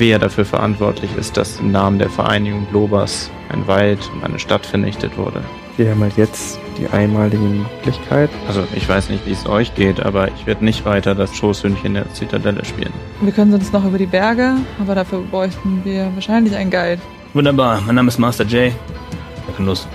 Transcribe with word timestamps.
Wer 0.00 0.18
dafür 0.18 0.46
verantwortlich 0.46 1.14
ist, 1.18 1.36
dass 1.36 1.60
im 1.60 1.72
Namen 1.72 1.98
der 1.98 2.08
Vereinigung 2.08 2.66
Lobas 2.72 3.30
ein 3.50 3.66
Wald 3.66 3.98
und 4.14 4.24
eine 4.24 4.38
Stadt 4.38 4.64
vernichtet 4.64 5.18
wurde? 5.18 5.42
Wir 5.76 5.90
haben 5.90 6.00
halt 6.00 6.16
jetzt 6.16 6.58
die 6.78 6.88
einmalige 6.88 7.36
Möglichkeit. 7.36 8.30
Also 8.48 8.64
ich 8.74 8.88
weiß 8.88 9.10
nicht, 9.10 9.26
wie 9.26 9.32
es 9.32 9.46
euch 9.46 9.74
geht, 9.74 10.00
aber 10.00 10.28
ich 10.28 10.46
werde 10.46 10.64
nicht 10.64 10.86
weiter 10.86 11.14
das 11.14 11.36
Schoßhündchen 11.36 11.92
der 11.92 12.10
Zitadelle 12.14 12.64
spielen. 12.64 12.94
Wir 13.20 13.30
können 13.30 13.50
sonst 13.50 13.74
noch 13.74 13.84
über 13.84 13.98
die 13.98 14.06
Berge, 14.06 14.54
aber 14.80 14.94
dafür 14.94 15.20
bräuchten 15.20 15.82
wir 15.84 16.10
wahrscheinlich 16.14 16.56
einen 16.56 16.70
Guide. 16.70 17.02
Wunderbar, 17.34 17.82
mein 17.82 17.96
Name 17.96 18.08
ist 18.08 18.16
Master 18.16 18.44
J. 18.44 18.72
Wir 18.72 19.54
können 19.54 19.68
los. 19.68 19.86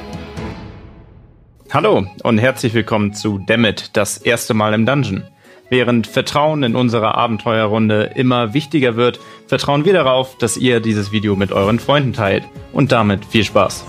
Hallo 1.74 2.06
und 2.22 2.38
herzlich 2.38 2.76
willkommen 2.76 3.16
zu 3.16 3.40
Dammit, 3.40 3.90
das 3.94 4.20
erste 4.20 4.54
Mal 4.54 4.76
im 4.76 4.86
Dungeon. 4.86 5.24
Während 5.70 6.06
Vertrauen 6.06 6.64
in 6.64 6.76
unserer 6.76 7.16
Abenteuerrunde 7.16 8.12
immer 8.16 8.54
wichtiger 8.54 8.96
wird, 8.96 9.20
vertrauen 9.48 9.84
wir 9.84 9.94
darauf, 9.94 10.38
dass 10.38 10.58
ihr 10.58 10.80
dieses 10.80 11.12
Video 11.12 11.36
mit 11.36 11.52
euren 11.52 11.80
Freunden 11.80 12.14
teilt. 12.14 12.44
Und 12.72 12.92
damit 12.92 13.26
viel 13.26 13.44
Spaß. 13.44 13.86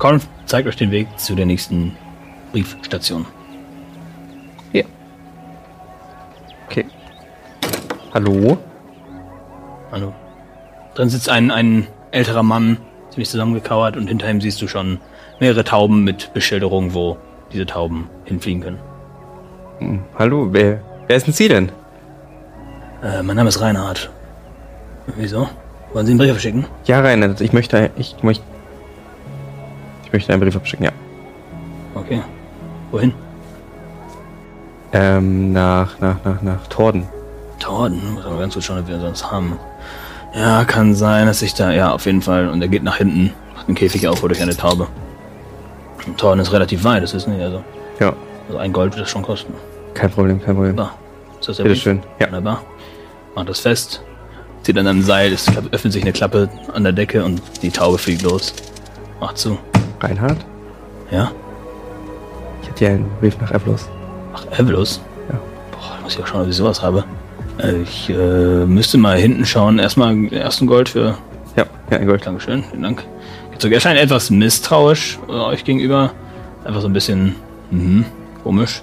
Colin 0.00 0.20
zeigt 0.46 0.66
euch 0.66 0.76
den 0.76 0.90
Weg 0.90 1.06
zu 1.20 1.34
der 1.34 1.44
nächsten 1.44 1.94
Briefstation. 2.52 3.26
Hier. 4.72 4.86
Okay. 6.66 6.86
Hallo? 8.14 8.56
Hallo. 9.92 10.14
Drin 10.94 11.10
sitzt 11.10 11.28
ein, 11.28 11.50
ein 11.50 11.86
älterer 12.12 12.42
Mann, 12.42 12.78
ziemlich 13.10 13.28
zusammengekauert 13.28 13.98
und 13.98 14.06
hinter 14.06 14.30
ihm 14.30 14.40
siehst 14.40 14.62
du 14.62 14.68
schon 14.68 15.00
mehrere 15.38 15.64
Tauben 15.64 16.02
mit 16.02 16.32
Beschilderung, 16.32 16.94
wo 16.94 17.18
diese 17.52 17.66
Tauben 17.66 18.08
hinfliegen 18.24 18.62
können. 18.62 18.78
Hm, 19.80 20.02
Hallo, 20.18 20.48
wer, 20.50 20.80
wer 21.08 21.16
ist 21.16 21.26
denn 21.26 21.34
Sie 21.34 21.48
denn? 21.48 21.70
Äh, 23.02 23.22
mein 23.22 23.36
Name 23.36 23.50
ist 23.50 23.60
Reinhard. 23.60 24.10
Wieso? 25.16 25.46
Wollen 25.92 26.06
Sie 26.06 26.12
einen 26.12 26.18
Brief 26.18 26.30
verschicken? 26.30 26.64
Ja, 26.86 27.00
Reinhard, 27.00 27.42
ich 27.42 27.52
möchte, 27.52 27.90
ich 27.98 28.22
möchte, 28.22 28.44
ich 30.10 30.12
möchte 30.12 30.32
einen 30.32 30.42
Brief 30.42 30.56
abschicken, 30.56 30.84
ja. 30.86 30.92
Okay. 31.94 32.20
Wohin? 32.90 33.12
Ähm, 34.92 35.52
nach, 35.52 36.00
nach, 36.00 36.16
nach, 36.24 36.42
nach 36.42 36.66
Torden. 36.66 37.06
Torden. 37.60 38.14
Muss 38.14 38.24
aber 38.26 38.38
ganz 38.40 38.54
gut 38.54 38.64
schauen, 38.64 38.80
ob 38.80 38.88
wir 38.88 38.98
sonst 38.98 39.30
haben. 39.30 39.56
Ja, 40.34 40.64
kann 40.64 40.94
sein, 40.94 41.26
dass 41.26 41.42
ich 41.42 41.54
da, 41.54 41.70
ja, 41.70 41.92
auf 41.92 42.06
jeden 42.06 42.22
Fall. 42.22 42.48
Und 42.48 42.60
er 42.62 42.68
geht 42.68 42.82
nach 42.82 42.96
hinten, 42.96 43.32
macht 43.54 43.68
den 43.68 43.74
Käfig 43.76 44.08
auf, 44.08 44.20
durch 44.20 44.40
eine 44.42 44.56
Taube. 44.56 44.88
Und 46.06 46.18
Torden 46.18 46.40
ist 46.40 46.52
relativ 46.52 46.82
weit, 46.84 47.02
das 47.02 47.14
wissen 47.14 47.36
wir 47.36 47.44
also. 47.44 47.62
Ja, 48.00 48.12
Also 48.48 48.58
ein 48.58 48.72
Gold 48.72 48.92
wird 48.94 49.02
das 49.02 49.10
schon 49.10 49.22
kosten. 49.22 49.54
kein 49.94 50.10
Problem, 50.10 50.42
kein 50.42 50.54
Problem. 50.56 50.76
Da. 50.76 50.92
Ist 51.38 51.48
das 51.48 51.56
der 51.58 51.64
Bitte 51.64 51.74
Brief? 51.74 51.82
schön. 51.82 52.02
Ja. 52.18 52.26
Wunderbar. 52.26 52.62
Macht 53.36 53.48
das 53.48 53.60
fest. 53.60 54.02
Zieht 54.62 54.76
an 54.76 54.86
einem 54.86 55.02
Seil, 55.02 55.32
es 55.32 55.46
öffnet 55.70 55.92
sich 55.92 56.02
eine 56.02 56.12
Klappe 56.12 56.48
an 56.74 56.82
der 56.82 56.92
Decke 56.92 57.24
und 57.24 57.40
die 57.62 57.70
Taube 57.70 57.98
fliegt 57.98 58.22
los. 58.22 58.52
Macht 59.20 59.38
zu. 59.38 59.58
Reinhard? 60.00 60.38
Ja? 61.10 61.30
Ich 62.62 62.68
hätte 62.68 62.78
hier 62.78 62.88
einen 62.90 63.10
Brief 63.20 63.38
nach 63.40 63.50
Evlos. 63.52 63.88
Ach, 64.34 64.46
Evelus? 64.58 65.00
Ja. 65.28 65.38
Boah, 65.72 65.96
da 65.96 66.02
muss 66.02 66.14
ich 66.14 66.22
auch 66.22 66.26
schauen, 66.26 66.42
ob 66.42 66.48
ich 66.48 66.56
sowas 66.56 66.82
habe. 66.82 67.04
Äh, 67.58 67.82
ich 67.82 68.10
äh, 68.10 68.64
müsste 68.66 68.98
mal 68.98 69.18
hinten 69.18 69.44
schauen. 69.44 69.78
Erstmal 69.78 70.14
den 70.14 70.32
ersten 70.32 70.66
Gold 70.66 70.90
für. 70.90 71.16
Ja, 71.56 71.66
ja, 71.90 71.98
ein 71.98 72.06
Gold. 72.06 72.26
Dankeschön, 72.26 72.64
vielen 72.70 72.82
Dank. 72.82 73.04
Geht 73.50 73.62
so, 73.62 73.68
er 73.68 73.80
scheint 73.80 73.98
etwas 73.98 74.30
misstrauisch 74.30 75.18
äh, 75.28 75.32
euch 75.32 75.64
gegenüber. 75.64 76.12
Einfach 76.64 76.80
so 76.80 76.88
ein 76.88 76.92
bisschen 76.92 77.34
mhm, 77.70 78.04
komisch. 78.42 78.82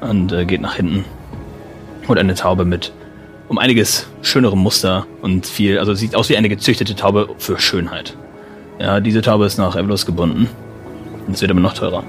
Und 0.00 0.32
äh, 0.32 0.44
geht 0.44 0.60
nach 0.60 0.74
hinten. 0.74 1.04
Holt 2.06 2.18
eine 2.18 2.34
Taube 2.34 2.64
mit 2.64 2.92
um 3.48 3.58
einiges 3.58 4.06
schönerem 4.22 4.58
Muster 4.58 5.06
und 5.22 5.46
viel. 5.46 5.78
Also 5.78 5.94
sieht 5.94 6.14
aus 6.14 6.28
wie 6.28 6.36
eine 6.36 6.48
gezüchtete 6.48 6.94
Taube 6.94 7.28
für 7.38 7.58
Schönheit. 7.58 8.16
Ja, 8.78 9.00
diese 9.00 9.20
Taube 9.22 9.44
ist 9.46 9.58
nach 9.58 9.76
Evelus 9.76 10.06
gebunden. 10.06 10.48
Und 11.26 11.34
es 11.34 11.40
wird 11.40 11.50
aber 11.50 11.60
noch 11.60 11.74
teurer. 11.74 12.04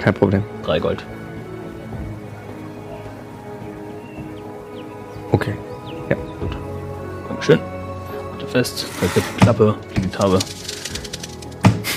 Kein 0.00 0.14
Problem. 0.14 0.42
Drei 0.62 0.78
Gold. 0.78 1.04
Okay. 5.32 5.54
Ja. 6.08 6.16
Gut. 6.40 6.56
Dankeschön. 7.28 7.58
Er 8.40 8.46
fest. 8.48 8.86
Klappe, 9.38 9.74
fliegt 9.92 10.04
die 10.06 10.16
Taube. 10.16 10.38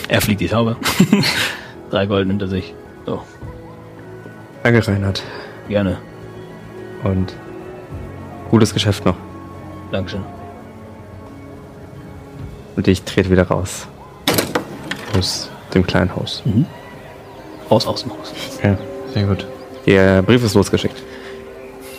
Er 0.07 0.22
fliegt 0.22 0.41
die 0.41 0.47
Taube. 0.47 0.75
Drei 1.89 2.05
Gold 2.05 2.28
nimmt 2.28 2.41
er 2.41 2.47
sich. 2.47 2.73
So, 3.05 3.22
Danke, 4.63 4.88
Reinhard. 4.88 5.23
gerne. 5.67 5.97
Und 7.03 7.34
gutes 8.50 8.73
Geschäft 8.73 9.05
noch. 9.05 9.16
Dankeschön. 9.91 10.23
Und 12.75 12.88
ich 12.88 13.03
trete 13.03 13.30
wieder 13.30 13.47
raus. 13.47 13.88
Aus 15.18 15.50
dem 15.74 15.86
kleinen 15.86 16.16
Haus. 16.16 16.44
Raus 17.69 17.88
aus 17.88 18.03
dem 18.03 18.12
Haus. 18.12 18.34
Okay, 18.58 18.75
sehr 19.13 19.24
gut. 19.25 19.47
Der 19.86 20.22
Brief 20.22 20.44
ist 20.44 20.56
losgeschickt. 20.56 21.02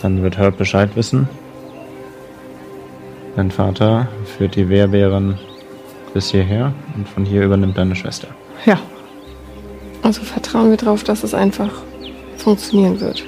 Dann 0.02 0.22
wird 0.22 0.36
Herb 0.36 0.56
Bescheid 0.58 0.90
wissen. 0.94 1.28
Dein 3.36 3.50
Vater 3.50 4.08
führt 4.36 4.54
die 4.56 4.68
Wehrbären 4.68 5.38
bis 6.14 6.30
hierher 6.30 6.72
und 6.94 7.08
von 7.08 7.24
hier 7.24 7.42
übernimmt 7.42 7.76
deine 7.76 7.94
Schwester. 7.94 8.28
Ja. 8.64 8.78
Also 10.02 10.22
vertrauen 10.22 10.70
wir 10.70 10.76
darauf, 10.76 11.04
dass 11.04 11.24
es 11.24 11.34
einfach 11.34 11.70
funktionieren 12.38 13.00
wird. 13.00 13.24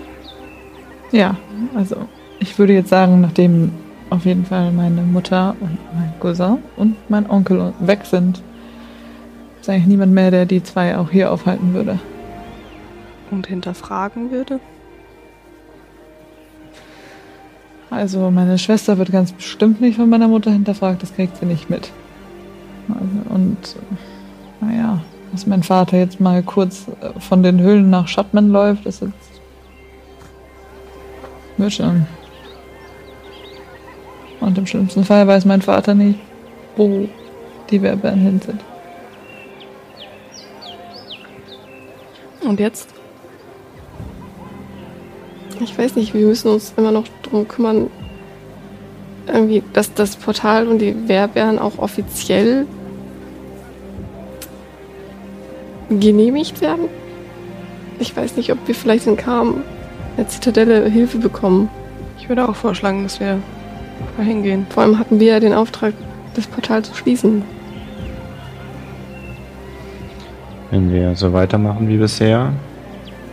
Ja, 1.10 1.36
also 1.74 1.96
ich 2.38 2.58
würde 2.58 2.72
jetzt 2.72 2.88
sagen, 2.88 3.20
nachdem 3.20 3.72
auf 4.10 4.24
jeden 4.24 4.44
Fall 4.44 4.72
meine 4.72 5.02
Mutter 5.02 5.54
und 5.60 5.78
mein 5.94 6.12
Cousin 6.20 6.58
und 6.76 6.96
mein 7.10 7.28
Onkel 7.28 7.72
weg 7.80 8.00
sind, 8.04 8.42
ist 9.60 9.68
eigentlich 9.68 9.86
niemand 9.86 10.12
mehr, 10.12 10.30
der 10.30 10.46
die 10.46 10.62
zwei 10.62 10.96
auch 10.96 11.10
hier 11.10 11.32
aufhalten 11.32 11.74
würde. 11.74 11.98
Und 13.30 13.46
hinterfragen 13.46 14.30
würde. 14.30 14.60
Also 17.90 18.30
meine 18.30 18.58
Schwester 18.58 18.98
wird 18.98 19.12
ganz 19.12 19.32
bestimmt 19.32 19.80
nicht 19.80 19.96
von 19.96 20.08
meiner 20.08 20.28
Mutter 20.28 20.50
hinterfragt, 20.50 21.02
das 21.02 21.14
kriegt 21.14 21.36
sie 21.38 21.46
nicht 21.46 21.70
mit. 21.70 21.90
Also, 22.88 23.34
und 23.34 23.76
naja, 24.60 25.00
dass 25.32 25.46
mein 25.46 25.62
Vater 25.62 25.98
jetzt 25.98 26.20
mal 26.20 26.42
kurz 26.42 26.86
äh, 27.00 27.18
von 27.20 27.42
den 27.42 27.60
Höhlen 27.60 27.90
nach 27.90 28.08
Schottman 28.08 28.50
läuft, 28.50 28.86
ist 28.86 29.02
jetzt... 29.02 29.12
Wird 31.56 31.72
schon. 31.72 32.06
Und 34.48 34.56
im 34.56 34.66
schlimmsten 34.66 35.04
Fall 35.04 35.26
weiß 35.26 35.44
mein 35.44 35.60
Vater 35.60 35.94
nicht, 35.94 36.18
wo 36.74 37.06
die 37.68 37.82
Werbären 37.82 38.18
hin 38.18 38.40
sind. 38.40 38.64
Und 42.40 42.58
jetzt? 42.58 42.88
Ich 45.60 45.76
weiß 45.76 45.96
nicht, 45.96 46.14
wir 46.14 46.26
müssen 46.26 46.48
uns 46.48 46.72
immer 46.78 46.92
noch 46.92 47.04
darum 47.24 47.46
kümmern, 47.46 47.90
irgendwie, 49.26 49.62
dass 49.74 49.92
das 49.92 50.16
Portal 50.16 50.66
und 50.66 50.78
die 50.78 50.96
Wehrbären 51.08 51.58
auch 51.58 51.76
offiziell 51.76 52.66
genehmigt 55.90 56.62
werden. 56.62 56.86
Ich 57.98 58.16
weiß 58.16 58.36
nicht, 58.36 58.50
ob 58.50 58.66
wir 58.66 58.74
vielleicht 58.74 59.06
in 59.06 59.18
Kam 59.18 59.62
der 60.16 60.26
Zitadelle 60.26 60.88
Hilfe 60.88 61.18
bekommen. 61.18 61.68
Ich 62.18 62.30
würde 62.30 62.48
auch 62.48 62.56
vorschlagen, 62.56 63.02
dass 63.02 63.20
wir 63.20 63.42
mal 64.16 64.26
hingehen. 64.26 64.66
Vor 64.70 64.82
allem 64.82 64.98
hatten 64.98 65.20
wir 65.20 65.28
ja 65.28 65.40
den 65.40 65.52
Auftrag, 65.52 65.94
das 66.34 66.46
Portal 66.46 66.84
zu 66.84 66.94
schließen. 66.94 67.42
Wenn 70.70 70.92
wir 70.92 71.14
so 71.14 71.32
weitermachen 71.32 71.88
wie 71.88 71.96
bisher, 71.96 72.52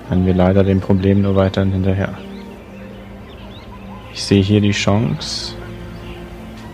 rennen 0.09 0.25
wir 0.25 0.33
leider 0.33 0.63
dem 0.63 0.79
Problem 0.79 1.21
nur 1.21 1.35
weiterhin 1.35 1.73
hinterher. 1.73 2.13
Ich 4.13 4.23
sehe 4.23 4.41
hier 4.41 4.62
die 4.62 4.71
Chance, 4.71 5.53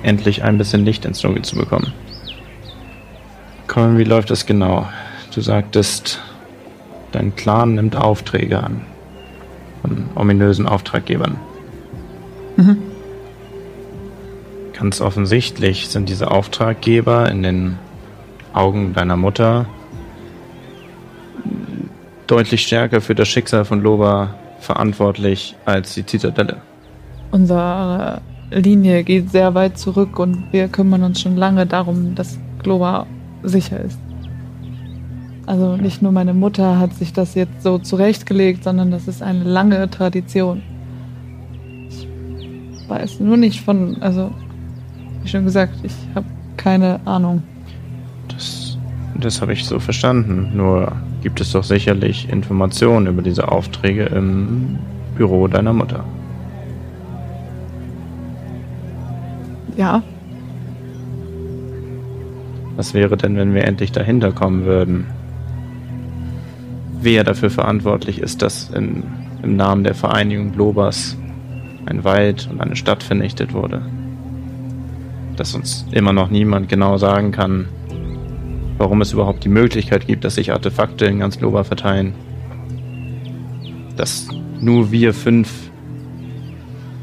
endlich 0.04 0.44
ein 0.44 0.58
bisschen 0.60 0.86
Licht 0.86 1.06
ins 1.06 1.22
Dunkel 1.22 1.44
zu 1.44 1.56
bekommen. 1.56 1.94
Colin, 3.68 3.98
wie 3.98 4.04
läuft 4.04 4.30
das 4.30 4.46
genau? 4.46 4.88
Du 5.34 5.42
sagtest, 5.42 6.20
dein 7.12 7.36
Clan 7.36 7.76
nimmt 7.76 7.96
Aufträge 7.96 8.62
an. 8.62 8.82
Von 9.82 10.10
ominösen 10.14 10.68
Auftraggebern. 10.68 11.38
Mhm. 12.58 12.91
Ganz 14.82 15.00
offensichtlich 15.00 15.90
sind 15.90 16.10
diese 16.10 16.32
Auftraggeber 16.32 17.30
in 17.30 17.44
den 17.44 17.78
Augen 18.52 18.94
deiner 18.94 19.16
Mutter 19.16 19.68
deutlich 22.26 22.64
stärker 22.64 23.00
für 23.00 23.14
das 23.14 23.28
Schicksal 23.28 23.64
von 23.64 23.84
Loba 23.84 24.34
verantwortlich 24.60 25.56
als 25.66 25.94
die 25.94 26.04
Zitadelle. 26.04 26.64
Unsere 27.30 28.22
Linie 28.50 29.04
geht 29.04 29.30
sehr 29.30 29.54
weit 29.54 29.78
zurück 29.78 30.18
und 30.18 30.52
wir 30.52 30.68
kümmern 30.68 31.04
uns 31.04 31.22
schon 31.22 31.38
lange 31.38 31.68
darum, 31.68 32.16
dass 32.16 32.40
Globa 32.64 33.06
sicher 33.44 33.82
ist. 33.82 34.00
Also 35.46 35.78
nicht 35.78 36.02
nur 36.02 36.12
meine 36.12 36.34
Mutter 36.34 36.80
hat 36.80 36.96
sich 36.96 37.14
das 37.14 37.36
jetzt 37.36 37.62
so 37.62 37.78
zurechtgelegt, 37.78 38.64
sondern 38.64 38.90
das 38.90 39.08
ist 39.08 39.22
eine 39.22 39.44
lange 39.44 39.92
Tradition. 39.92 40.64
Ich 41.88 42.90
weiß 42.90 43.20
nur 43.20 43.38
nicht 43.38 43.62
von, 43.62 44.02
also 44.02 44.32
wie 45.24 45.28
schon 45.30 45.46
gesagt, 45.46 45.76
ich 45.84 45.94
habe 46.16 46.26
keine 46.58 47.00
Ahnung. 47.06 47.44
Das, 48.28 48.78
das 49.20 49.42
habe 49.42 49.54
ich 49.54 49.66
so 49.66 49.80
verstanden. 49.80 50.52
Nur 50.56 50.94
gibt 51.22 51.42
es 51.42 51.52
doch 51.52 51.64
sicherlich 51.64 52.30
Informationen 52.30 53.08
über 53.08 53.22
diese 53.22 53.52
Aufträge 53.52 54.06
im 54.06 54.80
Büro 55.16 55.48
deiner 55.48 55.74
Mutter. 55.74 56.04
Ja, 59.78 60.04
Was 62.82 62.96
wäre 62.96 63.16
denn, 63.16 63.36
wenn 63.36 63.54
wir 63.54 63.66
endlich 63.66 63.92
dahinter 63.92 64.32
kommen 64.32 64.66
würden? 64.66 65.06
Wer 67.00 67.24
dafür 67.24 67.52
verantwortlich 67.52 68.20
ist, 68.20 68.42
dass 68.42 68.72
in, 68.72 69.04
im 69.44 69.56
Namen 69.56 69.84
der 69.84 69.94
Vereinigung 69.94 70.52
Blobers 70.52 71.16
ein 71.86 72.04
Wald 72.04 72.50
und 72.52 72.60
eine 72.60 72.76
Stadt 72.76 73.04
vernichtet 73.04 73.54
wurde? 73.54 73.84
Dass 75.42 75.56
uns 75.56 75.88
immer 75.92 76.14
noch 76.14 76.30
niemand 76.30 76.70
genau 76.70 77.00
sagen 77.00 77.32
kann, 77.32 77.68
warum 78.78 79.02
es 79.02 79.12
überhaupt 79.12 79.44
die 79.44 79.50
Möglichkeit 79.50 80.06
gibt, 80.06 80.24
dass 80.24 80.36
sich 80.36 80.52
Artefakte 80.52 81.06
in 81.06 81.18
ganz 81.18 81.40
Loba 81.40 81.64
verteilen. 81.64 82.14
Dass 83.96 84.28
nur 84.60 84.92
wir 84.92 85.16
fünf 85.16 85.50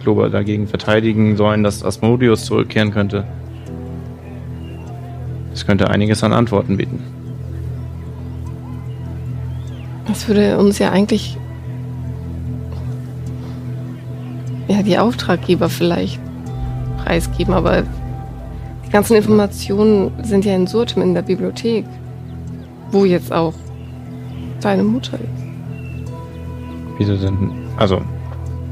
Globa 0.05 0.29
dagegen 0.29 0.69
verteidigen 0.69 1.37
sollen, 1.37 1.65
dass 1.65 1.83
Asmodeus 1.83 2.45
zurückkehren 2.45 2.93
könnte. 2.93 3.27
Das 5.51 5.67
könnte 5.67 5.91
einiges 5.91 6.23
an 6.23 6.33
Antworten 6.33 6.77
bieten. 6.77 7.03
Das 10.07 10.29
würde 10.29 10.59
uns 10.59 10.79
ja 10.79 10.93
eigentlich. 10.93 11.37
Ja, 14.69 14.85
die 14.85 14.97
Auftraggeber 14.97 15.69
vielleicht 15.69 16.21
preisgeben, 16.99 17.53
aber 17.53 17.83
die 18.89 18.93
ganzen 18.93 19.17
Informationen 19.17 20.11
sind 20.25 20.45
ja 20.45 20.55
in 20.55 20.67
Surtem 20.67 21.03
in 21.03 21.15
der 21.15 21.23
Bibliothek. 21.23 21.85
Wo 22.91 23.05
jetzt 23.05 23.31
auch 23.33 23.53
deine 24.63 24.83
Mutter 24.83 25.15
ist. 25.19 26.09
Wieso 26.97 27.17
sind. 27.17 27.53
Also, 27.77 28.01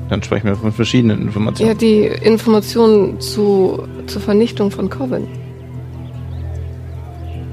dann 0.08 0.22
sprechen 0.22 0.46
wir 0.46 0.56
von 0.56 0.72
verschiedenen 0.72 1.18
Ja, 1.20 1.26
Informationen. 1.26 1.78
die 1.78 2.04
Informationen 2.06 3.20
zu, 3.20 3.86
zur 4.06 4.22
Vernichtung 4.22 4.70
von 4.70 4.88
Coven. 4.88 5.26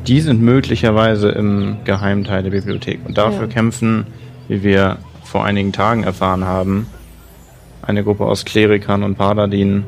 Die 0.08 0.22
sind 0.22 0.42
möglicherweise 0.42 1.30
im 1.30 1.78
Geheimteil 1.84 2.44
der 2.44 2.52
Bibliothek. 2.52 3.00
Und 3.06 3.18
dafür 3.18 3.42
Ja. 3.42 3.48
kämpfen, 3.48 4.08
wie 4.48 4.64
wir 4.64 4.98
vor 5.24 5.44
einigen 5.44 5.74
Tagen 5.74 6.04
erfahren 6.04 6.46
haben, 6.46 6.88
eine 7.82 8.04
Gruppe 8.04 8.26
aus 8.26 8.46
Klerikern 8.46 9.04
und 9.04 9.16
Paladinen. 9.16 9.84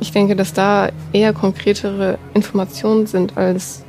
Ich 0.00 0.12
denke, 0.12 0.34
dass 0.34 0.54
da 0.54 0.88
eher 1.12 1.32
konkretere 1.34 2.18
Informationen 2.32 3.06
sind 3.06 3.36
als 3.36 3.84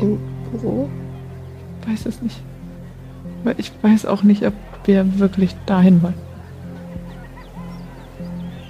im 0.00 0.18
Büro. 0.50 0.88
weiß 1.86 2.06
es 2.06 2.22
nicht. 2.22 2.40
Aber 3.42 3.58
ich 3.58 3.72
weiß 3.82 4.06
auch 4.06 4.22
nicht, 4.22 4.46
ob 4.46 4.54
wir 4.84 5.18
wirklich 5.18 5.54
dahin 5.66 6.02
wollen. 6.02 6.14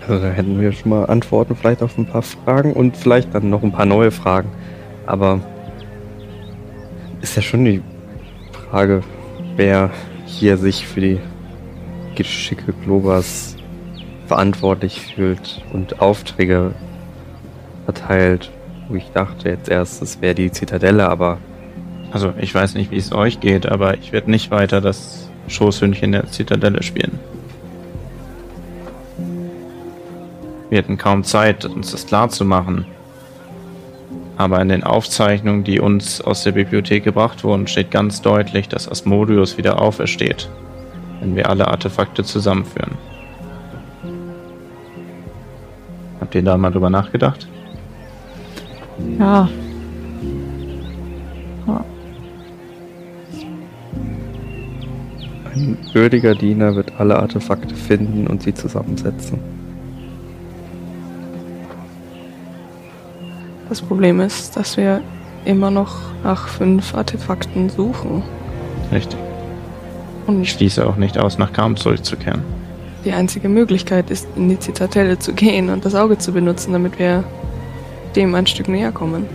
Also 0.09 0.23
da 0.23 0.31
hätten 0.31 0.61
wir 0.61 0.73
schon 0.73 0.91
mal 0.91 1.05
Antworten 1.06 1.56
vielleicht 1.56 1.83
auf 1.83 1.99
ein 1.99 2.06
paar 2.06 2.23
Fragen 2.23 2.73
und 2.73 2.97
vielleicht 2.97 3.35
dann 3.35 3.50
noch 3.50 3.62
ein 3.62 3.73
paar 3.73 3.87
neue 3.87 4.12
Fragen. 4.12 4.49
Aber 5.05 5.41
ist 7.21 7.37
ja 7.37 7.43
schon 7.43 7.65
die 7.65 7.83
Frage, 8.71 9.03
wer 9.56 9.91
hier 10.27 10.56
sich 10.56 10.87
für 10.87 11.00
die 11.00 11.21
Geschicke 12.17 12.73
Globas 12.85 13.57
verantwortlich 14.27 15.01
fühlt 15.15 15.63
und 15.73 16.01
Aufträge 16.01 16.73
verteilt. 17.85 18.51
Wo 18.89 18.97
ich 18.97 19.11
dachte 19.13 19.49
jetzt 19.49 19.69
erst, 19.69 20.03
es 20.03 20.21
wäre 20.21 20.35
die 20.35 20.51
Zitadelle, 20.51 21.09
aber 21.09 21.39
Also, 22.13 22.33
ich 22.39 22.55
weiß 22.55 22.75
nicht, 22.75 22.91
wie 22.91 22.97
es 22.97 23.13
euch 23.13 23.41
geht, 23.41 23.67
aber 23.67 23.99
ich 23.99 24.13
werde 24.13 24.31
nicht 24.31 24.51
weiter 24.51 24.81
das 24.81 25.29
Schoßhündchen 25.49 26.13
der 26.13 26.27
Zitadelle 26.31 26.83
spielen. 26.83 27.19
Wir 30.71 30.79
hatten 30.79 30.97
kaum 30.97 31.25
Zeit, 31.25 31.65
uns 31.65 31.93
das 31.93 32.07
klar 32.07 32.29
zu 32.29 32.45
machen. 32.45 32.87
Aber 34.37 34.61
in 34.61 34.69
den 34.69 34.85
Aufzeichnungen, 34.85 35.65
die 35.65 35.81
uns 35.81 36.21
aus 36.21 36.43
der 36.43 36.53
Bibliothek 36.53 37.05
gebracht 37.05 37.43
wurden, 37.45 37.67
steht 37.67 37.91
ganz 37.91 38.23
deutlich, 38.23 38.69
dass 38.69 38.89
Asmodeus 38.89 39.59
wieder 39.59 39.81
aufersteht, 39.81 40.49
wenn 41.21 41.37
wir 41.37 41.49
alle 41.49 41.69
Artefakte 41.69 42.25
zusammenführen. 42.25 42.93
Habt 46.21 46.35
ihr 46.35 46.43
da 46.43 46.57
mal 46.57 46.71
drüber 46.71 46.91
nachgedacht? 46.91 47.47
Ja. 49.19 49.49
Ja. 51.67 51.85
ein 55.57 55.79
würdiger 55.93 56.35
Diener 56.35 56.76
wird 56.76 56.93
alle 56.99 57.19
Artefakte 57.19 57.75
finden 57.75 58.26
und 58.26 58.43
sie 58.43 58.55
zusammensetzen. 58.55 59.38
Das 63.69 63.83
Problem 63.83 64.21
ist, 64.21 64.57
dass 64.57 64.76
wir 64.76 65.00
immer 65.45 65.71
noch 65.71 65.97
nach 66.23 66.49
fünf 66.49 66.95
Artefakten 66.95 67.69
suchen. 67.69 68.23
Richtig. 68.93 69.19
Und 70.26 70.42
Ich 70.42 70.52
schließe 70.52 70.87
auch 70.87 70.97
nicht 70.97 71.18
aus, 71.18 71.38
nach 71.38 71.52
Kam 71.52 71.76
zurückzukehren. 71.76 72.42
die 73.04 73.12
einzige 73.12 73.49
Möglichkeit 73.49 74.11
ist, 74.11 74.26
in 74.37 74.49
die 74.49 74.59
Zitadelle 74.59 75.18
zu 75.18 75.33
gehen 75.33 75.71
und 75.71 75.85
das 75.85 75.95
Auge 75.95 76.18
zu 76.18 76.33
benutzen, 76.33 76.73
damit 76.73 76.99
wir 76.99 77.23
dem 78.16 78.35
ein 78.35 78.47
Stück 78.49 78.68
näher 78.68 78.90
kommen. 78.90 79.26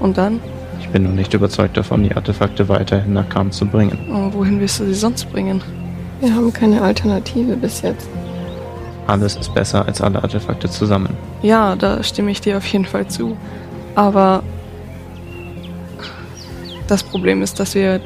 Und 0.00 0.16
dann, 0.16 0.40
Ich 0.80 0.88
bin 0.88 1.02
noch 1.02 1.12
nicht 1.12 1.34
überzeugt 1.34 1.76
davon, 1.76 2.02
die 2.04 2.14
Artefakte 2.14 2.68
weiterhin 2.68 3.12
nach 3.12 3.28
Kam 3.28 3.50
zu 3.50 3.66
bringen. 3.66 3.98
oh, 4.10 4.32
wohin 4.32 4.60
wirst 4.60 4.80
du 4.80 4.86
sie 4.86 4.94
sonst 4.94 5.30
bringen? 5.32 5.60
Wir 6.20 6.34
haben 6.34 6.52
keine 6.52 6.80
Alternative 6.80 7.56
bis 7.56 7.82
jetzt. 7.82 8.08
Alles 9.06 9.36
ist 9.36 9.52
besser 9.54 9.84
als 9.86 10.00
alle 10.00 10.22
Artefakte 10.22 10.70
zusammen. 10.70 11.10
Ja, 11.42 11.76
da 11.76 12.02
stimme 12.02 12.30
ich 12.30 12.40
dir 12.40 12.56
auf 12.56 12.64
jeden 12.66 12.86
Fall 12.86 13.06
zu. 13.08 13.36
Aber 13.94 14.42
das 16.86 17.02
Problem 17.02 17.42
ist, 17.42 17.60
dass 17.60 17.74
wir, 17.74 18.00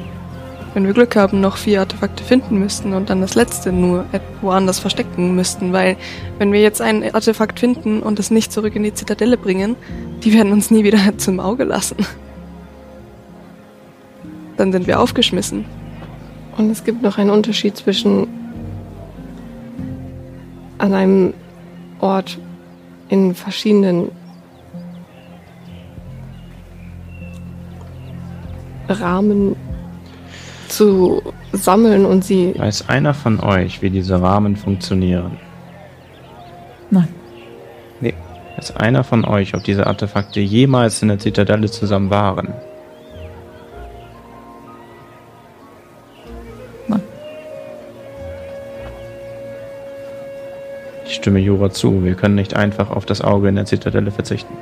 wenn 0.79 0.85
wir 0.85 0.93
Glück 0.93 1.17
haben, 1.17 1.41
noch 1.41 1.57
vier 1.57 1.81
Artefakte 1.81 2.23
finden 2.23 2.57
müssten 2.57 2.93
und 2.93 3.09
dann 3.09 3.19
das 3.19 3.35
letzte 3.35 3.73
nur 3.73 4.05
woanders 4.41 4.79
verstecken 4.79 5.35
müssten. 5.35 5.73
Weil 5.73 5.97
wenn 6.37 6.53
wir 6.53 6.61
jetzt 6.61 6.81
ein 6.81 7.13
Artefakt 7.13 7.59
finden 7.59 8.01
und 8.01 8.17
es 8.17 8.31
nicht 8.31 8.53
zurück 8.53 8.77
in 8.77 8.83
die 8.83 8.93
Zitadelle 8.93 9.35
bringen, 9.35 9.75
die 10.23 10.33
werden 10.33 10.53
uns 10.53 10.71
nie 10.71 10.85
wieder 10.85 10.99
zum 11.17 11.41
Auge 11.41 11.65
lassen. 11.65 11.97
Dann 14.55 14.71
sind 14.71 14.87
wir 14.87 15.01
aufgeschmissen. 15.01 15.65
Und 16.55 16.69
es 16.69 16.85
gibt 16.85 17.01
noch 17.01 17.17
einen 17.17 17.31
Unterschied 17.31 17.75
zwischen 17.75 18.29
an 20.77 20.93
einem 20.93 21.33
Ort 21.99 22.37
in 23.09 23.35
verschiedenen 23.35 24.11
Rahmen 28.87 29.57
zu 30.69 31.21
sammeln 31.51 32.05
und 32.05 32.23
sie 32.23 32.53
Weiß 32.57 32.87
einer 32.87 33.13
von 33.13 33.39
euch, 33.39 33.81
wie 33.81 33.89
diese 33.89 34.21
Rahmen 34.21 34.55
funktionieren? 34.55 35.37
Nein. 36.89 37.09
Weiß 38.59 38.75
einer 38.75 39.05
von 39.05 39.23
euch, 39.23 39.53
ob 39.53 39.63
diese 39.63 39.87
Artefakte 39.87 40.41
jemals 40.41 41.01
in 41.01 41.07
der 41.07 41.17
Zitadelle 41.17 41.71
zusammen 41.71 42.09
waren? 42.09 42.49
Nein. 46.89 47.01
Ich 51.05 51.13
stimme 51.15 51.39
Jura 51.39 51.69
zu. 51.69 52.03
Wir 52.03 52.15
können 52.15 52.35
nicht 52.35 52.53
einfach 52.53 52.89
auf 52.89 53.05
das 53.05 53.21
Auge 53.21 53.47
in 53.47 53.55
der 53.55 53.65
Zitadelle 53.65 54.11
verzichten. 54.11 54.53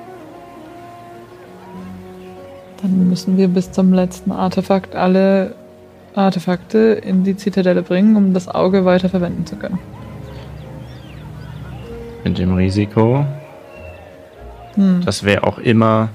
Dann 2.84 3.10
müssen 3.10 3.36
wir 3.36 3.48
bis 3.48 3.72
zum 3.72 3.94
letzten 3.94 4.32
Artefakt 4.32 4.96
alle 4.96 5.56
Artefakte 6.18 6.78
in 6.80 7.24
die 7.24 7.38
Zitadelle 7.38 7.84
bringen, 7.84 8.16
um 8.16 8.34
das 8.34 8.48
Auge 8.48 8.86
weiter 8.86 9.10
verwenden 9.10 9.46
zu 9.46 9.56
können. 9.56 9.80
Mit 12.24 12.38
dem 12.38 12.56
Risiko, 12.56 13.26
Hm. 14.78 15.04
dass 15.04 15.24
wer 15.24 15.46
auch 15.46 15.58
immer 15.58 16.10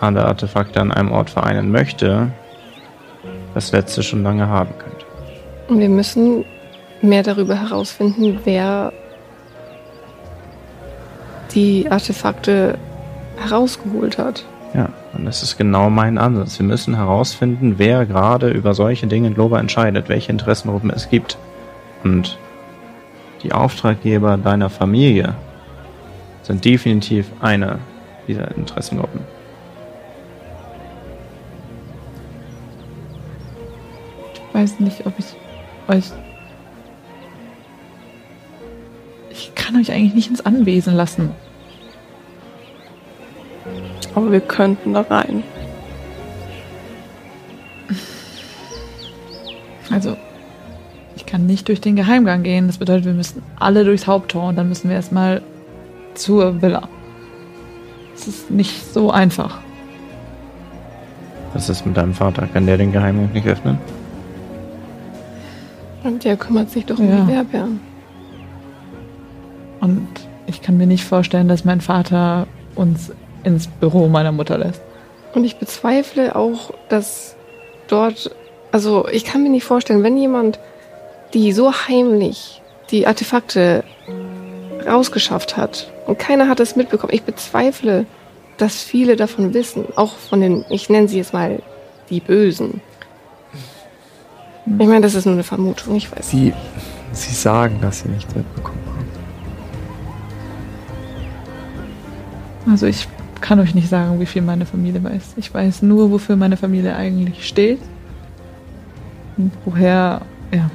alle 0.00 0.24
Artefakte 0.24 0.80
an 0.80 0.92
einem 0.92 1.10
Ort 1.10 1.30
vereinen 1.30 1.70
möchte, 1.70 2.30
das 3.54 3.72
letzte 3.72 4.02
schon 4.02 4.22
lange 4.22 4.46
haben 4.46 4.70
könnte. 4.78 5.04
Und 5.68 5.80
wir 5.80 5.88
müssen 5.88 6.44
mehr 7.02 7.22
darüber 7.22 7.60
herausfinden, 7.60 8.38
wer 8.44 8.92
die 11.54 11.90
Artefakte 11.90 12.78
herausgeholt 13.36 14.18
hat. 14.18 14.44
Ja, 14.74 14.90
und 15.14 15.24
das 15.24 15.42
ist 15.42 15.56
genau 15.56 15.88
mein 15.90 16.18
Ansatz. 16.18 16.58
Wir 16.58 16.66
müssen 16.66 16.96
herausfinden, 16.96 17.74
wer 17.78 18.04
gerade 18.04 18.50
über 18.50 18.74
solche 18.74 19.06
Dinge 19.06 19.28
in 19.28 19.34
Loba 19.34 19.58
entscheidet, 19.58 20.08
welche 20.08 20.32
Interessengruppen 20.32 20.90
es 20.90 21.08
gibt. 21.08 21.38
Und 22.04 22.38
die 23.42 23.52
Auftraggeber 23.52 24.36
deiner 24.36 24.70
Familie 24.70 25.34
sind 26.42 26.64
definitiv 26.64 27.30
eine 27.40 27.78
dieser 28.28 28.54
Interessengruppen. 28.56 29.20
Ich 34.34 34.54
weiß 34.54 34.80
nicht, 34.80 35.06
ob 35.06 35.12
ich 35.18 35.26
euch. 35.88 36.12
Ich 39.30 39.54
kann 39.54 39.76
euch 39.76 39.92
eigentlich 39.92 40.14
nicht 40.14 40.30
ins 40.30 40.44
Anwesen 40.44 40.94
lassen. 40.94 41.30
Aber 44.14 44.32
wir 44.32 44.40
könnten 44.40 44.94
da 44.94 45.02
rein. 45.02 45.42
Also, 49.90 50.16
ich 51.16 51.26
kann 51.26 51.46
nicht 51.46 51.68
durch 51.68 51.80
den 51.80 51.96
Geheimgang 51.96 52.42
gehen. 52.42 52.66
Das 52.66 52.78
bedeutet, 52.78 53.04
wir 53.04 53.12
müssen 53.12 53.42
alle 53.58 53.84
durchs 53.84 54.06
Haupttor 54.06 54.48
und 54.48 54.56
dann 54.56 54.68
müssen 54.68 54.88
wir 54.88 54.96
erstmal 54.96 55.42
zur 56.14 56.60
Villa. 56.60 56.88
Es 58.14 58.26
ist 58.26 58.50
nicht 58.50 58.92
so 58.92 59.10
einfach. 59.10 59.58
Was 61.52 61.68
ist 61.68 61.86
mit 61.86 61.96
deinem 61.96 62.14
Vater? 62.14 62.46
Kann 62.52 62.66
der 62.66 62.76
den 62.78 62.92
Geheimgang 62.92 63.32
nicht 63.32 63.46
öffnen? 63.46 63.78
Und 66.02 66.24
der 66.24 66.36
kümmert 66.36 66.70
sich 66.70 66.84
doch 66.86 66.98
um 66.98 67.08
Ja. 67.08 67.20
die 67.22 67.28
Wehrbeeren. 67.32 67.80
Und 69.80 70.08
ich 70.46 70.62
kann 70.62 70.76
mir 70.76 70.86
nicht 70.86 71.04
vorstellen, 71.04 71.48
dass 71.48 71.64
mein 71.64 71.80
Vater 71.80 72.46
uns 72.74 73.12
ins 73.46 73.68
Büro 73.68 74.08
meiner 74.08 74.32
Mutter 74.32 74.58
lässt. 74.58 74.82
Und 75.34 75.44
ich 75.44 75.56
bezweifle 75.56 76.34
auch, 76.34 76.72
dass 76.88 77.36
dort, 77.86 78.34
also 78.72 79.06
ich 79.08 79.24
kann 79.24 79.42
mir 79.42 79.50
nicht 79.50 79.64
vorstellen, 79.64 80.02
wenn 80.02 80.16
jemand 80.18 80.58
die 81.32 81.52
so 81.52 81.72
heimlich 81.72 82.60
die 82.90 83.06
Artefakte 83.06 83.84
rausgeschafft 84.86 85.56
hat 85.56 85.92
und 86.06 86.18
keiner 86.18 86.48
hat 86.48 86.60
es 86.60 86.76
mitbekommen, 86.76 87.12
ich 87.12 87.22
bezweifle, 87.22 88.06
dass 88.58 88.82
viele 88.82 89.16
davon 89.16 89.54
wissen, 89.54 89.86
auch 89.96 90.16
von 90.16 90.40
den, 90.40 90.64
ich 90.68 90.88
nenne 90.88 91.08
sie 91.08 91.18
jetzt 91.18 91.32
mal 91.32 91.62
die 92.10 92.20
Bösen. 92.20 92.80
Ich 94.78 94.86
meine, 94.86 95.02
das 95.02 95.14
ist 95.14 95.26
nur 95.26 95.34
eine 95.34 95.44
Vermutung, 95.44 95.94
ich 95.94 96.10
weiß. 96.10 96.30
Sie, 96.30 96.52
sie 97.12 97.34
sagen, 97.34 97.78
dass 97.80 98.00
sie 98.00 98.08
nichts 98.08 98.34
mitbekommen 98.34 98.82
haben. 98.86 99.06
Also 102.72 102.86
ich 102.86 103.06
kann 103.46 103.60
euch 103.60 103.76
nicht 103.76 103.88
sagen, 103.88 104.18
wie 104.18 104.26
viel 104.26 104.42
meine 104.42 104.66
Familie 104.66 105.04
weiß. 105.04 105.34
Ich 105.36 105.54
weiß 105.54 105.82
nur, 105.82 106.10
wofür 106.10 106.34
meine 106.34 106.56
Familie 106.56 106.96
eigentlich 106.96 107.46
steht. 107.46 107.78
Und 109.36 109.52
woher, 109.64 110.22
ja. 110.52 110.68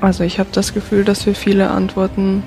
Also 0.00 0.24
ich 0.24 0.38
habe 0.38 0.48
das 0.52 0.72
Gefühl, 0.72 1.04
dass 1.04 1.26
wir 1.26 1.34
viele 1.34 1.68
Antworten 1.68 2.42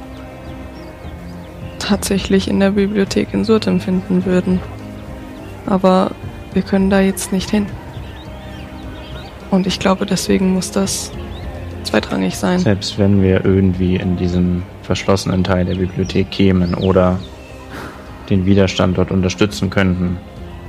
tatsächlich 1.77 2.47
in 2.47 2.59
der 2.59 2.71
Bibliothek 2.71 3.35
in 3.35 3.45
Surtem 3.45 3.79
finden 3.79 4.25
würden. 4.25 4.59
Aber 5.67 6.09
wir 6.53 6.63
können 6.63 6.89
da 6.89 7.01
jetzt 7.01 7.31
nicht 7.31 7.51
hin. 7.51 7.67
Und 9.51 9.67
ich 9.67 9.77
glaube, 9.77 10.07
deswegen 10.07 10.53
muss 10.53 10.71
das 10.71 11.11
zweitrangig 11.83 12.35
sein. 12.35 12.57
Selbst 12.57 12.97
wenn 12.97 13.21
wir 13.21 13.45
irgendwie 13.45 13.97
in 13.97 14.17
diesem 14.17 14.63
verschlossenen 14.81 15.43
Teil 15.43 15.65
der 15.65 15.75
Bibliothek 15.75 16.31
kämen 16.31 16.73
oder 16.73 17.19
den 18.29 18.45
Widerstand 18.45 18.97
dort 18.97 19.11
unterstützen 19.11 19.69
könnten, 19.69 20.17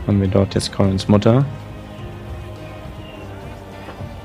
haben 0.06 0.20
wir 0.20 0.28
dort 0.28 0.54
jetzt 0.54 0.72
Collins 0.72 1.08
Mutter, 1.08 1.44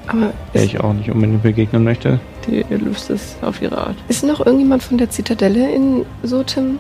Aber 0.09 0.33
der 0.53 0.63
ich 0.63 0.79
auch 0.79 0.93
nicht 0.93 1.09
unbedingt 1.11 1.43
begegnen 1.43 1.83
möchte. 1.83 2.19
Die 2.47 2.65
löst 2.69 3.11
es 3.11 3.35
auf 3.41 3.61
ihre 3.61 3.77
Art. 3.77 3.95
ist 4.07 4.23
noch 4.23 4.39
irgendjemand 4.39 4.81
von 4.81 4.97
der 4.97 5.09
Zitadelle 5.09 5.71
in 5.71 6.05
Sotim? 6.23 6.79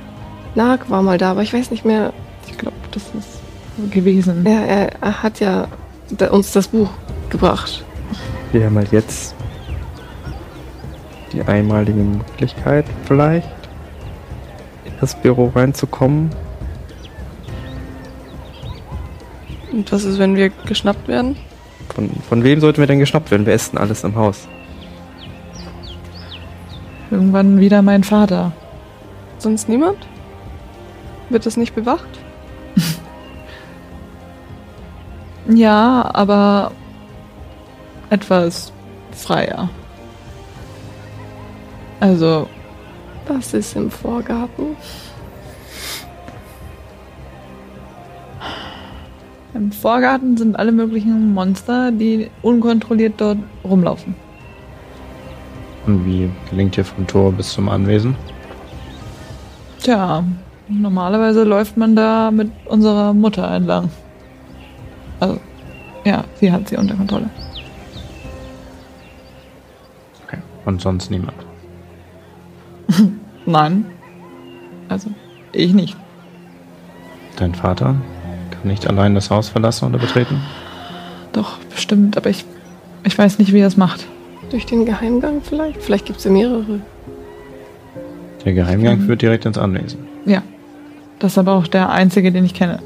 Nag 0.55 0.89
war 0.89 1.03
mal 1.03 1.19
da, 1.19 1.31
aber 1.31 1.43
ich 1.43 1.53
weiß 1.53 1.69
nicht 1.69 1.85
mehr. 1.85 2.11
Ich 2.47 2.57
glaube, 2.57 2.75
das 2.91 3.03
ist 3.17 3.91
gewesen. 3.91 4.45
Er, 4.45 4.65
er, 4.65 4.89
er 5.01 5.23
hat 5.23 5.39
ja 5.39 5.67
uns 6.31 6.51
das 6.53 6.69
Buch 6.69 6.89
gebracht. 7.29 7.83
Wir 8.51 8.65
haben 8.65 8.77
halt 8.77 8.91
jetzt 8.91 9.35
die 11.31 11.43
einmalige 11.43 12.01
Möglichkeit, 12.01 12.85
vielleicht 13.05 13.47
das 14.99 15.15
Büro 15.15 15.51
reinzukommen. 15.55 16.29
Und 19.71 19.91
was 19.91 20.03
ist, 20.03 20.19
wenn 20.19 20.35
wir 20.35 20.49
geschnappt 20.49 21.07
werden? 21.07 21.37
Von, 21.93 22.09
von 22.27 22.43
wem 22.43 22.59
sollten 22.59 22.79
wir 22.79 22.87
denn 22.87 22.99
geschnappt 22.99 23.31
werden? 23.31 23.45
Wer 23.45 23.55
ist 23.55 23.71
denn 23.71 23.79
alles 23.79 24.03
im 24.03 24.15
Haus? 24.15 24.47
Irgendwann 27.11 27.59
wieder 27.59 27.81
mein 27.81 28.03
Vater. 28.03 28.51
Sonst 29.37 29.69
niemand? 29.69 29.97
Wird 31.29 31.45
das 31.45 31.57
nicht 31.57 31.75
bewacht? 31.75 32.09
Ja, 35.51 36.07
aber 36.13 36.73
etwas 38.11 38.71
freier. 39.11 39.67
Also, 41.99 42.47
Was 43.29 43.53
ist 43.53 43.75
im 43.75 43.89
Vorgarten? 43.91 44.75
im 49.53 49.71
Vorgarten 49.71 50.35
sind 50.35 50.57
alle 50.57 50.71
möglichen 50.71 51.33
Monster, 51.33 51.91
die 51.91 52.29
unkontrolliert 52.41 53.13
dort 53.17 53.37
rumlaufen. 53.63 54.15
Und 55.85 56.05
wie 56.05 56.29
gelingt 56.49 56.77
ihr 56.77 56.85
vom 56.85 57.05
Tor 57.05 57.31
bis 57.31 57.53
zum 57.53 57.69
Anwesen? 57.69 58.15
Tja, 59.79 60.23
normalerweise 60.67 61.43
läuft 61.43 61.77
man 61.77 61.95
da 61.95 62.31
mit 62.31 62.51
unserer 62.65 63.13
Mutter 63.13 63.49
entlang. 63.51 63.89
Also, 65.19 65.39
ja, 66.03 66.23
sie 66.39 66.51
hat 66.51 66.67
sie 66.67 66.77
unter 66.77 66.95
Kontrolle. 66.95 67.29
Okay. 70.25 70.39
Und 70.65 70.81
sonst 70.81 71.11
niemand. 71.11 71.48
Nein. 73.49 73.85
Also, 74.89 75.09
ich 75.53 75.73
nicht. 75.73 75.97
Dein 77.37 77.55
Vater 77.55 77.95
kann 78.51 78.61
nicht 78.69 78.87
allein 78.87 79.15
das 79.15 79.31
Haus 79.31 79.49
verlassen 79.49 79.85
oder 79.89 79.97
betreten? 79.97 80.39
Doch, 81.33 81.57
bestimmt, 81.73 82.15
aber 82.15 82.29
ich, 82.29 82.45
ich 83.03 83.17
weiß 83.17 83.39
nicht, 83.39 83.51
wie 83.51 83.59
er 83.59 83.67
es 83.67 83.75
macht. 83.77 84.05
Durch 84.51 84.65
den 84.67 84.85
Geheimgang 84.85 85.41
vielleicht? 85.41 85.81
Vielleicht 85.81 86.05
gibt 86.05 86.19
es 86.19 86.25
ja 86.25 86.31
mehrere. 86.31 86.79
Der 88.45 88.53
Geheimgang 88.53 88.99
Mhm. 88.99 89.05
führt 89.07 89.21
direkt 89.23 89.45
ins 89.45 89.57
Anwesen. 89.57 89.99
Ja. 90.25 90.43
Das 91.17 91.31
ist 91.33 91.37
aber 91.39 91.53
auch 91.53 91.67
der 91.67 91.89
einzige, 91.89 92.31
den 92.31 92.45
ich 92.45 92.53
kenne. 92.53 92.79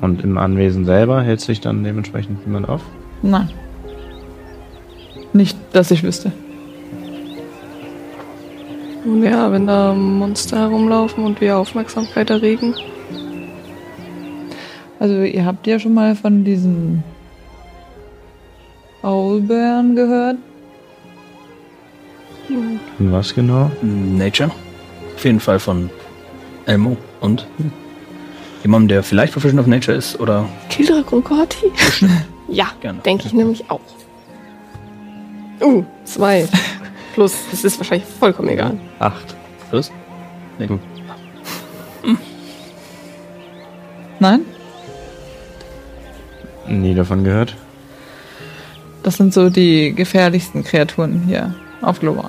Und 0.00 0.22
im 0.24 0.36
Anwesen 0.36 0.84
selber 0.84 1.22
hält 1.22 1.40
sich 1.40 1.60
dann 1.60 1.82
dementsprechend 1.84 2.44
niemand 2.46 2.68
auf? 2.68 2.82
Nein. 3.22 3.48
Nicht, 5.32 5.56
dass 5.72 5.90
ich 5.90 6.02
wüsste. 6.02 6.32
Und 9.06 9.22
ja, 9.22 9.52
wenn 9.52 9.68
da 9.68 9.94
Monster 9.94 10.58
herumlaufen 10.58 11.24
und 11.24 11.40
wir 11.40 11.56
Aufmerksamkeit 11.56 12.28
erregen. 12.28 12.74
Also, 14.98 15.22
ihr 15.22 15.44
habt 15.44 15.64
ja 15.68 15.78
schon 15.78 15.94
mal 15.94 16.16
von 16.16 16.42
diesen 16.44 17.04
Owlbären 19.04 19.94
gehört. 19.94 20.38
Was 22.98 23.32
genau? 23.32 23.70
Nature. 23.80 24.50
Auf 25.14 25.24
jeden 25.24 25.38
Fall 25.38 25.60
von 25.60 25.88
Elmo 26.66 26.96
und 27.20 27.46
jemandem, 28.62 28.88
der 28.88 29.02
vielleicht 29.04 29.34
Profession 29.34 29.60
of 29.60 29.68
Nature 29.68 29.96
ist 29.96 30.18
oder 30.18 30.48
Kildrak 30.68 31.12
und 31.12 31.22
Corti? 31.22 31.70
ja, 32.48 32.72
Gerne. 32.80 32.98
denke 33.04 33.26
ich 33.26 33.32
nämlich 33.32 33.70
auch. 33.70 33.80
Uh, 35.60 35.84
zwei. 36.04 36.48
Plus, 37.16 37.34
das 37.50 37.64
ist 37.64 37.78
wahrscheinlich 37.78 38.06
vollkommen 38.06 38.50
egal. 38.50 38.78
Acht. 38.98 39.34
plus. 39.70 39.90
Nee. 40.58 40.68
Hm. 40.68 42.18
Nein? 44.20 44.40
Nie 46.68 46.94
davon 46.94 47.24
gehört. 47.24 47.56
Das 49.02 49.16
sind 49.16 49.32
so 49.32 49.48
die 49.48 49.94
gefährlichsten 49.94 50.62
Kreaturen 50.62 51.22
hier 51.26 51.54
auf 51.80 52.00
Global. 52.00 52.28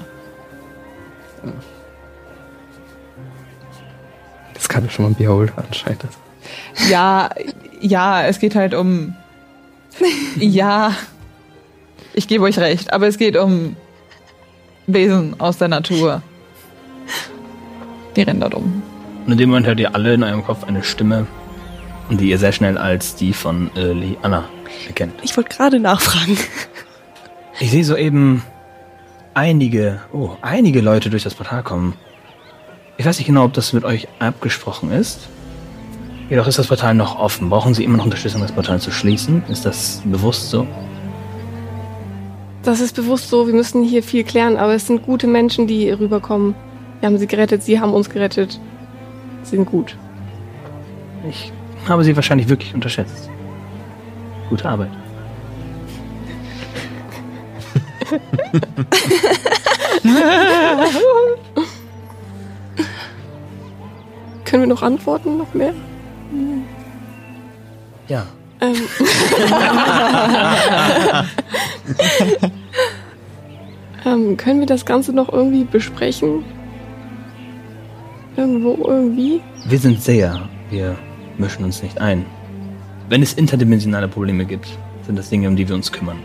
Das 4.54 4.70
kann 4.70 4.90
schon 4.90 5.04
mal 5.04 5.12
ein 5.12 5.16
Beholder 5.16 5.52
anscheinend. 5.58 6.06
Ja, 6.90 7.30
ja, 7.82 8.24
es 8.24 8.40
geht 8.40 8.56
halt 8.56 8.74
um. 8.74 9.18
Ja, 10.38 10.94
ich 12.14 12.30
gebe 12.30 12.46
euch 12.46 12.58
recht, 12.58 12.94
aber 12.94 13.08
es 13.08 13.18
geht 13.18 13.36
um 13.36 13.76
Wesen 14.88 15.40
aus 15.40 15.58
der 15.58 15.68
Natur. 15.68 16.22
Die 18.16 18.22
rennen 18.22 18.40
dort 18.40 18.56
um. 18.56 18.82
Und 19.26 19.34
in 19.34 19.38
dem 19.38 19.50
Moment 19.50 19.68
hört 19.68 19.80
ihr 19.80 19.94
alle 19.94 20.14
in 20.14 20.24
eurem 20.24 20.44
Kopf 20.44 20.64
eine 20.64 20.84
Stimme, 20.84 21.28
die 22.10 22.30
ihr 22.30 22.40
sehr 22.40 22.54
schnell 22.54 22.78
als 22.78 23.16
die 23.16 23.34
von 23.34 23.70
äh, 23.76 23.92
Liana 23.92 24.46
erkennt. 24.88 25.16
Ich 25.24 25.36
wollte 25.36 25.56
gerade 25.56 25.80
nachfragen. 25.80 26.38
Ich 27.60 27.72
sehe 27.72 27.84
soeben 27.84 28.44
einige, 29.34 30.02
oh, 30.14 30.32
einige 30.42 30.80
Leute 30.80 31.10
durch 31.10 31.24
das 31.24 31.36
Portal 31.36 31.64
kommen. 31.64 31.96
Ich 32.98 33.06
weiß 33.06 33.18
nicht 33.18 33.28
genau, 33.28 33.46
ob 33.46 33.54
das 33.54 33.74
mit 33.74 33.84
euch 33.84 34.08
abgesprochen 34.20 34.92
ist. 34.92 35.28
Jedoch 36.30 36.48
ist 36.48 36.60
das 36.60 36.68
Portal 36.68 36.94
noch 36.94 37.20
offen. 37.20 37.50
Brauchen 37.50 37.74
Sie 37.74 37.84
immer 37.84 37.98
noch 37.98 38.06
Unterstützung, 38.06 38.42
das 38.42 38.52
Portal 38.52 38.80
zu 38.80 38.92
schließen? 38.92 39.44
Ist 39.50 39.66
das 39.66 40.02
bewusst 40.06 40.50
so? 40.50 40.68
Das 42.64 42.82
ist 42.82 42.96
bewusst 42.96 43.30
so, 43.30 43.48
wir 43.48 43.54
müssen 43.54 43.84
hier 43.84 44.04
viel 44.04 44.24
klären, 44.24 44.58
aber 44.58 44.74
es 44.74 44.88
sind 44.88 45.06
gute 45.06 45.28
Menschen, 45.28 45.68
die 45.68 45.90
rüberkommen. 45.90 46.56
Wir 47.00 47.08
haben 47.08 47.18
sie 47.18 47.28
gerettet, 47.28 47.64
sie 47.64 47.80
haben 47.80 47.94
uns 47.94 48.10
gerettet. 48.10 48.60
Sie 49.44 49.56
sind 49.56 49.66
gut. 49.66 49.96
Ich 51.30 51.54
habe 51.88 52.04
Sie 52.04 52.16
wahrscheinlich 52.16 52.50
wirklich 52.50 52.74
unterschätzt. 52.74 53.30
Gute 54.50 54.68
Arbeit. 54.68 54.92
Können 64.46 64.64
wir 64.64 64.68
noch 64.68 64.82
antworten, 64.82 65.38
noch 65.38 65.54
mehr? 65.54 65.74
Ja. 68.08 68.26
Ähm. 68.60 68.76
ähm, 74.06 74.38
können 74.38 74.60
wir 74.60 74.68
das 74.68 74.86
Ganze 74.86 75.14
noch 75.14 75.32
irgendwie 75.32 75.64
besprechen? 75.64 76.44
Irgendwo, 78.36 78.78
irgendwie? 78.88 79.42
Wir 79.68 79.80
sind 79.80 80.02
sehr. 80.02 80.48
Wir 80.70 80.98
mischen 81.38 81.66
uns 81.66 81.84
nicht 81.84 82.02
ein. 82.02 82.26
Wenn 83.10 83.22
es 83.22 83.34
interdimensionale 83.34 84.08
Probleme 84.08 84.46
gibt, 84.46 84.68
sind 85.06 85.18
das 85.18 85.30
Dinge, 85.30 85.48
um 85.48 85.56
die 85.56 85.68
wir 85.68 85.76
uns 85.76 85.92
kümmern. 85.92 86.18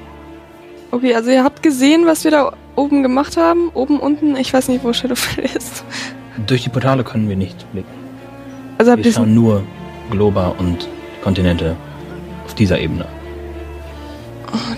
Okay, 0.91 1.15
also 1.15 1.31
ihr 1.31 1.45
habt 1.45 1.63
gesehen, 1.63 2.07
was 2.07 2.25
wir 2.25 2.31
da 2.31 2.53
oben 2.77 3.03
gemacht 3.03 3.37
haben. 3.37 3.71
Oben, 3.73 3.99
unten. 3.99 4.37
Ich 4.37 4.53
weiß 4.53 4.69
nicht, 4.69 4.85
wo 4.85 4.93
Shadowfell 4.93 5.45
ist. 5.57 5.85
Durch 6.47 6.63
die 6.63 6.69
Portale 6.69 7.05
können 7.05 7.29
wir 7.29 7.37
nicht 7.37 7.71
blicken. 7.73 7.89
Also 8.79 8.97
Wir 8.97 9.13
schauen 9.13 9.35
nur 9.35 9.63
Globa 10.11 10.49
und 10.59 10.89
Kontinente 11.23 11.77
auf 12.45 12.55
dieser 12.55 12.79
Ebene. 12.79 13.07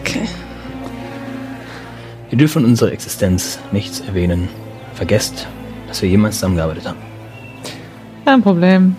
Okay. 0.00 0.28
Wir 2.30 2.38
dürfen 2.38 2.64
unsere 2.64 2.90
Existenz 2.90 3.58
nichts 3.72 4.00
erwähnen. 4.00 4.48
Vergesst, 4.94 5.46
dass 5.88 6.02
wir 6.02 6.08
jemals 6.08 6.36
zusammengearbeitet 6.36 6.86
haben. 6.86 6.98
Kein 8.24 8.42
Problem. 8.42 8.96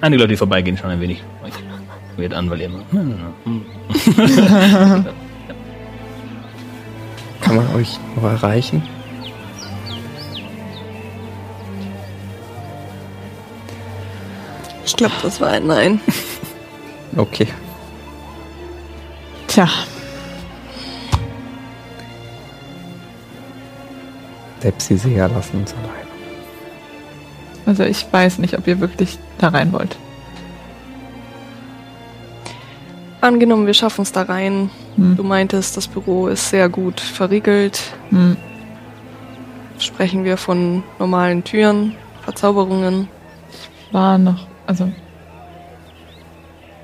Einige 0.00 0.22
Leute, 0.22 0.32
die 0.32 0.36
vorbeigehen, 0.36 0.76
schauen 0.76 0.90
ein 0.90 1.00
wenig 1.00 1.22
euch 1.44 1.52
weird 2.16 2.34
an, 2.34 2.50
weil 2.50 2.60
ihr 2.60 2.66
immer. 2.66 2.82
hm. 3.44 3.64
Kann 7.40 7.56
man 7.56 7.74
euch 7.74 7.98
noch 8.16 8.24
erreichen? 8.24 8.82
Ich 14.86 14.96
glaube, 14.96 15.14
das 15.22 15.40
war 15.40 15.48
ein 15.48 15.66
Nein. 15.66 16.00
Okay. 17.16 17.48
Tja, 19.46 19.68
Selbst 24.64 24.88
die 24.88 24.96
Seher 24.96 25.28
lassen 25.28 25.58
uns 25.58 25.74
allein. 25.74 26.06
also 27.66 27.82
ich 27.82 28.06
weiß 28.10 28.38
nicht, 28.38 28.56
ob 28.56 28.66
ihr 28.66 28.80
wirklich 28.80 29.18
da 29.36 29.48
rein 29.48 29.74
wollt. 29.74 29.94
Angenommen, 33.20 33.66
wir 33.66 33.74
schaffen 33.74 34.00
es 34.00 34.12
da 34.12 34.22
rein. 34.22 34.70
Hm. 34.96 35.16
Du 35.16 35.22
meintest, 35.22 35.76
das 35.76 35.86
Büro 35.86 36.28
ist 36.28 36.48
sehr 36.48 36.70
gut 36.70 36.98
verriegelt. 36.98 37.78
Hm. 38.08 38.38
Sprechen 39.78 40.24
wir 40.24 40.38
von 40.38 40.82
normalen 40.98 41.44
Türen, 41.44 41.94
Verzauberungen. 42.22 43.08
War 43.92 44.16
noch, 44.16 44.46
also 44.66 44.90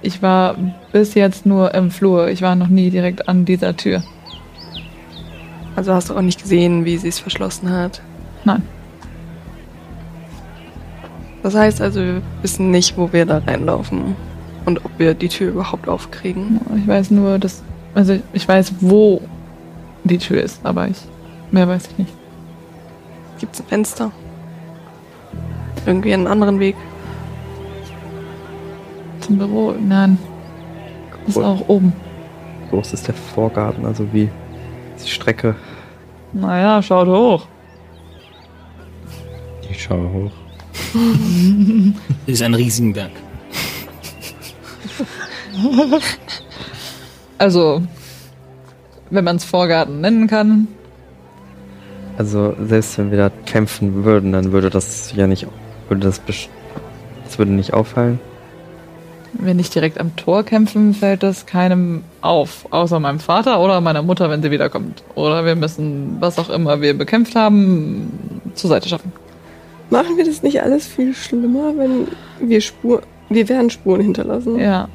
ich 0.02 0.22
war 0.22 0.56
bis 0.92 1.14
jetzt 1.14 1.46
nur 1.46 1.74
im 1.74 1.90
Flur. 1.90 2.28
Ich 2.28 2.42
war 2.42 2.54
noch 2.54 2.68
nie 2.68 2.90
direkt 2.90 3.28
an 3.28 3.44
dieser 3.44 3.76
Tür. 3.76 4.02
Also 5.76 5.94
hast 5.94 6.10
du 6.10 6.16
auch 6.16 6.22
nicht 6.22 6.42
gesehen, 6.42 6.84
wie 6.84 6.96
sie 6.96 7.08
es 7.08 7.18
verschlossen 7.18 7.70
hat. 7.70 8.02
Nein. 8.44 8.62
Das 11.42 11.54
heißt 11.54 11.80
also, 11.80 12.00
wir 12.00 12.22
wissen 12.42 12.70
nicht, 12.70 12.96
wo 12.98 13.12
wir 13.12 13.24
da 13.24 13.38
reinlaufen. 13.38 14.14
Und 14.66 14.84
ob 14.84 14.90
wir 14.98 15.14
die 15.14 15.28
Tür 15.28 15.50
überhaupt 15.50 15.88
aufkriegen. 15.88 16.60
Ich 16.76 16.86
weiß 16.86 17.10
nur, 17.12 17.38
dass, 17.38 17.62
also 17.94 18.18
ich 18.32 18.46
weiß, 18.46 18.74
wo 18.80 19.22
die 20.04 20.18
Tür 20.18 20.42
ist, 20.42 20.60
aber 20.64 20.88
ich, 20.88 20.98
mehr 21.50 21.66
weiß 21.66 21.88
ich 21.90 21.98
nicht. 21.98 22.12
Gibt 23.38 23.54
es 23.54 23.60
ein 23.60 23.66
Fenster? 23.66 24.10
Irgendwie 25.86 26.12
einen 26.12 26.26
anderen 26.26 26.60
Weg? 26.60 26.76
Zum 29.30 29.38
Büro, 29.38 29.76
nein. 29.80 30.18
Ist 31.28 31.36
Cool. 31.36 31.44
auch 31.44 31.68
oben. 31.68 31.92
Groß 32.70 32.94
ist 32.94 33.06
der 33.06 33.14
Vorgarten, 33.14 33.86
also 33.86 34.04
wie 34.12 34.28
die 35.00 35.08
Strecke. 35.08 35.54
Naja, 36.32 36.82
schaut 36.82 37.06
hoch. 37.06 37.46
Ich 39.70 39.84
schaue 39.84 40.12
hoch. 40.12 40.32
Das 42.26 42.34
ist 42.34 42.42
ein 42.42 42.54
Riesenberg. 42.54 43.12
Also, 47.38 47.82
wenn 49.10 49.24
man 49.24 49.36
es 49.36 49.44
Vorgarten 49.44 50.00
nennen 50.00 50.26
kann. 50.26 50.66
Also 52.18 52.56
selbst 52.66 52.98
wenn 52.98 53.12
wir 53.12 53.18
da 53.18 53.30
kämpfen 53.46 54.02
würden, 54.04 54.32
dann 54.32 54.50
würde 54.50 54.70
das 54.70 55.12
ja 55.14 55.28
nicht, 55.28 55.46
würde 55.88 56.06
das, 56.06 56.20
das 56.26 57.38
würde 57.38 57.52
nicht 57.52 57.72
auffallen. 57.72 58.18
Wenn 59.40 59.46
wir 59.46 59.54
nicht 59.54 59.74
direkt 59.74 59.98
am 59.98 60.14
Tor 60.16 60.42
kämpfen, 60.42 60.92
fällt 60.92 61.22
das 61.22 61.46
keinem 61.46 62.04
auf. 62.20 62.70
Außer 62.70 63.00
meinem 63.00 63.20
Vater 63.20 63.58
oder 63.60 63.80
meiner 63.80 64.02
Mutter, 64.02 64.28
wenn 64.28 64.42
sie 64.42 64.50
wiederkommt. 64.50 65.02
Oder 65.14 65.46
wir 65.46 65.56
müssen, 65.56 66.18
was 66.20 66.38
auch 66.38 66.50
immer 66.50 66.82
wir 66.82 66.92
bekämpft 66.92 67.34
haben, 67.34 68.42
zur 68.52 68.68
Seite 68.68 68.90
schaffen. 68.90 69.12
Machen 69.88 70.18
wir 70.18 70.26
das 70.26 70.42
nicht 70.42 70.62
alles 70.62 70.86
viel 70.86 71.14
schlimmer, 71.14 71.72
wenn 71.74 72.08
wir 72.38 72.60
Spur, 72.60 73.00
wir 73.30 73.48
werden 73.48 73.70
Spuren 73.70 74.02
hinterlassen? 74.02 74.58
Ja. 74.58 74.88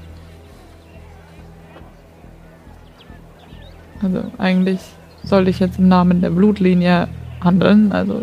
Also 4.04 4.26
eigentlich 4.38 4.80
sollte 5.24 5.50
ich 5.50 5.60
jetzt 5.60 5.80
im 5.80 5.88
Namen 5.88 6.22
der 6.22 6.30
Blutlinie 6.30 7.08
handeln, 7.44 7.92
also 7.92 8.22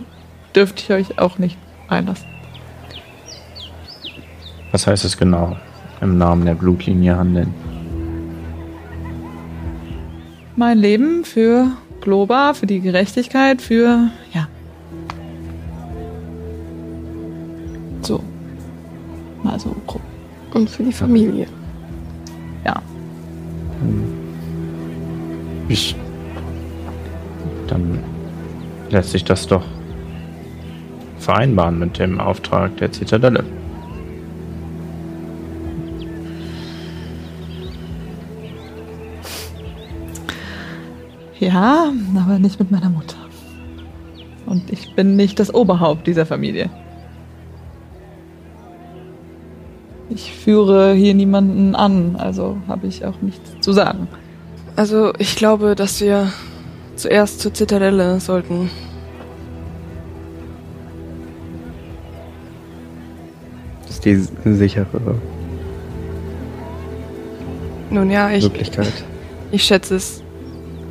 dürfte 0.54 0.82
ich 0.84 0.92
euch 0.92 1.18
auch 1.18 1.38
nicht 1.38 1.58
einlassen. 1.88 2.28
Was 4.70 4.86
heißt 4.86 5.04
es 5.04 5.16
genau? 5.16 5.56
Im 6.02 6.18
Namen 6.18 6.44
der 6.44 6.56
Blutlinie 6.56 7.16
handeln. 7.16 7.54
Mein 10.56 10.78
Leben 10.78 11.24
für 11.24 11.68
Globa, 12.00 12.54
für 12.54 12.66
die 12.66 12.80
Gerechtigkeit, 12.80 13.62
für 13.62 14.10
ja. 14.34 14.48
So. 18.02 18.20
Mal 19.44 19.60
so 19.60 19.76
grob. 19.86 20.02
Und 20.52 20.68
für 20.68 20.82
die 20.82 20.92
Familie. 20.92 21.46
Ja. 22.64 22.82
Ich. 25.68 25.94
Dann 27.68 28.00
lässt 28.90 29.12
sich 29.12 29.24
das 29.24 29.46
doch 29.46 29.64
vereinbaren 31.18 31.78
mit 31.78 32.00
dem 32.00 32.18
Auftrag 32.18 32.76
der 32.78 32.90
Zitadelle. 32.90 33.44
Ja, 41.42 41.92
aber 42.14 42.38
nicht 42.38 42.60
mit 42.60 42.70
meiner 42.70 42.88
Mutter. 42.88 43.16
Und 44.46 44.70
ich 44.70 44.94
bin 44.94 45.16
nicht 45.16 45.40
das 45.40 45.52
Oberhaupt 45.52 46.06
dieser 46.06 46.24
Familie. 46.24 46.70
Ich 50.08 50.32
führe 50.32 50.92
hier 50.92 51.14
niemanden 51.14 51.74
an, 51.74 52.14
also 52.14 52.58
habe 52.68 52.86
ich 52.86 53.04
auch 53.04 53.20
nichts 53.22 53.56
zu 53.60 53.72
sagen. 53.72 54.06
Also 54.76 55.12
ich 55.18 55.34
glaube, 55.34 55.74
dass 55.74 56.00
wir 56.00 56.32
zuerst 56.94 57.40
zur 57.40 57.52
Zitadelle 57.52 58.20
sollten. 58.20 58.70
Das 63.80 63.96
ist 63.96 64.04
die 64.04 64.14
sichere 64.54 65.16
Nun 67.90 68.10
ja, 68.12 68.30
ich, 68.30 68.44
Möglichkeit. 68.44 68.92
ich 69.50 69.64
schätze 69.64 69.96
es. 69.96 70.21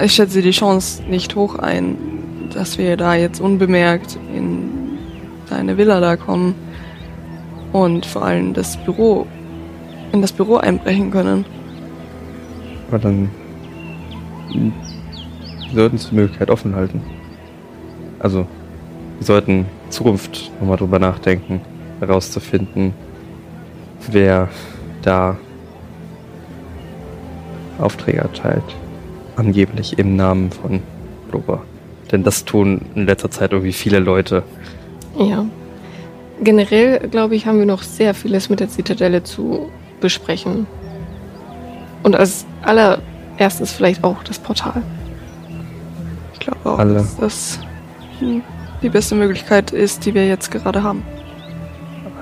Ich 0.03 0.13
schätze 0.13 0.41
die 0.41 0.51
Chance 0.51 1.03
nicht 1.03 1.35
hoch 1.35 1.59
ein, 1.59 1.95
dass 2.53 2.79
wir 2.79 2.97
da 2.97 3.13
jetzt 3.13 3.39
unbemerkt 3.39 4.17
in 4.35 4.97
deine 5.47 5.77
Villa 5.77 5.99
da 5.99 6.15
kommen 6.15 6.55
und 7.71 8.05
vor 8.05 8.23
allem 8.23 8.53
das 8.53 8.77
Büro 8.77 9.27
in 10.11 10.21
das 10.21 10.31
Büro 10.31 10.57
einbrechen 10.57 11.11
können. 11.11 11.45
Aber 12.89 12.99
dann 12.99 13.29
sollten 15.73 15.95
uns 15.95 16.09
die 16.09 16.15
Möglichkeit 16.15 16.49
offen 16.49 16.75
halten. 16.75 17.01
Also, 18.19 18.47
wir 19.17 19.25
sollten 19.25 19.51
in 19.51 19.91
Zukunft 19.91 20.51
nochmal 20.59 20.77
drüber 20.77 20.99
nachdenken, 20.99 21.61
herauszufinden, 21.99 22.93
wer 24.09 24.49
da 25.03 25.37
Aufträge 27.77 28.19
erteilt. 28.19 28.63
Angeblich 29.41 29.97
im 29.97 30.15
Namen 30.15 30.51
von 30.51 30.81
Glober. 31.31 31.63
Denn 32.11 32.21
das 32.21 32.45
tun 32.45 32.81
in 32.93 33.07
letzter 33.07 33.31
Zeit 33.31 33.53
irgendwie 33.53 33.73
viele 33.73 33.97
Leute. 33.97 34.43
Ja. 35.17 35.47
Generell, 36.43 37.07
glaube 37.09 37.35
ich, 37.35 37.47
haben 37.47 37.57
wir 37.57 37.65
noch 37.65 37.81
sehr 37.81 38.13
vieles 38.13 38.49
mit 38.49 38.59
der 38.59 38.69
Zitadelle 38.69 39.23
zu 39.23 39.71
besprechen. 39.99 40.67
Und 42.03 42.15
als 42.15 42.45
allererstes 42.61 43.71
vielleicht 43.71 44.03
auch 44.03 44.21
das 44.23 44.37
Portal. 44.37 44.83
Ich 46.33 46.39
glaube 46.39 46.59
auch, 46.63 46.77
Alle. 46.77 46.93
dass 46.93 47.17
das 47.17 47.59
hm, 48.19 48.43
die 48.83 48.89
beste 48.89 49.15
Möglichkeit 49.15 49.71
ist, 49.71 50.05
die 50.05 50.13
wir 50.13 50.27
jetzt 50.27 50.51
gerade 50.51 50.83
haben. 50.83 51.01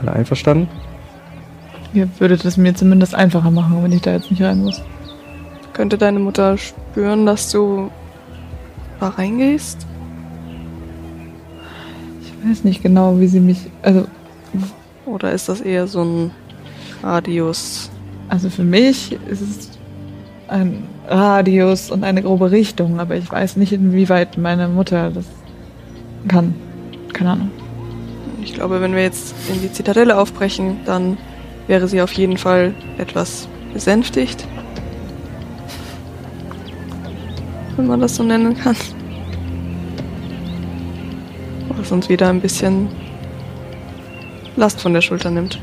Alle 0.02 0.14
einverstanden? 0.14 0.70
Ihr 1.94 2.08
würdet 2.18 2.46
es 2.46 2.56
mir 2.56 2.74
zumindest 2.76 3.14
einfacher 3.14 3.52
machen, 3.52 3.84
wenn 3.84 3.92
ich 3.92 4.04
da 4.04 4.14
jetzt 4.14 4.32
nicht 4.32 4.42
rein 4.42 4.64
muss. 4.64 4.82
Könnte 5.80 5.98
deine 5.98 6.20
Mutter 6.20 6.58
spüren, 6.58 7.26
dass 7.26 7.54
du 7.54 7.90
da 9.00 9.08
reingehst? 9.08 9.88
Ich 12.22 12.50
weiß 12.50 12.66
nicht 12.66 12.84
genau, 12.84 13.18
wie 13.22 13.28
sie 13.28 13.40
mich. 13.40 13.60
Also, 13.82 14.04
Oder 15.06 15.32
ist 15.32 15.48
das 15.48 15.62
eher 15.62 15.88
so 15.88 16.04
ein 16.04 16.32
Radius? 17.02 17.90
also 18.28 18.50
für 18.50 18.66
mich 18.66 19.14
ist 19.30 19.40
es 19.40 19.70
ein 20.50 20.84
Radius 21.08 21.92
und 21.92 22.04
eine 22.04 22.24
grobe 22.24 22.52
Richtung, 22.52 23.00
aber 23.00 23.16
ich 23.16 23.32
weiß 23.32 23.56
nicht, 23.56 23.72
inwieweit 23.72 24.38
meine 24.38 24.68
Mutter 24.68 25.12
das 25.12 25.28
kann. 26.28 26.56
Keine 27.14 27.32
Ahnung. 27.32 27.52
Ich 28.44 28.54
glaube, 28.54 28.82
wenn 28.82 28.96
wir 28.96 29.04
jetzt 29.04 29.34
in 29.50 29.62
die 29.62 29.72
Zitadelle 29.72 30.18
aufbrechen, 30.18 30.82
dann 30.86 31.18
wäre 31.68 31.88
sie 31.88 32.02
auf 32.02 32.12
jeden 32.12 32.36
Fall 32.36 32.74
etwas 32.98 33.48
besänftigt. 33.74 34.46
Wenn 37.80 37.88
man 37.88 38.02
das 38.02 38.18
so 38.18 38.24
nennen 38.24 38.58
kann. 38.58 38.76
Was 41.78 41.94
uns 41.94 42.10
wieder 42.10 42.28
ein 42.28 42.42
bisschen 42.42 42.90
Last 44.58 44.82
von 44.82 44.92
der 44.92 45.00
Schulter 45.00 45.32
nimmt. 45.32 45.58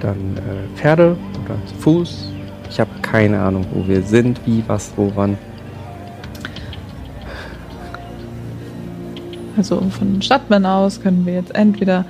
Dann 0.00 0.16
äh, 0.38 0.74
Pferde 0.78 1.18
oder 1.44 1.54
zu 1.66 1.74
Fuß. 1.74 2.28
Ich 2.70 2.80
habe 2.80 2.88
keine 3.02 3.42
Ahnung, 3.42 3.66
wo 3.74 3.86
wir 3.86 4.00
sind, 4.00 4.40
wie, 4.46 4.64
was, 4.66 4.90
wo, 4.96 5.12
wann. 5.14 5.36
Also 9.58 9.82
von 9.90 10.22
Stadtmann 10.22 10.64
aus 10.64 10.98
können 10.98 11.26
wir 11.26 11.34
jetzt 11.34 11.54
entweder 11.54 12.06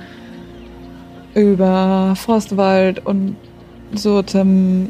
über 1.35 2.13
Forstwald 2.15 3.05
und 3.05 3.35
Surtem, 3.95 4.87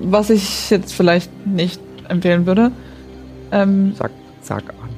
was 0.00 0.30
ich 0.30 0.70
jetzt 0.70 0.92
vielleicht 0.94 1.30
nicht 1.46 1.80
empfehlen 2.08 2.46
würde. 2.46 2.72
Ähm, 3.52 3.92
Sag, 3.96 4.10
sag 4.40 4.62
an. 4.70 4.88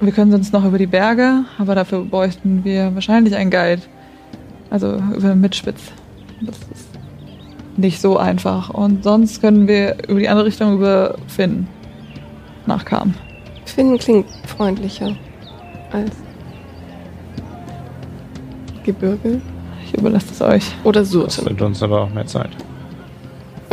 wir 0.00 0.12
können 0.12 0.30
sonst 0.30 0.52
noch 0.52 0.64
über 0.64 0.78
die 0.78 0.86
Berge, 0.86 1.44
aber 1.58 1.74
dafür 1.74 2.04
bräuchten 2.04 2.64
wir 2.64 2.94
wahrscheinlich 2.94 3.34
einen 3.36 3.50
Guide. 3.50 3.82
Also 4.70 5.00
über 5.16 5.34
Mitspitz. 5.34 5.80
Das 6.40 6.56
ist 6.56 6.88
nicht 7.76 8.00
so 8.00 8.16
einfach. 8.18 8.70
Und 8.70 9.04
sonst 9.04 9.40
können 9.40 9.68
wir 9.68 9.96
über 10.08 10.18
die 10.20 10.28
andere 10.28 10.46
Richtung 10.46 10.74
über 10.74 11.16
Finn 11.28 11.66
nach 12.66 12.84
Kam. 12.84 13.14
Finn 13.66 13.98
klingt 13.98 14.26
freundlicher 14.46 15.14
als 15.92 16.10
Gebirge 18.84 19.40
Ich 19.86 19.94
überlasse 19.96 20.26
es 20.32 20.40
euch. 20.42 20.64
oder 20.84 21.00
Das 21.00 21.10
Surte. 21.10 21.44
wird 21.44 21.62
uns 21.62 21.82
aber 21.82 22.02
auch 22.02 22.10
mehr 22.10 22.26
Zeit. 22.26 22.50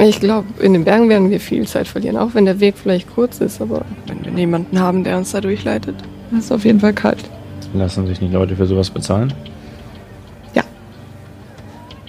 Ich 0.01 0.19
glaube, 0.19 0.47
in 0.61 0.73
den 0.73 0.83
Bergen 0.85 1.09
werden 1.09 1.29
wir 1.29 1.39
viel 1.39 1.67
Zeit 1.67 1.87
verlieren, 1.87 2.17
auch 2.17 2.33
wenn 2.33 2.45
der 2.45 2.59
Weg 2.59 2.75
vielleicht 2.77 3.13
kurz 3.13 3.41
ist, 3.41 3.61
aber 3.61 3.85
Wenn 4.07 4.23
wir 4.23 4.31
niemanden 4.31 4.79
haben, 4.79 5.03
der 5.03 5.17
uns 5.17 5.31
da 5.31 5.41
durchleitet. 5.41 5.95
Es 6.31 6.45
ist 6.45 6.51
auf 6.51 6.65
jeden 6.65 6.79
Fall 6.79 6.93
kalt. 6.93 7.23
Lassen 7.73 8.07
sich 8.07 8.21
nicht 8.21 8.33
Leute 8.33 8.55
für 8.55 8.65
sowas 8.65 8.89
bezahlen? 8.89 9.33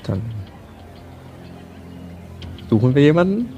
Dann 0.04 0.22
suchen 2.68 2.94
wir 2.94 3.02
jemanden. 3.02 3.48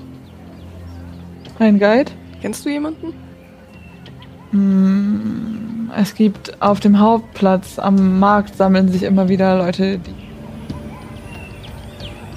Ein 1.58 1.78
Guide? 1.78 2.10
Kennst 2.40 2.64
du 2.64 2.70
jemanden? 2.70 3.14
Mm, 4.50 5.90
Es 5.96 6.14
gibt 6.14 6.60
auf 6.60 6.80
dem 6.80 6.98
Hauptplatz 6.98 7.78
am 7.78 8.18
Markt 8.18 8.56
sammeln 8.56 8.88
sich 8.88 9.02
immer 9.04 9.28
wieder 9.28 9.58
Leute, 9.58 9.98
die 9.98 10.14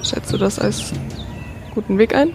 Schätzt 0.04 0.32
du 0.32 0.38
das 0.38 0.58
als 0.60 0.92
guten 1.76 1.98
Weg 1.98 2.14
ein? 2.14 2.30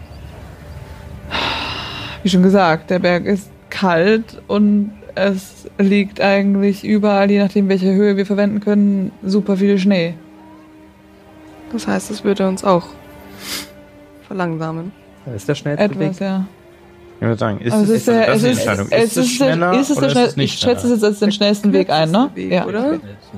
Wie 2.23 2.29
schon 2.29 2.43
gesagt, 2.43 2.89
der 2.91 2.99
Berg 2.99 3.25
ist 3.25 3.49
kalt 3.71 4.41
und 4.47 4.91
es 5.15 5.67
liegt 5.79 6.21
eigentlich 6.21 6.83
überall, 6.83 7.29
je 7.31 7.39
nachdem 7.39 7.67
welche 7.67 7.91
Höhe 7.93 8.15
wir 8.15 8.25
verwenden 8.25 8.59
können, 8.59 9.11
super 9.23 9.57
viel 9.57 9.77
Schnee. 9.79 10.13
Das 11.73 11.87
heißt, 11.87 12.11
es 12.11 12.23
würde 12.23 12.47
uns 12.47 12.63
auch 12.63 12.85
verlangsamen. 14.27 14.91
Das 15.25 15.35
ist 15.35 15.49
der 15.49 15.55
schnellste 15.55 15.85
Etwas, 15.85 15.99
Weg. 15.99 16.27
ja. 16.27 16.45
Ich 17.19 17.27
würde 17.27 17.37
sagen, 17.37 17.59
ist 17.59 17.73
Aber 17.73 17.83
es, 17.83 17.89
es 17.89 17.95
ist 17.97 18.07
der, 18.07 18.25
das 18.27 18.37
es 18.37 18.43
eine 18.43 18.51
ist, 18.51 18.59
Entscheidung? 18.59 18.87
es 18.91 19.17
ist, 19.17 19.29
schneller 19.35 19.79
ist 19.79 19.89
es 19.91 19.97
oder 19.97 20.09
schnell, 20.09 20.23
ist 20.25 20.29
es 20.31 20.37
nicht 20.37 20.53
ich 20.55 20.59
schätze 20.59 20.87
es 20.87 20.93
jetzt 20.93 21.03
als 21.03 21.19
den 21.19 21.31
schnellsten 21.31 21.71
Weg 21.73 21.89
ein, 21.89 22.09
ne? 22.11 22.29
Weg, 22.35 22.51
Ja. 22.51 22.65
oder? 22.65 22.93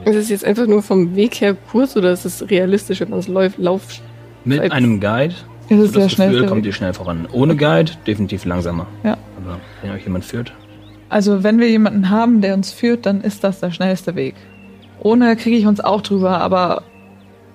ist 0.05 0.15
es 0.15 0.29
jetzt 0.29 0.45
einfach 0.45 0.67
nur 0.67 0.81
vom 0.81 1.15
Weg 1.15 1.35
her 1.41 1.55
kurz 1.71 1.95
oder 1.97 2.11
ist 2.11 2.23
es 2.25 2.49
realistisch, 2.49 3.01
wenn 3.01 3.09
man 3.09 3.19
es 3.19 3.27
läuft, 3.27 3.57
lauft? 3.57 4.01
Mit 4.45 4.71
einem 4.71 4.99
Guide, 5.01 5.35
Es 5.69 5.77
so 5.77 5.83
ist 5.83 5.95
der 5.95 6.03
das 6.03 6.09
Gefühl, 6.09 6.09
schnellste 6.09 6.45
kommt 6.47 6.65
ihr 6.65 6.73
schnell 6.73 6.93
voran. 6.93 7.27
Ohne 7.31 7.55
Guide 7.55 7.91
definitiv 8.05 8.45
langsamer. 8.45 8.87
Ja. 9.03 9.17
Aber 9.43 9.59
wenn 9.81 9.91
euch 9.91 10.03
jemand 10.03 10.25
führt, 10.25 10.53
Also 11.09 11.43
wenn 11.43 11.59
wir 11.59 11.69
jemanden 11.69 12.09
haben, 12.09 12.41
der 12.41 12.53
uns 12.53 12.71
führt, 12.71 13.05
dann 13.05 13.21
ist 13.21 13.43
das 13.43 13.59
der 13.59 13.71
schnellste 13.71 14.15
Weg. 14.15 14.35
Ohne 14.99 15.35
kriege 15.35 15.57
ich 15.57 15.65
uns 15.65 15.79
auch 15.79 16.01
drüber, 16.01 16.39
aber 16.39 16.83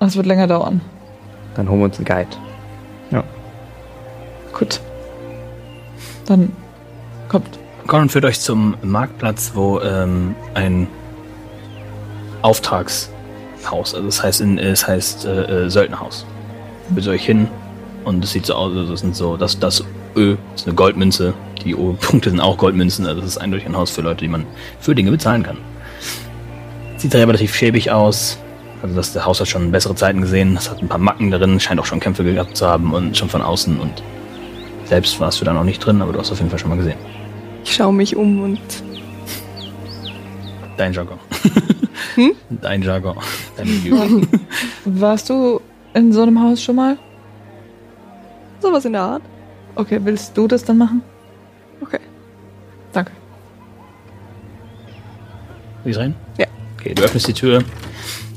es 0.00 0.16
wird 0.16 0.26
länger 0.26 0.46
dauern. 0.46 0.80
Dann 1.54 1.68
holen 1.68 1.80
wir 1.80 1.84
uns 1.86 1.96
einen 1.96 2.04
Guide. 2.04 2.36
Gut. 4.58 4.80
Dann 6.26 6.50
kommt. 7.28 7.58
Corin 7.86 8.08
führt 8.08 8.24
euch 8.24 8.40
zum 8.40 8.76
Marktplatz, 8.82 9.52
wo 9.54 9.80
ähm, 9.80 10.34
ein 10.54 10.88
Auftragshaus, 12.42 13.94
also 13.94 14.02
das 14.02 14.22
heißt, 14.22 14.40
in, 14.40 14.58
es 14.58 14.86
heißt 14.86 15.24
äh, 15.24 15.64
äh, 15.66 15.70
Söldnerhaus. 15.70 16.26
Führt 16.92 17.08
euch 17.08 17.24
hin 17.24 17.48
und 18.08 18.24
es 18.24 18.32
sieht 18.32 18.46
so 18.46 18.54
aus, 18.54 18.74
also 18.74 18.90
das 18.90 19.00
sind 19.00 19.14
so, 19.14 19.36
das, 19.36 19.58
das 19.58 19.84
Ö 20.16 20.36
ist 20.54 20.66
eine 20.66 20.74
Goldmünze, 20.74 21.34
die 21.62 21.74
O-Punkte 21.74 22.30
sind 22.30 22.40
auch 22.40 22.56
Goldmünzen, 22.56 23.06
also 23.06 23.20
das 23.20 23.30
ist 23.30 23.38
eindeutig 23.38 23.66
ein 23.66 23.76
Haus 23.76 23.90
für 23.90 24.00
Leute, 24.00 24.24
die 24.24 24.28
man 24.28 24.46
für 24.80 24.94
Dinge 24.94 25.10
bezahlen 25.10 25.42
kann. 25.42 25.58
Sieht 26.96 27.14
relativ 27.14 27.54
schäbig 27.54 27.90
aus, 27.90 28.38
also 28.82 28.96
das 28.96 29.12
der 29.12 29.26
Haus 29.26 29.40
hat 29.40 29.48
schon 29.48 29.70
bessere 29.70 29.94
Zeiten 29.94 30.22
gesehen, 30.22 30.56
es 30.56 30.70
hat 30.70 30.80
ein 30.80 30.88
paar 30.88 30.98
Macken 30.98 31.30
darin, 31.30 31.60
scheint 31.60 31.78
auch 31.80 31.84
schon 31.84 32.00
Kämpfe 32.00 32.24
gehabt 32.24 32.56
zu 32.56 32.66
haben 32.66 32.94
und 32.94 33.16
schon 33.16 33.28
von 33.28 33.42
außen 33.42 33.78
und 33.78 34.02
selbst 34.86 35.20
warst 35.20 35.40
du 35.40 35.44
da 35.44 35.52
noch 35.52 35.64
nicht 35.64 35.84
drin, 35.84 36.00
aber 36.00 36.12
du 36.14 36.18
hast 36.18 36.32
auf 36.32 36.38
jeden 36.38 36.48
Fall 36.48 36.58
schon 36.58 36.70
mal 36.70 36.76
gesehen. 36.76 36.98
Ich 37.62 37.74
schaue 37.74 37.92
mich 37.92 38.16
um 38.16 38.42
und 38.42 38.60
Dein 40.78 40.92
Jargon. 40.92 41.18
Hm? 42.14 42.32
Dein 42.62 42.82
Jargon. 42.82 43.16
Deine 43.56 43.70
Lüge. 43.70 44.28
Warst 44.84 45.28
du 45.28 45.60
in 45.92 46.12
so 46.12 46.22
einem 46.22 46.40
Haus 46.40 46.62
schon 46.62 46.76
mal? 46.76 46.96
Sowas 48.60 48.84
in 48.84 48.92
der 48.92 49.02
Art. 49.02 49.22
Okay, 49.74 50.00
willst 50.02 50.36
du 50.36 50.48
das 50.48 50.64
dann 50.64 50.78
machen? 50.78 51.02
Okay. 51.80 52.00
Danke. 52.92 53.12
Will 55.84 55.92
ich 55.92 55.98
rein? 55.98 56.14
Ja. 56.38 56.46
Okay, 56.78 56.94
du 56.94 57.02
öffnest 57.02 57.28
die 57.28 57.32
Tür. 57.32 57.62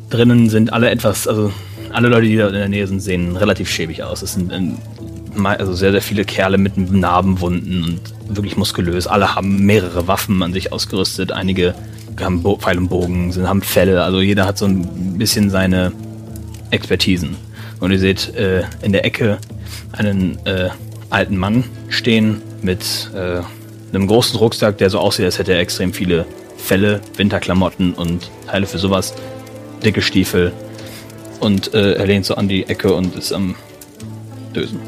Drinnen 0.09 0.49
sind 0.49 0.73
alle 0.73 0.89
etwas, 0.89 1.27
also 1.27 1.51
alle 1.91 2.09
Leute, 2.09 2.27
die 2.27 2.37
da 2.37 2.47
in 2.47 2.53
der 2.53 2.69
Nähe 2.69 2.87
sind, 2.87 2.99
sehen 2.99 3.35
relativ 3.37 3.69
schäbig 3.69 4.03
aus. 4.03 4.21
Es 4.21 4.33
sind 4.33 4.51
ähm, 4.51 4.77
also 5.43 5.73
sehr, 5.73 5.91
sehr 5.91 6.01
viele 6.01 6.25
Kerle 6.25 6.57
mit 6.57 6.77
Narbenwunden 6.77 7.83
und 7.83 8.35
wirklich 8.37 8.57
muskulös. 8.57 9.07
Alle 9.07 9.35
haben 9.35 9.65
mehrere 9.65 10.07
Waffen 10.07 10.43
an 10.43 10.53
sich 10.53 10.71
ausgerüstet. 10.71 11.31
Einige 11.31 11.73
haben 12.19 12.43
Bo 12.43 12.57
Pfeil 12.57 12.77
und 12.77 12.89
Bogen, 12.89 13.31
sind, 13.31 13.47
haben 13.47 13.61
Fälle. 13.61 14.03
Also 14.03 14.21
jeder 14.21 14.45
hat 14.45 14.57
so 14.57 14.65
ein 14.65 15.17
bisschen 15.17 15.49
seine 15.49 15.91
Expertisen. 16.69 17.35
Und 17.79 17.91
ihr 17.91 17.99
seht 17.99 18.35
äh, 18.35 18.63
in 18.81 18.91
der 18.91 19.05
Ecke 19.05 19.39
einen 19.93 20.39
äh, 20.45 20.69
alten 21.09 21.37
Mann 21.37 21.63
stehen 21.89 22.41
mit 22.61 23.11
äh, 23.15 23.41
einem 23.93 24.07
großen 24.07 24.37
Rucksack, 24.39 24.77
der 24.77 24.89
so 24.89 24.99
aussieht, 24.99 25.25
als 25.25 25.37
hätte 25.39 25.53
er 25.53 25.59
extrem 25.59 25.93
viele 25.93 26.25
Felle, 26.57 27.01
Winterklamotten 27.17 27.93
und 27.93 28.29
Teile 28.47 28.65
für 28.67 28.77
sowas, 28.77 29.13
dicke 29.83 30.01
Stiefel. 30.01 30.51
Und 31.39 31.73
äh, 31.73 31.93
er 31.93 32.05
lehnt 32.05 32.25
so 32.25 32.35
an 32.35 32.47
die 32.47 32.67
Ecke 32.67 32.93
und 32.93 33.15
ist 33.15 33.33
am 33.33 33.55
Dösen. 34.55 34.79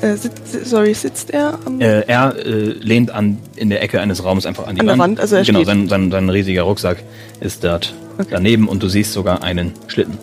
Äh, 0.00 0.16
sitzt, 0.16 0.64
sorry, 0.64 0.94
sitzt 0.94 1.30
er 1.30 1.58
am. 1.66 1.80
Äh, 1.80 2.00
er 2.06 2.34
äh, 2.36 2.70
lehnt 2.80 3.10
an, 3.10 3.38
in 3.56 3.68
der 3.68 3.82
Ecke 3.82 4.00
eines 4.00 4.24
Raums 4.24 4.46
einfach 4.46 4.66
an 4.66 4.74
die 4.76 4.80
An 4.80 4.86
der 4.86 4.98
Wand, 4.98 5.20
also 5.20 5.36
er 5.36 5.44
Genau, 5.44 5.58
steht. 5.58 5.66
sein, 5.66 5.88
sein, 5.88 6.10
sein 6.10 6.30
riesiger 6.30 6.62
Rucksack 6.62 7.02
ist 7.40 7.62
dort 7.64 7.92
Okay. 8.18 8.28
daneben 8.32 8.68
und 8.68 8.82
du 8.82 8.88
siehst 8.88 9.12
sogar 9.12 9.42
einen 9.42 9.72
Schlitten 9.86 10.18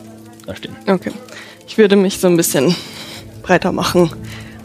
da 0.46 0.56
stehen. 0.56 0.76
Okay. 0.88 1.12
Ich 1.68 1.78
würde 1.78 1.96
mich 1.96 2.20
so 2.20 2.28
ein 2.28 2.38
bisschen 2.38 2.76
breiter 3.48 3.72
machen, 3.72 4.12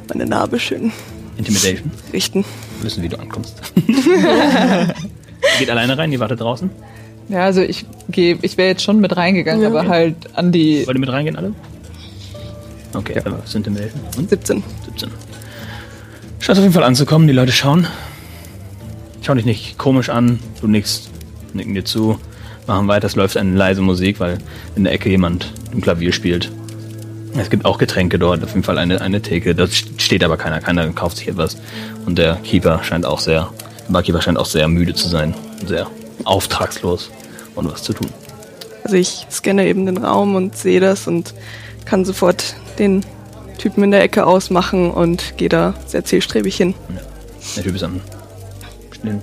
meine 0.08 0.26
Narbe 0.26 0.58
schön 0.58 0.90
Intimidation. 1.38 1.90
richten. 2.12 2.44
Wissen, 2.82 3.02
wie 3.02 3.08
du 3.08 3.18
ankommst. 3.18 3.54
Geht 5.58 5.70
alleine 5.70 5.96
rein, 5.96 6.10
die 6.10 6.18
wartet 6.20 6.40
draußen. 6.40 6.68
Ja, 7.28 7.44
also 7.44 7.62
ich 7.62 7.86
gehe, 8.10 8.38
ich 8.42 8.56
wäre 8.58 8.68
jetzt 8.68 8.82
schon 8.82 9.00
mit 9.00 9.16
reingegangen, 9.16 9.62
Ja. 9.62 9.68
aber 9.68 9.86
halt 9.88 10.16
an 10.34 10.50
die. 10.52 10.84
Wollt 10.86 10.96
ihr 10.96 11.00
mit 11.00 11.10
reingehen 11.12 11.36
alle? 11.36 11.54
Okay, 12.94 13.14
ja. 13.24 13.32
was 13.40 13.52
sind 13.52 13.66
Intimidation? 13.66 14.02
Und 14.18 14.28
17. 14.28 14.62
17. 14.86 15.08
Scheint 16.40 16.58
auf 16.58 16.62
jeden 16.64 16.74
Fall 16.74 16.82
anzukommen, 16.84 17.26
die 17.28 17.32
Leute 17.32 17.52
schauen. 17.52 17.86
Schauen 19.22 19.36
dich 19.36 19.46
nicht 19.46 19.78
komisch 19.78 20.10
an, 20.10 20.40
du 20.60 20.66
nickst, 20.66 21.08
nicken 21.54 21.74
dir 21.74 21.84
zu, 21.84 22.18
machen 22.66 22.88
weiter, 22.88 23.06
es 23.06 23.14
läuft 23.14 23.36
eine 23.36 23.54
leise 23.56 23.80
Musik, 23.80 24.18
weil 24.18 24.38
in 24.74 24.82
der 24.84 24.92
Ecke 24.92 25.08
jemand 25.08 25.52
im 25.72 25.80
Klavier 25.80 26.12
spielt. 26.12 26.50
Es 27.34 27.48
gibt 27.48 27.64
auch 27.64 27.78
Getränke 27.78 28.18
dort, 28.18 28.42
auf 28.44 28.50
jeden 28.50 28.62
Fall 28.62 28.78
eine, 28.78 29.00
eine 29.00 29.22
Theke, 29.22 29.54
da 29.54 29.66
steht 29.66 30.22
aber 30.22 30.36
keiner, 30.36 30.60
keiner 30.60 30.86
kauft 30.92 31.16
sich 31.16 31.28
etwas. 31.28 31.56
Und 32.04 32.18
der 32.18 32.36
Keeper 32.36 32.84
scheint 32.84 33.06
auch 33.06 33.20
sehr, 33.20 33.50
der 33.88 33.92
Barkeeper 33.92 34.20
scheint 34.20 34.38
auch 34.38 34.46
sehr 34.46 34.68
müde 34.68 34.94
zu 34.94 35.08
sein, 35.08 35.34
sehr 35.66 35.86
auftragslos 36.24 37.10
und 37.54 37.72
was 37.72 37.82
zu 37.82 37.94
tun. 37.94 38.08
Also 38.84 38.96
ich 38.96 39.26
scanne 39.30 39.66
eben 39.66 39.86
den 39.86 39.98
Raum 39.98 40.34
und 40.34 40.56
sehe 40.56 40.80
das 40.80 41.06
und 41.06 41.34
kann 41.84 42.04
sofort 42.04 42.54
den 42.78 43.04
Typen 43.58 43.84
in 43.84 43.92
der 43.92 44.02
Ecke 44.02 44.26
ausmachen 44.26 44.90
und 44.90 45.36
gehe 45.36 45.48
da 45.48 45.74
sehr 45.86 46.04
zielstrebig 46.04 46.56
hin. 46.56 46.74
Der 47.56 47.62
Typ 47.62 47.74
ist 47.76 47.82
am 47.82 48.00
Stehen. 48.90 49.22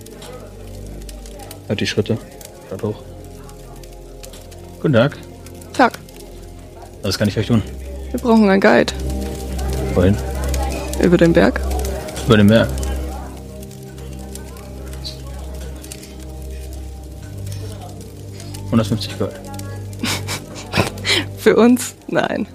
Hört 1.68 1.80
die 1.80 1.88
Schritte. 1.88 2.18
Schaut 2.70 2.84
hoch. 2.84 3.02
Guten 4.82 4.94
Tag. 4.94 5.18
Tag, 5.74 6.00
Was 7.04 7.18
kann 7.18 7.28
ich 7.28 7.38
euch 7.38 7.48
tun? 7.48 7.62
Wir 8.12 8.20
brauchen 8.20 8.50
einen 8.50 8.62
Guide 8.62 8.94
Wohin? 9.94 10.16
über 11.02 11.18
den 11.18 11.34
Berg. 11.34 11.60
Über 12.26 12.38
den 12.38 12.48
Berg. 12.48 12.70
...150 18.72 19.18
Gold. 19.18 19.34
Für 21.38 21.56
uns? 21.56 21.96
Nein. 22.08 22.46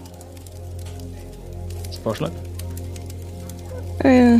Vorschlag. 2.04 2.30
Äh, 4.04 4.36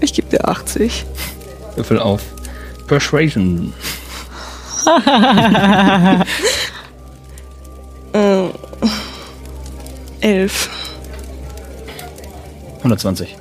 ich 0.00 0.14
gebe 0.14 0.28
dir 0.28 0.48
80. 0.48 1.04
Würfel 1.74 1.98
auf. 1.98 2.22
Persuasion. 2.86 3.74
11. 10.28 10.68
120. 12.78 13.36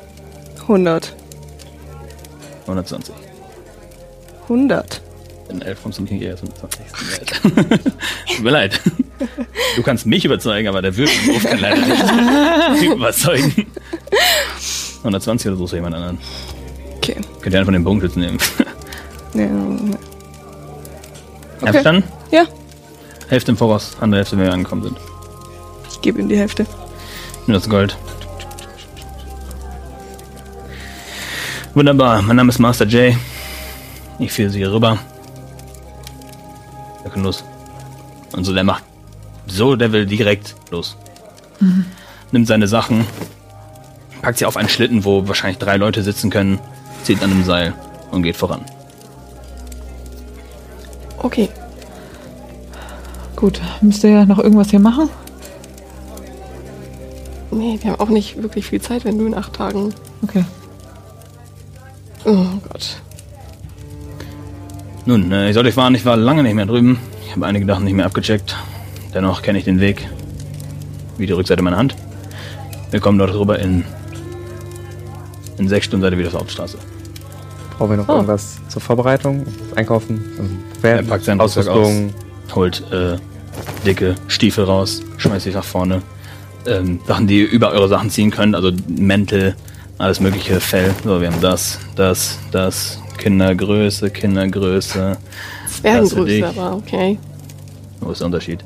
100. 0.62 1.14
120. 2.62 3.14
100. 4.44 5.02
In 5.50 5.62
11 5.62 5.84
kommst 5.84 6.00
du 6.00 6.04
nicht 6.04 6.22
eher 6.22 6.36
120. 6.36 6.80
Tut 8.28 8.44
mir 8.44 8.52
leid. 8.52 8.80
Du 9.76 9.84
kannst 9.84 10.06
mich 10.06 10.24
überzeugen, 10.24 10.68
aber 10.70 10.82
der 10.82 10.96
Würfelwurf 10.96 11.44
kann 11.44 11.60
leider 11.60 12.72
nicht 12.74 12.84
überzeugen. 12.96 13.68
120 15.00 15.48
oder 15.50 15.58
suchst 15.58 15.74
du 15.74 15.78
jemand 15.78 15.96
anderen? 15.96 16.18
Okay. 16.98 17.16
Könnt 17.42 17.54
ihr 17.54 17.60
einen 17.60 17.66
von 17.66 17.74
den 17.74 17.84
Bogenschützen 17.84 18.22
nehmen. 18.22 18.38
Ja, 19.34 19.46
Okay. 21.60 21.66
Einverstanden? 21.70 22.04
ja, 22.32 22.46
Hälfte 23.30 23.52
im 23.52 23.58
Voraus, 23.58 23.98
andere 24.00 24.20
Hälfte, 24.20 24.38
wenn 24.38 24.46
wir 24.46 24.54
angekommen 24.54 24.84
sind. 24.84 24.98
Ich 26.08 26.14
gebe 26.14 26.22
ihm 26.22 26.30
die 26.30 26.38
Hälfte. 26.38 26.66
Nimm 27.48 27.54
das 27.56 27.68
Gold. 27.68 27.98
Wunderbar, 31.74 32.22
mein 32.22 32.38
Name 32.38 32.48
ist 32.48 32.60
Master 32.60 32.86
J. 32.86 33.14
Ich 34.18 34.32
führe 34.32 34.50
sie 34.50 34.60
hier 34.60 34.72
rüber. 34.72 35.00
Wir 37.04 37.12
können 37.12 37.26
los. 37.26 37.44
Und 38.32 38.46
so, 38.46 38.54
der 38.54 38.64
macht 38.64 38.86
so, 39.48 39.76
der 39.76 39.92
will 39.92 40.06
direkt 40.06 40.56
los. 40.72 40.96
Nimmt 42.32 42.48
seine 42.48 42.70
Sachen, 42.70 43.06
packt 44.22 44.38
sie 44.38 44.46
auf 44.46 44.56
einen 44.56 44.70
Schlitten, 44.70 45.04
wo 45.04 45.28
wahrscheinlich 45.28 45.58
drei 45.58 45.76
Leute 45.76 46.04
sitzen 46.04 46.30
können, 46.30 46.58
zieht 47.04 47.22
an 47.22 47.32
einem 47.32 47.44
Seil 47.44 47.74
und 48.12 48.24
geht 48.24 48.38
voran. 48.38 48.64
Okay. 51.18 51.50
Gut, 53.36 53.60
müsst 53.82 54.06
ihr 54.06 54.26
noch 54.26 54.40
irgendwas 54.40 54.70
hier 54.70 54.80
machen? 54.80 55.10
Nee, 57.52 57.80
wir 57.82 57.92
haben 57.92 58.00
auch 58.00 58.10
nicht 58.10 58.42
wirklich 58.42 58.66
viel 58.66 58.82
Zeit, 58.82 59.06
wenn 59.06 59.18
du 59.18 59.26
in 59.26 59.34
acht 59.36 59.54
Tagen. 59.54 59.94
Okay. 60.24 60.44
Oh 62.26 62.46
Gott. 62.70 62.98
Nun, 65.06 65.32
äh, 65.32 65.50
ich 65.50 65.54
soll 65.54 65.66
euch 65.66 65.78
warnen, 65.78 65.96
ich 65.96 66.06
war 66.06 66.18
lange 66.18 66.44
nicht 66.44 66.56
mehr 66.56 66.66
drüben. 66.66 67.00
Ich 67.26 67.32
habe 67.36 67.46
einige 67.46 67.66
Sachen 67.66 67.86
nicht 67.86 67.94
mehr 67.94 68.06
abgecheckt. 68.06 68.56
Dennoch 69.14 69.42
kenne 69.42 69.58
ich 69.60 69.64
den 69.64 69.80
Weg. 69.80 70.08
Wie 71.18 71.26
die 71.26 71.34
Rückseite 71.34 71.62
meiner 71.64 71.78
Hand. 71.78 71.96
Wir 72.92 73.00
kommen 73.00 73.18
dort 73.18 73.34
rüber 73.34 73.60
in. 73.60 73.86
In 75.58 75.68
sechs 75.68 75.86
Stunden 75.86 76.04
seid 76.04 76.12
ihr 76.14 76.18
wieder 76.20 76.28
auf 76.28 76.34
der 76.34 76.42
Hauptstraße. 76.42 76.78
Brauchen 77.78 77.90
wir 77.92 77.98
noch 77.98 78.10
Oh. 78.10 78.14
irgendwas 78.14 78.58
zur 78.68 78.82
Vorbereitung? 78.82 79.46
Einkaufen? 79.76 80.24
Ähm, 80.40 80.60
Er 80.84 81.02
packt 81.04 81.24
seinen 81.26 81.40
Rucksack 81.40 81.68
Ausrüstung? 81.68 82.14
Holt 82.54 82.84
äh, 82.92 83.18
dicke 83.86 84.16
Stiefel 84.28 84.66
raus, 84.66 85.02
schmeißt 85.18 85.46
sich 85.46 85.56
nach 85.56 85.64
vorne. 85.64 86.02
Ähm, 86.68 87.00
Sachen, 87.08 87.28
die 87.28 87.42
ihr 87.42 87.50
über 87.50 87.72
eure 87.72 87.88
Sachen 87.88 88.10
ziehen 88.10 88.30
könnt, 88.30 88.56
also 88.56 88.72
Mäntel, 88.88 89.56
alles 89.98 90.20
mögliche, 90.20 90.60
Fell. 90.60 90.94
So, 91.04 91.22
wir 91.22 91.32
haben 91.32 91.42
das, 91.42 91.80
das, 91.96 92.38
das, 92.52 93.00
Kindergröße, 93.18 94.10
Kindergröße. 94.10 95.18
Größer, 95.84 96.50
aber 96.50 96.76
okay. 96.78 97.18
Wo 98.00 98.12
ist 98.12 98.20
der 98.20 98.28
Unterschied? 98.28 98.64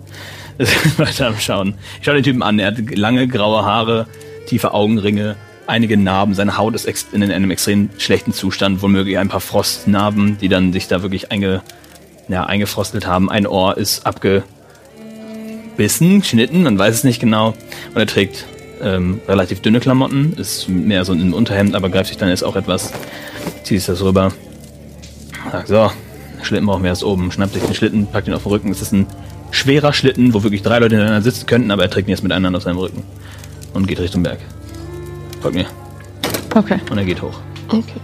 Weiter 0.97 1.27
am 1.27 1.37
Schauen. 1.39 1.75
Ich 1.99 2.05
schaue 2.05 2.15
den 2.15 2.23
Typen 2.23 2.43
an. 2.43 2.59
Er 2.59 2.67
hat 2.67 2.77
lange 2.95 3.27
graue 3.27 3.63
Haare, 3.65 4.07
tiefe 4.47 4.73
Augenringe, 4.73 5.35
einige 5.67 5.97
Narben. 5.97 6.35
Seine 6.35 6.57
Haut 6.57 6.75
ist 6.75 7.13
in 7.13 7.23
einem 7.23 7.49
extrem 7.49 7.89
schlechten 7.97 8.33
Zustand. 8.33 8.81
Womöglich 8.81 9.17
ein 9.17 9.29
paar 9.29 9.39
Frostnarben, 9.39 10.37
die 10.39 10.49
dann 10.49 10.73
sich 10.73 10.87
da 10.87 11.01
wirklich 11.01 11.31
einge 11.31 11.61
ja, 12.27 12.45
eingefrostet 12.45 13.07
haben. 13.07 13.29
Ein 13.29 13.47
Ohr 13.47 13.77
ist 13.77 14.05
abgebissen, 15.71 16.21
geschnitten, 16.21 16.63
man 16.63 16.77
weiß 16.77 16.95
es 16.95 17.03
nicht 17.03 17.19
genau. 17.19 17.49
Und 17.49 17.97
er 17.97 18.07
trägt 18.07 18.45
ähm, 18.81 19.21
relativ 19.27 19.61
dünne 19.61 19.79
Klamotten, 19.79 20.33
ist 20.37 20.67
mehr 20.69 21.05
so 21.05 21.13
ein 21.13 21.33
Unterhemd, 21.33 21.75
aber 21.75 21.89
greift 21.89 22.09
sich 22.09 22.17
dann 22.17 22.29
jetzt 22.29 22.43
auch 22.43 22.55
etwas, 22.55 22.91
zieht 23.63 23.79
sich 23.79 23.85
das 23.85 24.01
rüber. 24.01 24.31
Sagt 25.51 25.69
so, 25.69 25.91
Schlitten 26.43 26.67
brauchen 26.67 26.83
wir 26.83 26.89
erst 26.89 27.03
oben. 27.03 27.31
Schnappt 27.31 27.53
sich 27.53 27.63
den 27.63 27.73
Schlitten, 27.73 28.07
packt 28.07 28.27
ihn 28.27 28.33
auf 28.33 28.43
den 28.43 28.51
Rücken. 28.51 28.71
Es 28.71 28.81
ist 28.81 28.93
ein 28.93 29.07
schwerer 29.51 29.93
Schlitten, 29.93 30.33
wo 30.33 30.43
wirklich 30.43 30.61
drei 30.61 30.79
Leute 30.79 30.95
hintereinander 30.95 31.23
sitzen 31.23 31.45
könnten, 31.45 31.71
aber 31.71 31.83
er 31.83 31.89
trägt 31.89 32.07
ihn 32.07 32.11
jetzt 32.11 32.23
miteinander 32.23 32.57
auf 32.57 32.63
seinem 32.63 32.77
Rücken. 32.77 33.03
Und 33.73 33.87
geht 33.87 33.99
Richtung 33.99 34.23
Berg. 34.23 34.39
Folgt 35.41 35.55
mir. 35.55 35.65
Okay. 36.53 36.79
Und 36.89 36.97
er 36.97 37.05
geht 37.05 37.21
hoch. 37.21 37.39
Okay. 37.69 37.99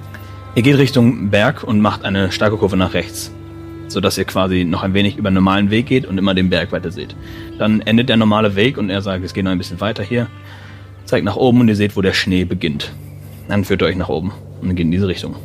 Ihr 0.56 0.64
geht 0.64 0.78
Richtung 0.78 1.30
Berg 1.30 1.64
und 1.64 1.82
macht 1.82 2.06
eine 2.06 2.32
starke 2.32 2.58
Kurve 2.58 2.78
nach 2.78 2.94
rechts. 2.94 3.32
Sodass 3.98 4.16
ihr 4.20 4.26
quasi 4.26 4.64
noch 4.64 4.84
ein 4.84 4.94
wenig 4.94 5.18
über 5.18 5.32
den 5.32 5.34
normalen 5.34 5.72
Weg 5.72 5.88
geht 5.88 6.06
und 6.06 6.20
immer 6.20 6.36
den 6.36 6.52
Berg 6.52 6.72
weiter 6.72 6.92
seht. 6.92 7.16
Dann 7.58 7.82
endet 7.82 8.10
der 8.10 8.18
normale 8.18 8.56
Weg 8.56 8.78
und 8.78 8.92
er 8.92 9.02
sagt, 9.02 9.26
es 9.26 9.34
geht 9.34 9.44
noch 9.44 9.50
ein 9.50 9.58
bisschen 9.58 9.82
weiter 9.82 10.04
hier. 10.04 10.28
Zeigt 11.06 11.26
nach 11.26 11.36
oben 11.36 11.62
und 11.62 11.68
ihr 11.68 11.76
seht, 11.76 11.98
wo 11.98 12.04
der 12.04 12.14
Schnee 12.14 12.44
beginnt. 12.46 12.92
Dann 13.48 13.66
führt 13.66 13.82
er 13.82 13.88
euch 13.88 13.96
nach 13.96 14.10
oben 14.10 14.34
und 14.62 14.70
geht 14.76 14.86
in 14.86 14.92
diese 14.92 15.08
Richtung. 15.08 15.36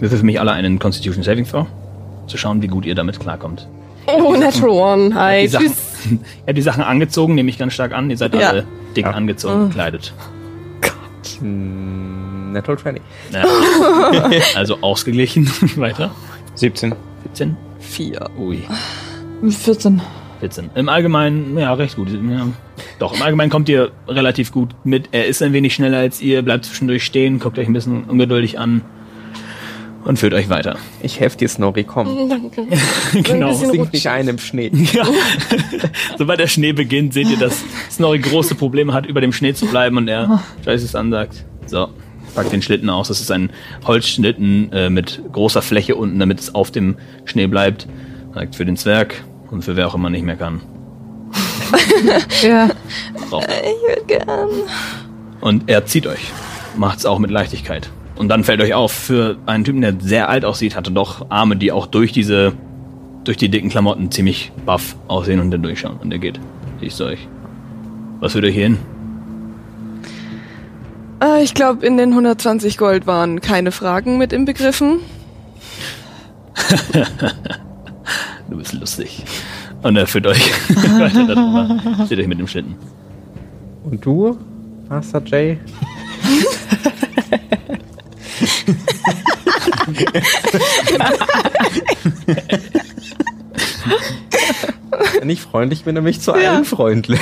Würfel 0.00 0.18
für 0.18 0.24
mich 0.26 0.38
alle 0.38 0.52
einen 0.52 0.78
Constitution 0.78 1.22
Saving 1.24 1.46
Throw. 1.46 1.66
Zu 2.26 2.36
schauen, 2.36 2.60
wie 2.60 2.66
gut 2.66 2.84
ihr 2.84 2.94
damit 2.94 3.18
klarkommt. 3.18 3.66
Oh, 4.06 4.36
Natural 4.36 4.68
One. 4.70 5.14
Hi. 5.14 5.40
die 5.44 5.48
Sachen, 5.48 5.66
Tschüss. 5.68 5.76
ihr 6.10 6.18
habt 6.46 6.58
die 6.58 6.62
Sachen 6.62 6.82
angezogen, 6.82 7.34
nehme 7.36 7.48
ich 7.48 7.56
ganz 7.56 7.72
stark 7.72 7.92
an. 7.94 8.10
Ihr 8.10 8.18
seid 8.18 8.34
Ja. 8.34 8.50
alle 8.50 8.66
dick 8.94 9.06
Ja. 9.06 9.12
angezogen, 9.12 9.68
gekleidet. 9.70 10.12
Hm, 11.40 12.52
Natural 12.52 12.78
20. 12.78 13.02
Ja. 13.32 13.44
also 14.56 14.76
ausgeglichen. 14.82 15.50
Weiter. 15.76 16.10
17. 16.58 16.94
17. 17.22 17.56
Vier. 17.78 18.28
Ui. 18.36 18.62
14. 19.48 20.02
14. 20.40 20.70
Im 20.74 20.88
Allgemeinen, 20.88 21.56
ja, 21.56 21.72
recht 21.72 21.96
gut. 21.96 22.08
Ja. 22.10 22.48
Doch, 22.98 23.14
im 23.14 23.22
Allgemeinen 23.22 23.50
kommt 23.50 23.68
ihr 23.68 23.92
relativ 24.08 24.50
gut 24.50 24.74
mit. 24.84 25.08
Er 25.12 25.26
ist 25.26 25.42
ein 25.42 25.52
wenig 25.52 25.74
schneller 25.74 25.98
als 25.98 26.20
ihr, 26.20 26.42
bleibt 26.42 26.64
zwischendurch 26.64 27.04
stehen, 27.04 27.38
guckt 27.38 27.58
euch 27.58 27.66
ein 27.66 27.72
bisschen 27.72 28.04
ungeduldig 28.04 28.58
an 28.58 28.82
und 30.04 30.18
führt 30.18 30.34
euch 30.34 30.48
weiter. 30.48 30.76
Ich 31.00 31.20
helfe 31.20 31.36
dir, 31.36 31.48
Snorri, 31.48 31.84
komm. 31.84 32.28
Danke. 32.28 32.66
genau. 33.22 33.52
Sink 33.52 33.92
nicht 33.92 34.06
ein 34.08 34.26
im 34.26 34.38
Schnee. 34.38 34.72
Ja. 34.92 35.06
Sobald 36.16 36.40
der 36.40 36.48
Schnee 36.48 36.72
beginnt, 36.72 37.12
seht 37.14 37.28
ihr, 37.28 37.36
dass 37.36 37.62
Snorri 37.90 38.18
große 38.18 38.56
Probleme 38.56 38.92
hat, 38.94 39.06
über 39.06 39.20
dem 39.20 39.32
Schnee 39.32 39.54
zu 39.54 39.66
bleiben 39.66 39.96
und 39.96 40.08
er 40.08 40.42
scheiße 40.64 40.84
es 40.84 40.94
ansagt. 40.94 41.44
So, 41.66 41.90
packt 42.38 42.52
den 42.52 42.62
Schlitten 42.62 42.88
aus. 42.88 43.08
Das 43.08 43.20
ist 43.20 43.32
ein 43.32 43.50
Holzschlitten 43.84 44.72
äh, 44.72 44.90
mit 44.90 45.20
großer 45.32 45.60
Fläche 45.60 45.96
unten, 45.96 46.20
damit 46.20 46.38
es 46.38 46.54
auf 46.54 46.70
dem 46.70 46.96
Schnee 47.24 47.48
bleibt. 47.48 47.88
Sagt 48.32 48.54
für 48.54 48.64
den 48.64 48.76
Zwerg 48.76 49.24
und 49.50 49.64
für 49.64 49.74
wer 49.74 49.88
auch 49.88 49.96
immer 49.96 50.08
nicht 50.08 50.24
mehr 50.24 50.36
kann. 50.36 50.60
Ja. 52.42 52.68
So. 53.28 53.40
Ich 53.40 53.88
würde 53.88 54.04
gern. 54.06 54.48
Und 55.40 55.68
er 55.68 55.84
zieht 55.84 56.06
euch. 56.06 56.30
Macht's 56.76 57.04
auch 57.04 57.18
mit 57.18 57.32
Leichtigkeit. 57.32 57.90
Und 58.14 58.28
dann 58.28 58.44
fällt 58.44 58.62
euch 58.62 58.72
auf, 58.72 58.92
für 58.92 59.36
einen 59.46 59.64
Typen, 59.64 59.80
der 59.80 59.94
sehr 59.98 60.28
alt 60.28 60.44
aussieht, 60.44 60.76
hatte 60.76 60.92
doch 60.92 61.26
Arme, 61.30 61.56
die 61.56 61.72
auch 61.72 61.86
durch 61.86 62.12
diese, 62.12 62.52
durch 63.24 63.36
die 63.36 63.48
dicken 63.48 63.68
Klamotten 63.68 64.12
ziemlich 64.12 64.52
buff 64.64 64.94
aussehen 65.08 65.40
und 65.40 65.50
dann 65.50 65.62
durchschauen. 65.62 65.98
Und 65.98 66.12
er 66.12 66.18
geht. 66.18 66.38
Siehst 66.80 67.00
du 67.00 67.04
euch. 67.04 67.26
Was 68.20 68.32
führt 68.32 68.44
euch 68.44 68.54
hier 68.54 68.64
hin? 68.64 68.78
Äh, 71.22 71.42
ich 71.42 71.54
glaube, 71.54 71.84
in 71.86 71.96
den 71.96 72.10
120 72.10 72.78
Gold 72.78 73.06
waren 73.06 73.40
keine 73.40 73.72
Fragen 73.72 74.18
mit 74.18 74.32
inbegriffen. 74.32 75.00
Du 78.48 78.56
bist 78.56 78.72
lustig. 78.72 79.24
Und 79.82 79.96
er 79.96 80.06
führt 80.06 80.26
euch 80.26 80.50
weiter 80.98 81.26
darüber. 81.26 82.06
Steht 82.06 82.18
euch 82.18 82.26
mit 82.26 82.38
dem 82.38 82.46
Schlitten. 82.48 82.76
Und 83.84 84.02
du, 84.04 84.38
Master 84.88 85.22
Jay? 85.24 85.58
Wenn 95.20 95.28
ich 95.30 95.42
freundlich 95.42 95.84
bin, 95.84 95.94
dann 95.94 96.04
bin 96.04 96.10
ich 96.12 96.20
zu 96.20 96.32
allen 96.32 96.64
freundlich. 96.64 97.20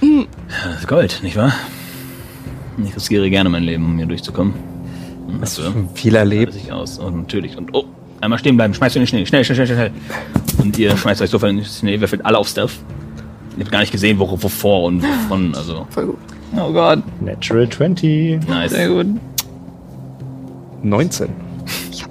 Das 0.00 0.80
ist 0.80 0.88
Gold, 0.88 1.20
nicht 1.22 1.36
wahr? 1.36 1.52
Ich 2.84 2.94
riskiere 2.96 3.28
gerne 3.30 3.50
mein 3.50 3.62
Leben, 3.64 3.84
um 3.84 3.96
hier 3.96 4.06
durchzukommen. 4.06 4.54
Und 5.26 5.40
Hast 5.42 5.58
du 5.58 5.62
so. 5.62 5.70
schon 5.72 5.88
viel 5.94 6.14
erlebt? 6.14 6.52
sich 6.54 6.72
aus. 6.72 6.98
Und 6.98 7.16
natürlich. 7.18 7.56
Und 7.56 7.70
oh, 7.74 7.84
einmal 8.20 8.38
stehen 8.38 8.56
bleiben, 8.56 8.72
schmeißt 8.74 8.96
in 8.96 9.02
den 9.02 9.06
Schnee. 9.06 9.26
Schnell, 9.26 9.44
schnell, 9.44 9.56
schnell, 9.56 9.68
schnell. 9.68 9.90
Und 10.58 10.78
ihr 10.78 10.96
schmeißt 10.96 11.20
euch 11.22 11.30
sofort 11.30 11.50
in 11.50 11.58
den 11.58 11.66
Schnee, 11.66 12.00
würfelt 12.00 12.24
alle 12.24 12.38
auf 12.38 12.48
Stealth. 12.48 12.72
Ihr 13.56 13.60
habt 13.64 13.72
gar 13.72 13.80
nicht 13.80 13.92
gesehen, 13.92 14.18
wo, 14.18 14.30
wovor 14.30 14.84
und 14.84 15.02
wovon. 15.02 15.54
Also, 15.54 15.86
Voll 15.90 16.06
gut. 16.06 16.18
Oh 16.56 16.72
Gott. 16.72 17.02
Natural 17.20 17.68
20. 17.68 18.40
nice. 18.48 18.70
Sehr 18.72 18.88
gut. 18.88 19.06
19. 20.82 21.28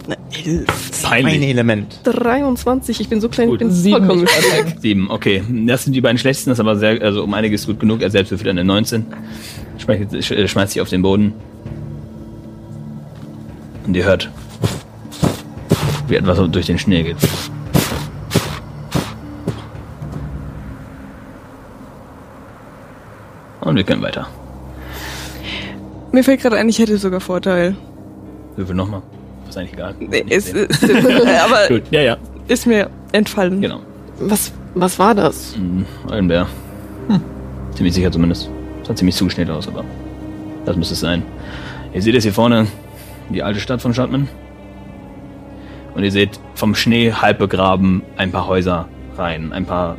Eine 0.09 0.17
Elf. 0.45 1.03
Ein 1.09 1.23
Peinlich. 1.23 1.49
Element. 1.49 1.99
23. 2.03 2.99
Ich 3.01 3.09
bin 3.09 3.21
so 3.21 3.29
klein, 3.29 3.47
Gut. 3.49 3.61
ich 3.61 3.67
bin 3.67 3.71
Sieben. 3.75 3.97
vollkommen 4.05 4.21
weg. 4.23 4.75
Sieben, 4.81 5.09
okay. 5.09 5.43
Das 5.65 5.83
sind 5.83 5.93
die 5.93 6.01
beiden 6.01 6.17
schlechtesten, 6.17 6.49
das 6.51 6.57
ist 6.57 6.61
aber 6.61 6.75
sehr, 6.77 7.01
also 7.01 7.23
um 7.23 7.33
einiges 7.33 7.65
gut 7.65 7.79
genug. 7.79 8.01
Er 8.01 8.09
selbst 8.09 8.31
würfelt 8.31 8.49
eine 8.49 8.63
19. 8.63 9.05
Schmeißt, 9.77 10.13
sch- 10.15 10.47
schmeißt 10.47 10.73
sich 10.73 10.81
auf 10.81 10.89
den 10.89 11.01
Boden. 11.01 11.33
Und 13.87 13.95
ihr 13.95 14.03
hört, 14.05 14.29
wie 16.07 16.15
etwas 16.15 16.39
durch 16.51 16.65
den 16.67 16.77
Schnee 16.79 17.03
geht. 17.03 17.17
Und 23.61 23.75
wir 23.75 23.83
können 23.83 24.01
weiter. 24.01 24.27
Mir 26.11 26.23
fällt 26.23 26.41
gerade 26.41 26.57
ein, 26.57 26.69
ich 26.69 26.79
hätte 26.79 26.97
sogar 26.97 27.19
Vorteil. 27.19 27.75
Würfel 28.55 28.75
nochmal. 28.75 29.01
Ist 29.49 29.57
eigentlich 29.57 29.73
egal. 29.73 29.95
Nee, 29.99 30.23
ist, 30.29 30.53
ist, 30.53 30.83
aber 30.83 31.67
Gut, 31.67 31.83
ja, 31.91 32.01
ja, 32.01 32.17
ist 32.47 32.65
mir 32.67 32.89
entfallen. 33.11 33.59
genau. 33.61 33.79
Was, 34.19 34.51
was 34.75 34.99
war 34.99 35.15
das? 35.15 35.55
Ein 35.55 35.85
Eulenbär. 36.09 36.47
Ziemlich 37.73 37.93
sicher 37.95 38.11
zumindest. 38.11 38.49
Sah 38.83 38.95
ziemlich 38.95 39.15
zugeschnitten 39.15 39.53
aus, 39.53 39.67
aber 39.67 39.83
das 40.65 40.75
müsste 40.75 40.93
es 40.93 40.99
sein. 40.99 41.23
Ihr 41.93 42.01
seht 42.01 42.15
es 42.15 42.23
hier 42.23 42.33
vorne, 42.33 42.67
die 43.29 43.41
alte 43.41 43.59
Stadt 43.59 43.81
von 43.81 43.93
Schottman. 43.93 44.27
Und 45.95 46.03
ihr 46.03 46.11
seht 46.11 46.39
vom 46.55 46.75
Schnee 46.75 47.11
halb 47.13 47.39
begraben 47.39 48.03
ein 48.17 48.31
paar 48.31 48.47
Häuser 48.47 48.87
rein. 49.17 49.51
Ein 49.53 49.65
paar 49.65 49.95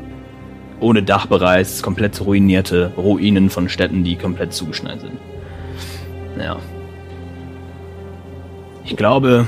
ohne 0.81 1.03
Dach 1.03 1.27
bereits, 1.27 1.83
komplett 1.83 2.21
ruinierte 2.21 2.93
Ruinen 2.97 3.51
von 3.51 3.69
Städten, 3.69 4.05
die 4.05 4.17
komplett 4.17 4.53
zugeschneit 4.53 5.01
sind. 5.01 5.19
Ja. 6.39 6.57
Ich 8.90 8.96
glaube, 8.96 9.46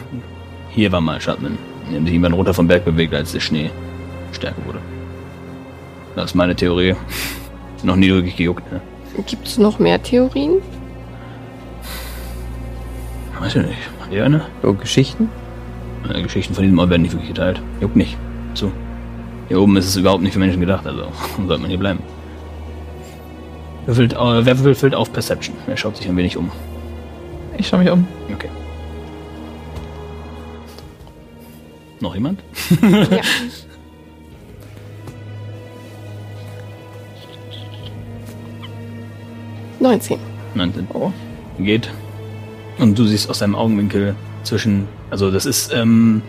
hier 0.70 0.92
war 0.92 1.00
mal 1.00 1.20
Schottman. 1.20 1.58
Die 1.90 1.96
haben 1.96 2.04
sich 2.04 2.14
irgendwann 2.14 2.34
runter 2.34 2.54
vom 2.54 2.68
Berg 2.68 2.84
bewegt, 2.84 3.12
als 3.12 3.32
der 3.32 3.40
Schnee 3.40 3.70
stärker 4.30 4.64
wurde. 4.64 4.78
Das 6.14 6.26
ist 6.26 6.34
meine 6.36 6.54
Theorie. 6.54 6.94
Noch 7.82 7.96
nie 7.96 8.08
wirklich 8.10 8.36
gejuckt, 8.36 8.70
ne? 8.70 8.80
Gibt 9.26 9.48
es 9.48 9.58
noch 9.58 9.80
mehr 9.80 10.00
Theorien? 10.00 10.62
Weiß 13.40 13.56
ich 13.56 13.66
nicht. 13.66 13.78
Habt 14.00 14.12
ihr 14.12 14.24
eine? 14.24 14.46
So 14.62 14.72
Geschichten? 14.74 15.28
Äh, 16.08 16.22
Geschichten 16.22 16.54
von 16.54 16.62
diesem 16.62 16.78
Ort 16.78 16.90
werden 16.90 17.02
nicht 17.02 17.12
wirklich 17.12 17.34
geteilt. 17.34 17.60
Juckt 17.80 17.96
nicht. 17.96 18.16
Zu. 18.54 18.70
Hier 19.48 19.60
oben 19.60 19.76
ist 19.76 19.86
es 19.86 19.96
überhaupt 19.96 20.22
nicht 20.22 20.34
für 20.34 20.38
Menschen 20.38 20.60
gedacht, 20.60 20.86
also 20.86 21.08
sollte 21.36 21.60
man 21.60 21.68
hier 21.68 21.80
bleiben. 21.80 21.98
Würfelt, 23.86 24.12
äh, 24.12 24.46
wer 24.46 24.58
würfelt 24.60 24.94
auf 24.94 25.12
Perception? 25.12 25.56
Er 25.66 25.76
schaut 25.76 25.96
sich 25.96 26.08
ein 26.08 26.16
wenig 26.16 26.36
um. 26.36 26.52
Ich 27.58 27.66
schaue 27.66 27.80
mich 27.80 27.90
um. 27.90 28.06
Okay. 28.32 28.48
Noch 32.02 32.14
jemand? 32.14 32.42
ja. 32.82 33.20
Neunzehn. 39.78 40.18
19. 40.56 40.88
Geht. 41.60 41.88
Und 42.78 42.98
du 42.98 43.04
siehst 43.04 43.30
aus 43.30 43.38
deinem 43.38 43.54
Augenwinkel 43.54 44.16
zwischen, 44.42 44.88
also 45.10 45.30
das 45.30 45.46
ist 45.46 45.72
ähm, 45.72 46.22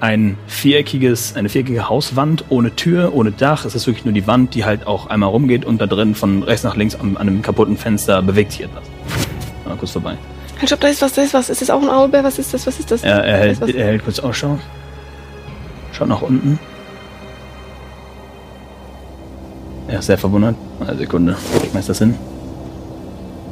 ein 0.00 0.36
viereckiges, 0.48 1.36
eine 1.36 1.48
viereckige 1.48 1.88
Hauswand 1.88 2.46
ohne 2.48 2.74
Tür, 2.74 3.14
ohne 3.14 3.30
Dach. 3.30 3.64
Es 3.64 3.76
ist 3.76 3.86
wirklich 3.86 4.04
nur 4.04 4.14
die 4.14 4.26
Wand, 4.26 4.56
die 4.56 4.64
halt 4.64 4.88
auch 4.88 5.06
einmal 5.06 5.28
rumgeht 5.28 5.64
und 5.64 5.80
da 5.80 5.86
drin 5.86 6.16
von 6.16 6.42
rechts 6.42 6.64
nach 6.64 6.74
links 6.74 6.96
an, 6.96 7.16
an 7.16 7.28
einem 7.28 7.42
kaputten 7.42 7.76
Fenster 7.76 8.22
bewegt 8.22 8.50
sich 8.52 8.62
etwas. 8.62 8.82
Mal 9.66 9.76
kurz 9.76 9.92
vorbei. 9.92 10.16
Halt, 10.58 10.68
stopp, 10.68 10.80
da 10.80 10.88
ist 10.88 11.00
was, 11.00 11.12
da 11.12 11.22
ist 11.22 11.32
was. 11.32 11.48
Ist 11.48 11.62
das 11.62 11.70
auch 11.70 11.80
ein 11.80 11.90
Aulbär? 11.90 12.24
Was 12.24 12.40
ist 12.40 12.52
das? 12.52 12.66
Was 12.66 12.80
ist 12.80 12.90
das? 12.90 13.04
Er, 13.04 13.22
er, 13.22 13.38
hält, 13.38 13.52
ist 13.52 13.60
was. 13.60 13.70
er 13.70 13.86
hält 13.86 14.04
kurz 14.04 14.18
Ausschau. 14.18 14.58
Schaut 15.92 16.08
nach 16.08 16.22
unten. 16.22 16.58
Er 19.88 19.98
ist 19.98 20.06
sehr 20.06 20.18
verwundert. 20.18 20.56
Eine 20.80 20.96
Sekunde. 20.96 21.36
Ich 21.62 21.70
schmeiß 21.70 21.86
das 21.86 21.98
hin. 21.98 22.14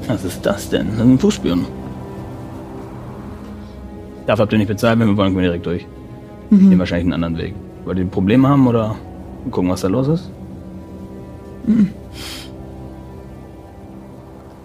Was 0.06 0.24
ist 0.24 0.44
das 0.44 0.68
denn? 0.70 0.86
Das 0.88 0.96
ist 0.96 1.02
ein 1.02 1.18
Fußspion. 1.18 1.66
Dafür 4.26 4.42
habt 4.42 4.52
ihr 4.52 4.58
nicht 4.58 4.68
bezahlt, 4.68 4.98
wenn 4.98 5.08
wir 5.08 5.16
wollen, 5.16 5.34
können 5.34 5.42
wir 5.42 5.50
direkt 5.50 5.66
durch. 5.66 5.86
Nehmen 6.50 6.78
wahrscheinlich 6.78 7.04
einen 7.04 7.24
anderen 7.24 7.38
Weg. 7.38 7.54
Wollt 7.84 7.98
ihr 7.98 8.04
ein 8.04 8.10
Problem 8.10 8.46
haben 8.46 8.66
oder 8.66 8.96
gucken, 9.50 9.70
was 9.70 9.82
da 9.82 9.88
los 9.88 10.08
ist? 10.08 10.30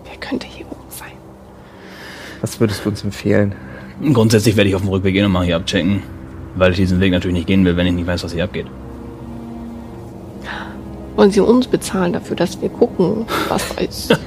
Wer 0.04 0.18
könnte 0.20 0.48
hier 0.48 0.66
oben 0.66 0.90
sein? 0.90 1.12
Was 2.42 2.60
würdest 2.60 2.86
du 2.86 2.90
uns 2.90 3.04
empfehlen? 3.04 3.54
Grundsätzlich 4.14 4.58
werde 4.58 4.70
ich 4.70 4.76
auf 4.76 4.82
dem 4.82 4.90
Rückweg 4.90 5.16
eh 5.16 5.22
nochmal 5.22 5.46
hier 5.46 5.56
abchecken, 5.58 6.02
weil 6.56 6.72
ich 6.72 6.78
diesen 6.78 7.00
Weg 7.00 7.12
natürlich 7.12 7.36
nicht 7.36 7.48
gehen 7.48 7.66
will, 7.66 7.78
wenn 7.78 7.88
ich 7.88 7.94
nicht 7.94 8.08
weiß, 8.08 8.24
was 8.24 8.34
hier 8.34 8.44
abgeht. 8.44 8.68
Wollen 11.16 11.32
Sie 11.32 11.40
uns 11.40 11.68
bezahlen 11.68 12.14
dafür, 12.14 12.36
dass 12.36 12.62
wir 12.62 12.70
gucken, 12.70 13.26
was 13.48 13.76
da 13.76 13.82
ist? 13.82 14.14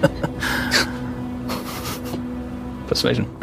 Persuasion. 2.86 3.26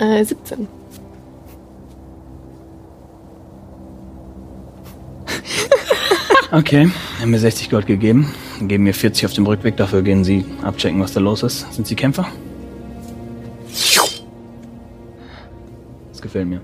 Äh, 0.00 0.24
17. 0.24 0.66
Okay, 6.52 6.90
haben 7.20 7.30
mir 7.30 7.38
60 7.38 7.70
Gold 7.70 7.86
gegeben. 7.86 8.32
Geben 8.60 8.84
mir 8.84 8.94
40 8.94 9.26
auf 9.26 9.32
dem 9.34 9.46
Rückweg. 9.46 9.76
Dafür 9.76 10.02
gehen 10.02 10.24
Sie 10.24 10.44
abchecken, 10.62 11.00
was 11.00 11.12
da 11.12 11.20
los 11.20 11.44
ist. 11.44 11.72
Sind 11.72 11.86
Sie 11.86 11.94
Kämpfer? 11.94 12.26
Gefällt 16.30 16.48
mir. 16.48 16.60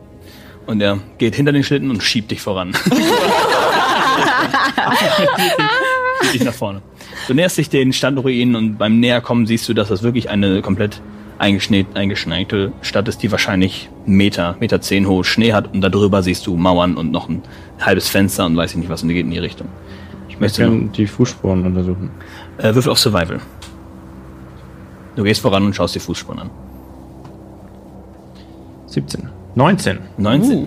Und 0.67 0.81
er 0.81 0.99
geht 1.19 1.35
hinter 1.35 1.53
den 1.53 1.63
Schlitten 1.65 1.91
und 1.91 2.03
schiebt 2.03 2.31
dich 2.31 2.41
voran. 2.41 2.73
schiebt 6.23 6.35
dich 6.35 6.45
nach 6.45 6.55
vorne. 6.55 6.83
Du 7.29 7.35
näherst 7.35 7.59
dich 7.59 7.69
den 7.69 7.93
Standruinen 7.93 8.57
und 8.57 8.79
beim 8.79 9.01
Näherkommen 9.01 9.47
siehst 9.47 9.69
du, 9.69 9.75
dass 9.75 9.89
das 9.89 10.03
wirklich 10.03 10.31
eine 10.31 10.63
komplett 10.63 11.01
eingeschneit, 11.39 11.87
eingeschneite 11.95 12.73
Stadt 12.81 13.09
ist, 13.09 13.23
die 13.23 13.31
wahrscheinlich 13.31 13.91
Meter, 14.07 14.57
Meter 14.59 14.81
zehn 14.81 15.07
hoch 15.07 15.25
Schnee 15.25 15.53
hat 15.53 15.73
und 15.73 15.81
darüber 15.83 16.23
siehst 16.23 16.47
du 16.47 16.57
Mauern 16.57 16.97
und 16.97 17.13
noch 17.13 17.29
ein 17.29 17.43
halbes 17.81 18.09
Fenster 18.09 18.47
und 18.47 18.57
weiß 18.57 18.71
ich 18.73 18.77
nicht 18.79 18.89
was 18.89 19.03
und 19.03 19.09
die 19.09 19.15
geht 19.15 19.27
in 19.27 19.33
die 19.33 19.39
Richtung. 19.39 19.69
Ich 20.29 20.41
möchte 20.41 20.63
können 20.63 20.93
die 20.93 21.07
Fußspuren 21.07 21.65
untersuchen. 21.67 22.11
äh, 22.59 22.75
Würfel 22.75 22.91
auf 22.93 22.99
Survival. 22.99 23.41
Du 25.15 25.23
gehst 25.23 25.41
voran 25.41 25.65
und 25.65 25.75
schaust 25.75 25.95
die 25.95 26.01
Fußspuren 26.01 26.41
an. 26.41 26.51
17. 28.87 29.29
19. 29.57 29.99
19. 30.19 30.67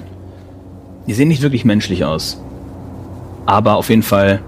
Die 1.08 1.14
sehen 1.14 1.28
nicht 1.30 1.42
wirklich 1.42 1.64
menschlich 1.64 2.04
aus. 2.06 2.42
Aber 3.46 3.76
auf 3.78 3.90
jeden 3.90 4.04
Fall, 4.04 4.42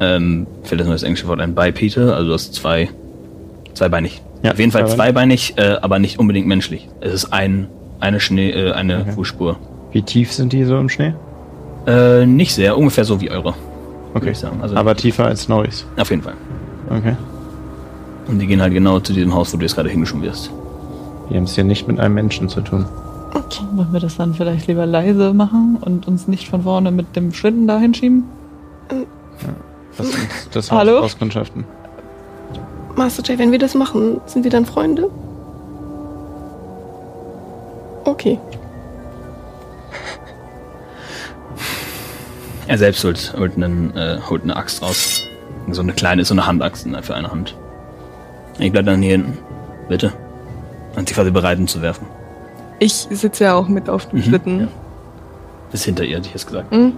ähm, 0.00 0.46
fällt 0.64 0.80
das 0.80 0.86
nur 0.86 0.94
das 0.94 1.02
englische 1.04 1.28
Wort 1.28 1.40
ein, 1.40 1.54
bipedal, 1.54 2.12
also 2.12 2.28
du 2.28 2.34
hast 2.34 2.54
zwei, 2.54 2.88
zweibeinig. 3.74 4.22
Ja, 4.42 4.52
auf 4.52 4.58
jeden 4.58 4.72
Fall 4.72 4.86
zweibeinig. 4.88 5.54
äh, 5.56 5.76
aber 5.80 5.98
nicht 5.98 6.18
unbedingt 6.18 6.46
menschlich. 6.46 6.88
Es 7.00 7.12
ist 7.14 7.32
ein, 7.32 7.68
eine 8.00 8.18
Schnee, 8.20 8.50
äh, 8.50 8.72
eine 8.72 9.00
Okay. 9.02 9.12
Fußspur. 9.12 9.56
Wie 9.92 10.02
tief 10.02 10.32
sind 10.32 10.52
die 10.52 10.64
so 10.64 10.76
im 10.78 10.88
Schnee? 10.88 11.14
Äh, 11.86 12.26
nicht 12.26 12.54
sehr, 12.54 12.76
ungefähr 12.76 13.04
so 13.04 13.20
wie 13.20 13.30
eure. 13.30 13.50
Okay. 13.50 13.56
Würde 14.14 14.30
ich 14.30 14.38
sagen. 14.38 14.58
Also 14.60 14.76
Aber 14.76 14.94
tiefer 14.96 15.26
als 15.26 15.48
Neues. 15.48 15.86
auf 15.96 16.10
jeden 16.10 16.22
Fall. 16.22 16.34
Okay. 16.90 17.16
Und 18.28 18.38
die 18.38 18.46
gehen 18.46 18.60
halt 18.60 18.72
genau 18.74 19.00
zu 19.00 19.12
diesem 19.12 19.34
Haus, 19.34 19.52
wo 19.52 19.56
du 19.58 19.62
jetzt 19.64 19.74
gerade 19.76 19.88
hingeschoben 19.88 20.22
wirst. 20.24 20.50
Wir 21.28 21.36
haben 21.38 21.44
es 21.44 21.54
hier 21.54 21.64
nicht 21.64 21.86
mit 21.88 22.00
einem 22.00 22.14
Menschen 22.14 22.48
zu 22.48 22.60
tun. 22.60 22.86
Wollen 23.72 23.92
wir 23.92 24.00
das 24.00 24.16
dann 24.16 24.34
vielleicht 24.34 24.66
lieber 24.66 24.86
leise 24.86 25.34
machen 25.34 25.78
und 25.80 26.08
uns 26.08 26.26
nicht 26.28 26.48
von 26.48 26.62
vorne 26.62 26.90
mit 26.90 27.16
dem 27.16 27.32
Schlitten 27.32 27.66
dahin 27.66 27.94
schieben? 27.94 28.24
Lass 29.98 30.06
uns 30.08 30.50
das 30.52 30.70
Haus 30.70 30.78
Hallo? 30.78 30.98
auskundschaften. 31.00 31.64
Master 32.96 33.22
Jay, 33.24 33.38
wenn 33.38 33.52
wir 33.52 33.58
das 33.58 33.74
machen, 33.74 34.20
sind 34.26 34.44
wir 34.44 34.50
dann 34.50 34.64
Freunde? 34.66 35.10
Okay. 38.04 38.38
Er 42.68 42.78
selbst 42.78 43.04
holt, 43.04 43.32
holt, 43.38 43.54
einen, 43.56 43.96
äh, 43.96 44.18
holt 44.28 44.42
eine 44.42 44.56
Axt 44.56 44.82
raus. 44.82 45.22
So 45.70 45.82
eine 45.82 45.92
kleine, 45.92 46.24
so 46.24 46.34
eine 46.34 46.46
Handaxt 46.46 46.88
für 47.02 47.14
eine 47.14 47.30
Hand. 47.30 47.56
Ich 48.58 48.72
bleib 48.72 48.86
dann 48.86 49.02
hier 49.02 49.12
hinten. 49.12 49.38
Bitte. 49.88 50.12
Und 50.96 51.08
sie 51.08 51.14
quasi 51.14 51.30
bereit, 51.30 51.60
ihn 51.60 51.68
zu 51.68 51.80
werfen. 51.82 52.06
Ich 52.78 52.92
sitze 53.10 53.44
ja 53.44 53.54
auch 53.54 53.68
mit 53.68 53.88
auf 53.88 54.08
dem 54.08 54.18
Mhm, 54.18 54.22
Schlitten. 54.22 54.60
ja. 54.60 54.68
Bis 55.70 55.84
hinter 55.84 56.04
ihr, 56.04 56.16
hätte 56.16 56.28
ich 56.28 56.34
jetzt 56.34 56.46
gesagt. 56.46 56.72
Mhm. 56.72 56.92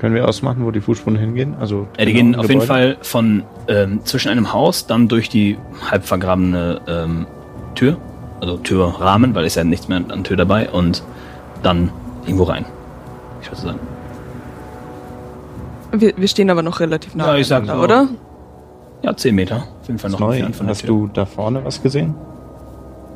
Können 0.00 0.14
wir 0.14 0.28
ausmachen, 0.28 0.64
wo 0.64 0.70
die 0.70 0.80
Fußspuren 0.80 1.18
hingehen? 1.18 1.54
Also 1.60 1.86
Ja, 1.98 2.04
die 2.04 2.12
genau 2.12 2.30
gehen 2.32 2.40
auf 2.40 2.48
jeden? 2.50 2.60
Fall 2.62 2.96
von 3.02 3.42
ähm, 3.68 4.00
zwischen 4.04 4.28
einem 4.28 4.52
Haus, 4.52 4.86
dann 4.86 5.08
durch 5.08 5.28
die 5.28 5.56
halb 5.90 6.04
vergrabene 6.04 6.80
ähm, 6.86 7.26
Tür, 7.74 7.96
also 8.40 8.56
Türrahmen, 8.58 9.34
weil 9.34 9.44
ist 9.46 9.54
ja 9.54 9.64
nichts 9.64 9.88
mehr 9.88 10.02
an 10.08 10.24
Tür 10.24 10.36
dabei, 10.36 10.68
und 10.70 11.02
dann 11.62 11.90
irgendwo 12.26 12.44
rein. 12.44 12.64
Ich 13.40 13.50
würde 13.50 13.60
sagen. 13.62 13.78
Wir, 15.92 16.12
wir 16.16 16.28
stehen 16.28 16.50
aber 16.50 16.62
noch 16.62 16.80
relativ 16.80 17.14
nah 17.14 17.28
Ja, 17.28 17.36
ich 17.36 17.46
sag 17.46 17.64
so. 17.66 17.72
oder? 17.74 18.08
Ja, 19.02 19.16
10 19.16 19.34
Meter. 19.34 19.56
Auf 19.80 19.86
jeden 19.86 19.98
Fall 19.98 20.10
noch 20.10 20.18
ist 20.18 20.20
neu. 20.20 20.32
entfernt 20.34 20.56
von 20.56 20.66
der 20.66 20.74
Hast 20.74 20.80
Tür. 20.80 20.88
du 20.88 21.06
da 21.12 21.24
vorne 21.24 21.64
was 21.64 21.82
gesehen? 21.82 22.14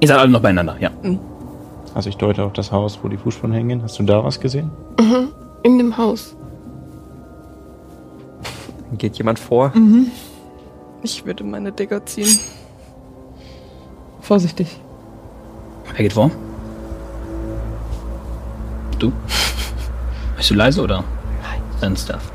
Ihr 0.00 0.08
seid 0.08 0.18
alle 0.18 0.30
noch 0.30 0.40
beieinander, 0.40 0.76
ja. 0.80 0.90
Also 1.94 2.08
ich 2.08 2.16
deute 2.16 2.44
auf 2.44 2.52
das 2.52 2.70
Haus, 2.70 2.98
wo 3.02 3.08
die 3.08 3.16
Fußspuren 3.16 3.52
hingehen. 3.54 3.82
Hast 3.82 3.98
du 3.98 4.02
da 4.04 4.22
was 4.22 4.38
gesehen? 4.38 4.70
Mhm. 5.00 5.28
In 5.62 5.78
dem 5.78 5.96
Haus. 5.96 6.36
Geht 8.96 9.16
jemand 9.18 9.38
vor? 9.38 9.72
Ich 11.02 11.24
würde 11.26 11.44
meine 11.44 11.72
Digger 11.72 12.04
ziehen. 12.06 12.38
Vorsichtig. 14.20 14.80
Wer 15.86 15.94
geht 16.04 16.12
vor? 16.12 16.30
Du? 18.98 19.12
Bist 20.36 20.50
du 20.50 20.54
leise 20.54 20.82
oder? 20.82 20.98
Nein. 21.42 21.60
Dein 21.80 21.96
Stuff. 21.96 22.30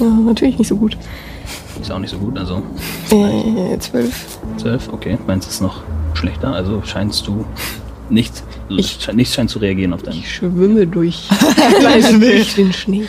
Ja, 0.00 0.06
natürlich 0.06 0.58
nicht 0.58 0.68
so 0.68 0.76
gut. 0.76 0.96
Ist 1.80 1.90
auch 1.90 1.98
nicht 1.98 2.10
so 2.10 2.18
gut, 2.18 2.38
also 2.38 2.62
Äh, 3.10 3.78
12. 3.78 4.38
12, 4.68 4.92
okay. 4.92 5.18
Meins 5.26 5.46
ist 5.46 5.60
noch 5.62 5.82
schlechter, 6.14 6.52
also 6.52 6.82
scheinst 6.84 7.26
du 7.26 7.44
nicht, 8.10 8.42
Ich- 8.68 8.98
sche- 9.00 9.12
nicht 9.14 9.32
scheint 9.32 9.48
zu 9.50 9.58
reagieren 9.58 9.92
auf 9.94 10.02
deinen. 10.02 10.18
Ich 10.18 10.34
schwimme 10.34 10.86
durch, 10.86 11.28
durch 12.20 12.54
den 12.54 12.72
Schnee. 12.72 13.04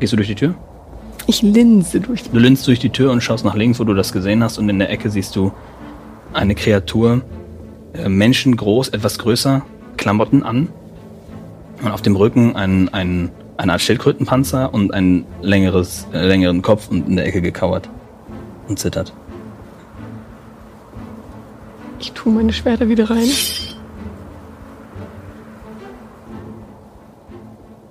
Gehst 0.00 0.12
du 0.12 0.16
durch 0.16 0.28
die 0.28 0.34
Tür? 0.36 0.54
Ich 1.26 1.42
linse 1.42 2.00
durch 2.00 2.22
den 2.22 2.32
Du 2.32 2.38
linst 2.38 2.66
durch 2.66 2.78
die 2.78 2.90
Tür 2.90 3.10
und 3.10 3.22
schaust 3.22 3.44
nach 3.44 3.54
links, 3.54 3.78
wo 3.80 3.84
du 3.84 3.94
das 3.94 4.12
gesehen 4.12 4.42
hast, 4.42 4.58
und 4.58 4.68
in 4.68 4.78
der 4.78 4.90
Ecke 4.90 5.10
siehst 5.10 5.34
du 5.36 5.52
eine 6.32 6.54
Kreatur, 6.54 7.22
äh, 7.94 8.08
menschengroß, 8.08 8.88
etwas 8.90 9.18
größer, 9.18 9.62
Klamotten 9.96 10.42
an, 10.44 10.68
und 11.82 11.90
auf 11.90 12.02
dem 12.02 12.14
Rücken 12.16 12.54
ein, 12.56 12.88
ein, 12.90 13.30
eine 13.56 13.72
Art 13.72 13.80
Schildkrötenpanzer 13.82 14.72
und 14.72 14.94
einen 14.94 15.24
längeres, 15.42 16.06
äh, 16.12 16.26
längeren 16.26 16.62
Kopf 16.62 16.88
und 16.90 17.08
in 17.08 17.16
der 17.16 17.26
Ecke 17.26 17.42
gekauert 17.42 17.88
und 18.68 18.78
zittert. 18.78 19.12
Ich 22.00 22.12
tue 22.12 22.32
meine 22.32 22.52
Schwerter 22.52 22.88
wieder 22.88 23.10
rein. 23.10 23.28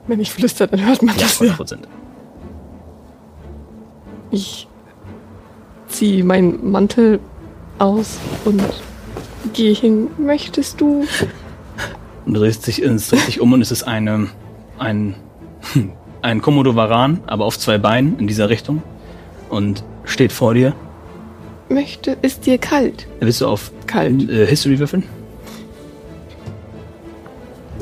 Wenn 0.08 0.20
ich 0.22 0.32
flüster, 0.32 0.68
dann 0.68 0.86
hört 0.86 1.02
man 1.04 1.16
Ja, 1.16 1.22
das 1.24 1.40
ja. 1.40 1.54
100%. 1.54 1.80
Ich 4.32 4.68
ziehe 5.88 6.24
meinen 6.24 6.72
Mantel 6.72 7.20
aus 7.80 8.18
und 8.46 8.62
gehe 9.54 9.74
hin. 9.74 10.08
Möchtest 10.18 10.80
du? 10.80 11.06
Und 12.26 12.34
du 12.34 12.40
drehst 12.40 12.68
dich, 12.68 12.82
es 12.82 13.10
dreht 13.10 13.22
sich 13.22 13.42
um 13.42 13.54
und 13.54 13.62
es 13.62 13.72
ist 13.72 13.84
eine, 13.84 14.28
ein, 14.80 15.16
ein 16.22 16.42
Komodo 16.42 16.76
Varan, 16.76 17.22
aber 17.28 17.46
auf 17.46 17.58
zwei 17.58 17.78
Beinen 17.78 18.20
in 18.20 18.28
dieser 18.28 18.50
Richtung 18.50 18.82
und 19.50 19.84
steht 20.08 20.32
vor 20.32 20.54
dir. 20.54 20.74
Möchte, 21.70 22.18
ist 22.22 22.46
dir 22.46 22.58
kalt? 22.58 23.08
Willst 23.20 23.42
du 23.42 23.48
auf 23.48 23.72
Kalt. 23.86 24.30
äh, 24.30 24.48
History 24.48 24.80
würfeln? 24.80 25.04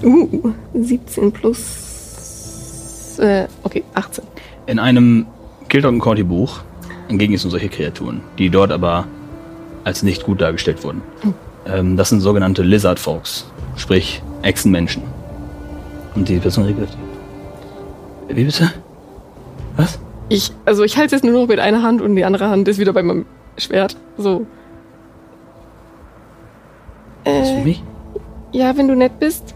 Uh, 0.04 0.52
17 0.74 1.32
plus. 1.32 3.18
Äh, 3.20 3.48
okay, 3.64 3.84
18. 3.94 4.24
In 4.68 4.80
einem 4.80 5.26
Kildon 5.70 6.00
Cordy 6.00 6.24
Buch 6.24 6.62
entgegen 7.08 7.34
es 7.34 7.44
nur 7.44 7.52
solche 7.52 7.70
Kreaturen, 7.70 8.22
die 8.38 8.50
dort 8.50 8.72
aber 8.72 9.08
als 9.84 10.04
nicht 10.04 10.24
gut 10.24 10.42
dargestellt 10.42 10.84
wurden. 10.84 11.02
Ähm, 11.68 11.96
das 11.96 12.10
sind 12.10 12.22
sogenannte 12.22 12.64
Lizard 12.64 13.00
Folks, 13.00 13.46
sprich 13.76 14.22
Echsenmenschen. 14.42 15.04
Und 16.16 16.28
die 16.28 16.38
Person 16.38 16.66
regelt. 16.66 16.90
Wie 18.28 18.44
bitte? 18.44 18.72
Was? 19.78 20.00
Ich, 20.30 20.52
also 20.66 20.84
ich 20.84 20.98
halte 20.98 21.08
es 21.16 21.22
jetzt 21.22 21.24
nur 21.30 21.40
noch 21.42 21.48
mit 21.48 21.60
einer 21.60 21.84
Hand 21.84 22.02
und 22.02 22.16
die 22.16 22.26
andere 22.26 22.50
Hand 22.50 22.68
ist 22.68 22.80
wieder 22.80 22.94
bei 22.94 23.04
meinem 23.04 23.26
Schwert. 23.58 23.96
So. 24.18 24.46
Was 27.24 27.50
für 27.50 27.56
Äh, 27.58 27.64
mich? 27.64 27.84
ja, 28.52 28.76
wenn 28.78 28.88
du 28.88 28.96
nett 28.96 29.20
bist. 29.20 29.54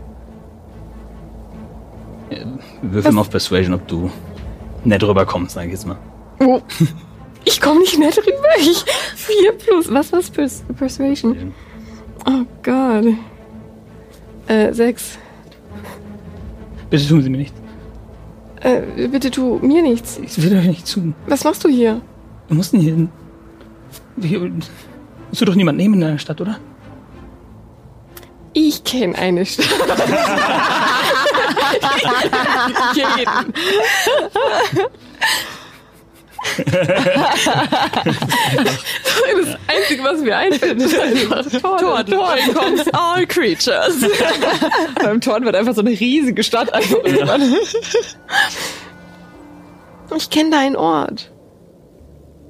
Äh, 2.30 2.46
Würfel 2.82 3.12
mal 3.12 3.22
auf 3.22 3.30
Persuasion, 3.30 3.74
ob 3.74 3.88
du 3.88 4.10
nett 4.84 5.04
rüberkommst, 5.04 5.56
sag 5.56 5.66
ich 5.66 5.72
jetzt 5.72 5.88
mal. 5.88 5.98
Oh. 6.40 6.62
Ich 7.46 7.60
komme 7.62 7.80
nicht 7.80 7.98
nett 7.98 8.18
rüber. 8.18 8.48
Ich, 8.60 8.84
4 9.16 9.52
plus. 9.54 9.92
Was 9.94 10.12
war's? 10.14 10.30
Pers 10.30 10.64
Persuasion? 10.78 11.54
Oh 12.28 12.44
Gott. 12.64 13.06
Äh, 14.48 14.74
6. 14.74 15.18
Bitte 16.90 17.08
tun 17.08 17.22
Sie 17.22 17.30
mir 17.30 17.38
nichts. 17.38 17.59
Äh, 18.62 19.08
bitte 19.08 19.32
tu 19.32 19.60
mir 19.62 19.82
nichts. 19.82 20.20
Ich 20.22 20.42
will 20.42 20.58
euch 20.58 20.66
nicht 20.68 20.92
tun. 20.92 21.16
Was 21.28 21.44
machst 21.44 21.64
du 21.64 21.70
hier? 21.70 22.02
Wir 22.48 22.58
mussten 22.58 22.80
hier 22.80 22.94
hin. 22.96 23.10
Hier, 24.22 24.40
musst 25.30 25.42
du 25.42 25.46
doch 25.46 25.56
niemand 25.56 25.78
nehmen 25.78 25.96
in 25.96 26.02
der 26.02 26.18
Stadt, 26.18 26.42
oder? 26.42 26.58
Ich 28.54 28.84
kenne 28.84 29.16
eine 29.18 29.46
Stadt. 29.46 29.66
Jeden. 32.96 33.54
Das 36.66 37.48
Einzige, 39.68 40.04
was 40.04 40.22
mir 40.22 40.38
einfällt, 40.38 40.82
ist 40.82 40.98
einfach 41.00 41.46
Torn. 41.80 42.06
Torn 42.06 42.40
comes 42.54 42.88
all 42.94 43.26
creatures. 43.28 43.96
Beim 45.02 45.22
Torn 45.22 45.46
wird 45.46 45.56
einfach 45.56 45.74
so 45.76 45.82
eine 45.82 45.92
riesige 45.92 46.44
Stadt 46.44 46.74
einfach 46.74 46.98
irgendwann. 47.04 47.54
Ich 50.16 50.30
kenne 50.30 50.50
da 50.52 50.60
einen 50.60 50.76
Ort. 50.76 51.32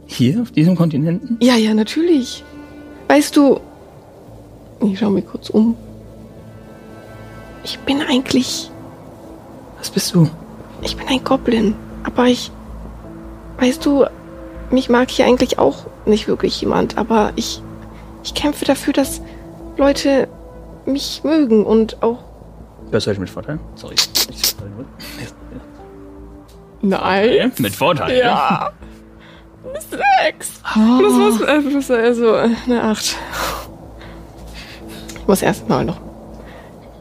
Hier 0.07 0.41
auf 0.41 0.51
diesem 0.51 0.75
Kontinenten? 0.75 1.37
Ja, 1.41 1.55
ja, 1.55 1.73
natürlich. 1.73 2.43
Weißt 3.07 3.35
du, 3.35 3.59
ich 4.81 4.99
schau 4.99 5.09
mich 5.09 5.25
kurz 5.27 5.49
um. 5.49 5.75
Ich 7.63 7.77
bin 7.79 8.01
eigentlich, 8.01 8.71
Was 9.77 9.89
bist 9.91 10.15
du? 10.15 10.29
ich 10.81 10.95
bin 10.95 11.07
ein 11.09 11.23
Goblin, 11.23 11.75
aber 12.03 12.25
ich, 12.25 12.51
weißt 13.59 13.85
du, 13.85 14.05
mich 14.71 14.89
mag 14.89 15.09
hier 15.09 15.25
eigentlich 15.25 15.59
auch 15.59 15.85
nicht 16.05 16.27
wirklich 16.27 16.59
jemand, 16.61 16.97
aber 16.97 17.31
ich, 17.35 17.61
ich 18.23 18.33
kämpfe 18.33 18.65
dafür, 18.65 18.93
dass 18.93 19.21
Leute 19.77 20.27
mich 20.85 21.21
mögen 21.23 21.65
und 21.65 22.01
auch. 22.03 22.19
Das 22.91 23.05
höre 23.05 23.13
ich 23.13 23.19
mit 23.19 23.29
Vorteil. 23.29 23.59
Sorry. 23.75 23.95
Nein. 26.81 27.51
Mit 27.57 27.75
Vorteil? 27.75 28.17
Ja. 28.17 28.71
Sechs. 30.23 30.61
Das 30.63 30.75
war 30.75 31.49
äh, 31.49 31.61
plus, 31.61 31.91
also 31.91 32.33
eine 32.33 32.83
Acht. 32.83 33.17
Ich 35.15 35.27
muss 35.27 35.41
erst 35.41 35.67
mal 35.69 35.83
noch. 35.85 35.99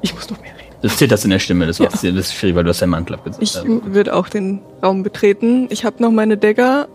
Ich 0.03 0.15
muss 0.15 0.29
noch 0.29 0.41
mehr. 0.41 0.58
Du 0.83 0.89
zitterst 0.89 1.25
in 1.25 1.31
der 1.31 1.39
Stimme, 1.41 1.67
das, 1.67 1.81
war's. 1.81 2.03
das 2.03 2.05
ist 2.05 2.35
schwierig, 2.35 2.55
weil 2.57 2.65
du 2.65 2.71
hast 2.71 2.81
deinen 2.83 2.91
Mantel 2.91 3.15
abgesetzt. 3.15 3.43
Ich 3.43 3.55
würde 3.67 4.15
auch 4.15 4.29
den 4.29 4.61
Raum 4.83 5.03
betreten. 5.03 5.67
Ich 5.71 5.85
habe 5.85 6.01
noch 6.03 6.13
meine 6.13 6.37
Dagger. 6.37 6.87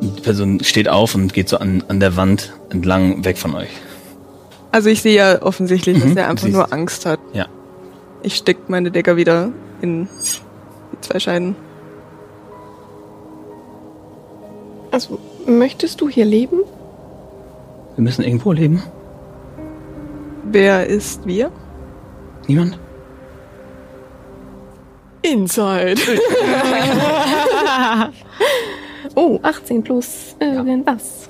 Die 0.00 0.20
Person 0.22 0.62
steht 0.62 0.88
auf 0.88 1.14
und 1.14 1.34
geht 1.34 1.48
so 1.48 1.58
an, 1.58 1.82
an 1.88 2.00
der 2.00 2.16
Wand 2.16 2.52
entlang 2.70 3.24
weg 3.24 3.38
von 3.38 3.54
euch. 3.54 3.68
Also 4.72 4.88
ich 4.88 5.02
sehe 5.02 5.16
ja 5.16 5.42
offensichtlich, 5.42 5.98
Mhm, 5.98 6.08
dass 6.14 6.16
er 6.16 6.28
einfach 6.28 6.44
siehst 6.44 6.56
nur. 6.56 6.72
Angst 6.72 7.04
hat. 7.04 7.18
Ja. 7.32 7.46
Ich 8.22 8.36
steck 8.36 8.68
meine 8.68 8.90
Dagger 8.90 9.16
wieder 9.16 9.50
in 9.82 10.04
die 10.92 11.00
zwei 11.00 11.18
Scheiden. 11.18 11.56
Also, 14.92 15.18
möchtest 15.46 16.00
du 16.00 16.08
hier 16.08 16.24
leben? 16.24 16.60
Wir 17.96 18.02
müssen 18.04 18.22
irgendwo 18.24 18.52
leben. 18.52 18.82
Wer 20.52 20.86
ist 20.86 21.24
wir? 21.26 21.52
Niemand? 22.48 22.76
Inside. 25.22 25.94
oh, 29.14 29.38
18 29.42 29.84
plus 29.84 30.34
irgendwas. 30.40 31.28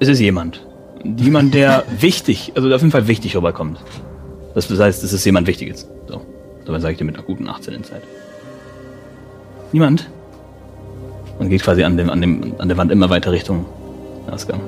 Es 0.00 0.08
ist 0.08 0.20
jemand. 0.20 0.64
Jemand, 1.04 1.52
der 1.52 1.84
wichtig, 1.98 2.52
also 2.54 2.72
auf 2.72 2.80
jeden 2.80 2.92
Fall 2.92 3.08
wichtig 3.08 3.36
rüberkommt. 3.36 3.78
Das 4.54 4.70
heißt, 4.70 5.04
es 5.04 5.12
ist 5.12 5.24
jemand 5.26 5.46
Wichtiges. 5.46 5.86
So. 6.08 6.22
Dabei 6.64 6.78
sage 6.78 6.92
ich 6.92 6.98
dir 6.98 7.04
mit 7.04 7.16
einer 7.16 7.24
guten 7.24 7.48
18 7.48 7.74
in 7.74 7.84
Zeit. 7.84 8.02
Niemand? 9.72 10.08
Und 11.38 11.50
geht 11.50 11.62
quasi 11.62 11.82
an, 11.82 11.98
dem, 11.98 12.08
an, 12.08 12.22
dem, 12.22 12.54
an 12.56 12.68
der 12.68 12.78
Wand 12.78 12.90
immer 12.90 13.10
weiter 13.10 13.32
Richtung 13.32 13.66
Ausgang. 14.30 14.60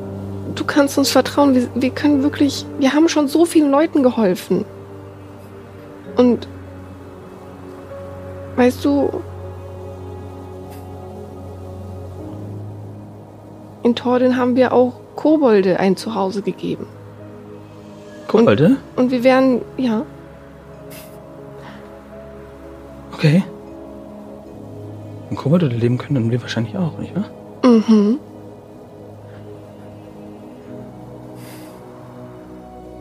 Du 0.55 0.64
kannst 0.64 0.98
uns 0.98 1.11
vertrauen. 1.11 1.55
Wir, 1.55 1.68
wir 1.74 1.90
können 1.90 2.22
wirklich. 2.22 2.64
Wir 2.78 2.92
haben 2.92 3.09
schon 3.09 3.28
so 3.28 3.44
vielen 3.44 3.70
Leuten 3.70 4.02
geholfen. 4.02 4.64
Und. 6.16 6.48
Weißt 8.57 8.84
du. 8.84 9.11
In 13.82 13.94
Tordin 13.94 14.36
haben 14.36 14.57
wir 14.57 14.72
auch 14.72 14.94
Kobolde 15.16 15.78
ein 15.78 15.96
Zuhause 15.96 16.42
gegeben. 16.42 16.86
Kobolde? 18.28 18.76
Und 18.96 19.11
wir 19.11 19.24
wären. 19.24 19.61
Ja. 19.76 20.05
Okay. 23.12 23.42
Wenn 25.28 25.36
Kobolde 25.36 25.66
leben 25.66 25.98
können, 25.98 26.14
dann 26.14 26.30
wir 26.30 26.40
wahrscheinlich 26.40 26.76
auch, 26.76 26.98
nicht 26.98 27.14
wahr? 27.14 27.24
Mhm. 27.64 28.18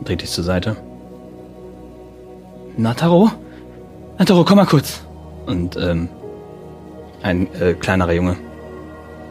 Dreht 0.04 0.22
dich 0.22 0.30
zur 0.30 0.44
Seite. 0.44 0.76
Nataro? 2.76 3.30
Nataro, 4.18 4.44
komm 4.44 4.56
mal 4.56 4.66
kurz. 4.66 5.02
Und 5.46 5.76
ähm, 5.76 6.08
ein 7.22 7.48
äh, 7.54 7.74
kleinerer 7.74 8.12
Junge, 8.12 8.36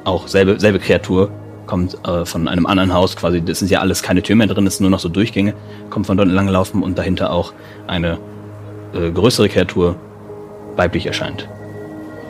auch 0.04 0.28
selbe, 0.28 0.60
selbe 0.60 0.80
Kreatur, 0.80 1.30
kommt 1.66 1.98
äh, 2.06 2.26
von 2.26 2.48
einem 2.48 2.66
anderen 2.66 2.94
Haus 2.94 3.16
quasi, 3.16 3.42
das 3.42 3.60
sind 3.60 3.72
ja 3.72 3.80
alles 3.80 4.04
keine 4.04 4.22
Tür 4.22 4.36
mehr 4.36 4.48
drin, 4.48 4.68
es 4.68 4.78
sind 4.78 4.84
nur 4.84 4.92
noch 4.92 5.00
so 5.00 5.10
Durchgänge, 5.10 5.54
kommt 5.90 6.08
von 6.08 6.18
dort 6.18 6.28
entlang 6.28 6.48
gelaufen 6.48 6.84
und 6.84 6.98
dahinter 6.98 7.32
auch 7.32 7.54
eine 7.88 8.18
äh, 8.94 9.12
größere 9.12 9.50
Kreatur 9.50 9.96
weiblich 10.76 11.06
erscheint. 11.06 11.48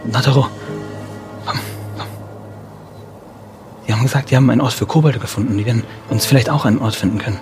Nataro, 0.06 0.48
komm, 1.46 1.60
komm. 1.98 2.08
Die 3.88 3.94
haben 3.94 4.04
gesagt, 4.04 4.32
die 4.32 4.36
haben 4.36 4.50
einen 4.50 4.62
Ort 4.62 4.74
für 4.74 4.86
Kobolde 4.86 5.20
gefunden, 5.20 5.58
die 5.58 5.66
werden 5.66 5.84
uns 6.10 6.26
vielleicht 6.26 6.50
auch 6.50 6.66
einen 6.66 6.80
Ort 6.80 6.96
finden 6.96 7.18
können. 7.18 7.40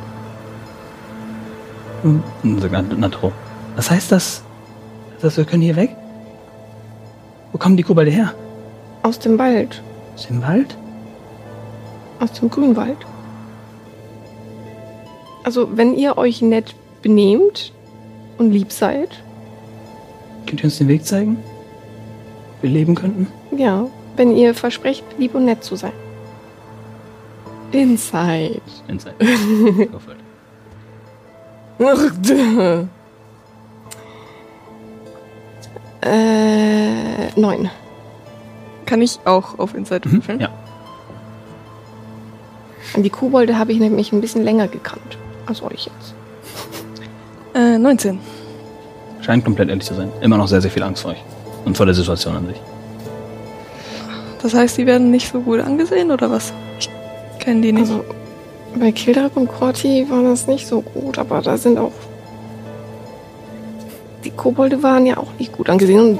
Hm, 2.03 2.23
sagt 2.59 2.71
Nat- 2.71 2.97
Nataro. 2.97 3.31
Was 3.75 3.89
heißt 3.91 4.11
das? 4.11 4.43
Das 5.21 5.37
wir 5.37 5.45
können 5.45 5.61
hier 5.61 5.75
weg? 5.75 5.95
Wo 7.51 7.57
kommen 7.57 7.77
die 7.77 7.83
Kobolde 7.83 8.11
her? 8.11 8.33
Aus 9.03 9.19
dem 9.19 9.37
Wald. 9.37 9.81
Aus 10.15 10.27
dem 10.27 10.41
Wald? 10.41 10.77
Aus 12.19 12.31
dem 12.33 12.49
Grünwald. 12.49 12.97
Also, 15.43 15.75
wenn 15.75 15.95
ihr 15.95 16.17
euch 16.17 16.41
nett 16.41 16.75
benehmt 17.01 17.73
und 18.37 18.51
lieb 18.51 18.71
seid, 18.71 19.09
Könnt 20.47 20.61
ihr 20.61 20.65
uns 20.65 20.77
den 20.79 20.87
Weg 20.87 21.05
zeigen? 21.05 21.37
Wir 22.61 22.69
leben 22.69 22.95
könnten? 22.95 23.27
ja, 23.55 23.85
wenn 24.17 24.35
ihr 24.35 24.53
versprecht, 24.53 25.03
lieb 25.17 25.33
und 25.35 25.45
nett 25.45 25.63
zu 25.63 25.75
sein. 25.75 25.93
Inside. 27.71 28.61
Inside. 28.87 29.15
Äh, 36.03 37.39
neun. 37.39 37.69
Kann 38.87 39.01
ich 39.01 39.19
auch 39.25 39.59
auf 39.59 39.75
Inside 39.75 40.07
Mhm. 40.09 40.13
würfeln? 40.13 40.39
Ja. 40.39 40.49
Und 42.95 43.03
die 43.03 43.09
Kobolde 43.09 43.57
habe 43.57 43.71
ich 43.71 43.79
nämlich 43.79 44.11
ein 44.11 44.19
bisschen 44.19 44.43
länger 44.43 44.67
gekannt 44.67 45.17
als 45.45 45.61
euch 45.61 45.85
jetzt. 45.85 46.13
Äh, 47.53 47.77
19. 47.77 48.17
Scheint 49.21 49.43
komplett 49.45 49.67
ehrlich 49.69 49.83
zu 49.85 49.93
sein. 49.93 50.09
Immer 50.21 50.37
noch 50.37 50.47
sehr, 50.47 50.61
sehr 50.61 50.71
viel 50.71 50.81
Angst 50.83 51.01
vor 51.03 51.11
euch. 51.11 51.21
Und 51.65 51.75
vor 51.77 51.85
der 51.85 51.93
Situation 51.93 52.35
an 52.35 52.47
sich. 52.47 52.59
Das 54.41 54.53
heißt, 54.53 54.77
die 54.77 54.85
werden 54.87 55.11
nicht 55.11 55.31
so 55.31 55.41
gut 55.41 55.59
angesehen 55.59 56.11
oder 56.11 56.31
was? 56.31 56.53
Ich 56.79 56.89
kenne 57.39 57.61
die 57.61 57.73
nicht. 57.73 57.91
Also, 57.91 58.03
bei 58.75 58.91
Kildrak 58.91 59.35
und 59.35 59.47
Korti 59.47 60.09
war 60.09 60.23
das 60.23 60.47
nicht 60.47 60.67
so 60.67 60.81
gut, 60.81 61.17
aber 61.17 61.41
da 61.41 61.57
sind 61.57 61.77
auch. 61.77 61.91
Die 64.23 64.31
Kobolde 64.31 64.83
waren 64.83 65.05
ja 65.05 65.17
auch 65.17 65.33
nicht 65.39 65.51
gut 65.51 65.69
angesehen. 65.69 66.19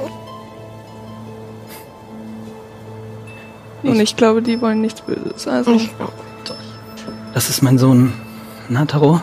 und 3.82 4.00
ich 4.00 4.16
glaube, 4.16 4.42
die 4.42 4.60
wollen 4.60 4.80
nichts 4.80 5.00
Böses. 5.00 5.48
Also, 5.48 5.72
ich 5.72 5.90
Das 7.34 7.50
ist 7.50 7.62
mein 7.62 7.78
Sohn 7.78 8.12
Nataro. 8.68 9.20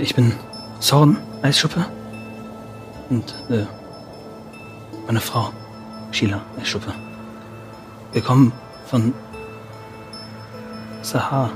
Ich 0.00 0.14
bin 0.14 0.32
Sorn, 0.78 1.16
Eisschuppe. 1.42 1.86
Und 3.08 3.34
äh, 3.48 3.64
meine 5.06 5.20
Frau, 5.20 5.50
Sheila, 6.10 6.42
Eisschuppe. 6.60 6.92
Wir 8.12 8.20
kommen 8.20 8.52
von 8.86 9.14
Sahar. 11.00 11.50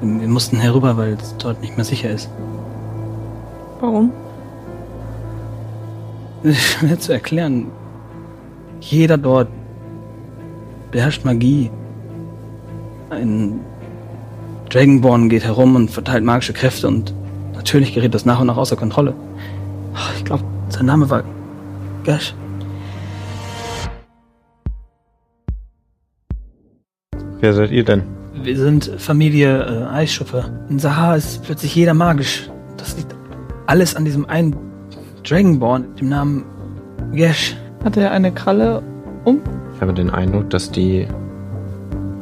Wir 0.00 0.28
mussten 0.28 0.58
herüber, 0.58 0.96
weil 0.96 1.14
es 1.14 1.36
dort 1.38 1.60
nicht 1.60 1.76
mehr 1.76 1.84
sicher 1.84 2.10
ist. 2.10 2.30
warum? 3.80 4.12
Schwer 6.52 6.98
zu 7.00 7.12
erklären. 7.12 7.66
Jeder 8.80 9.18
dort 9.18 9.48
beherrscht 10.92 11.24
Magie. 11.24 11.70
Ein 13.10 13.60
Dragonborn 14.70 15.28
geht 15.28 15.44
herum 15.44 15.74
und 15.74 15.90
verteilt 15.90 16.24
magische 16.24 16.52
Kräfte 16.52 16.86
und 16.86 17.12
natürlich 17.54 17.94
gerät 17.94 18.14
das 18.14 18.24
nach 18.24 18.40
und 18.40 18.46
nach 18.46 18.56
außer 18.56 18.76
Kontrolle. 18.76 19.14
Ich 20.16 20.24
glaube, 20.24 20.44
sein 20.68 20.86
Name 20.86 21.10
war 21.10 21.24
Gash. 22.04 22.34
Wer 27.40 27.52
seid 27.52 27.70
ihr 27.70 27.84
denn? 27.84 28.02
Wir 28.42 28.56
sind 28.56 28.90
Familie 28.98 29.62
äh, 29.64 29.94
Eisschupper. 29.94 30.50
In 30.68 30.78
Sahar 30.78 31.16
ist 31.16 31.42
plötzlich 31.42 31.74
jeder 31.74 31.94
magisch. 31.94 32.48
Das 32.76 32.96
liegt 32.96 33.14
alles 33.66 33.96
an 33.96 34.04
diesem 34.04 34.26
einen 34.26 34.56
Dragonborn, 35.24 35.96
dem 35.96 36.08
Namen 36.08 36.44
Gesh. 37.12 37.56
Hat 37.84 37.96
er 37.96 38.12
eine 38.12 38.32
Kralle 38.32 38.82
um? 39.24 39.40
Ich 39.74 39.80
habe 39.80 39.92
den 39.92 40.10
Eindruck, 40.10 40.50
dass 40.50 40.70
die 40.70 41.06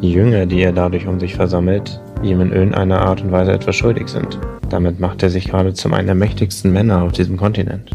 Jünger, 0.00 0.46
die 0.46 0.62
er 0.62 0.72
dadurch 0.72 1.06
um 1.06 1.20
sich 1.20 1.34
versammelt, 1.34 2.00
ihm 2.22 2.40
in 2.40 2.52
irgendeiner 2.52 3.00
Art 3.00 3.22
und 3.22 3.32
Weise 3.32 3.52
etwas 3.52 3.76
schuldig 3.76 4.08
sind. 4.08 4.38
Damit 4.70 5.00
macht 5.00 5.22
er 5.22 5.30
sich 5.30 5.48
gerade 5.48 5.74
zum 5.74 5.94
einen 5.94 6.06
der 6.06 6.14
mächtigsten 6.14 6.72
Männer 6.72 7.02
auf 7.02 7.12
diesem 7.12 7.36
Kontinent. 7.36 7.90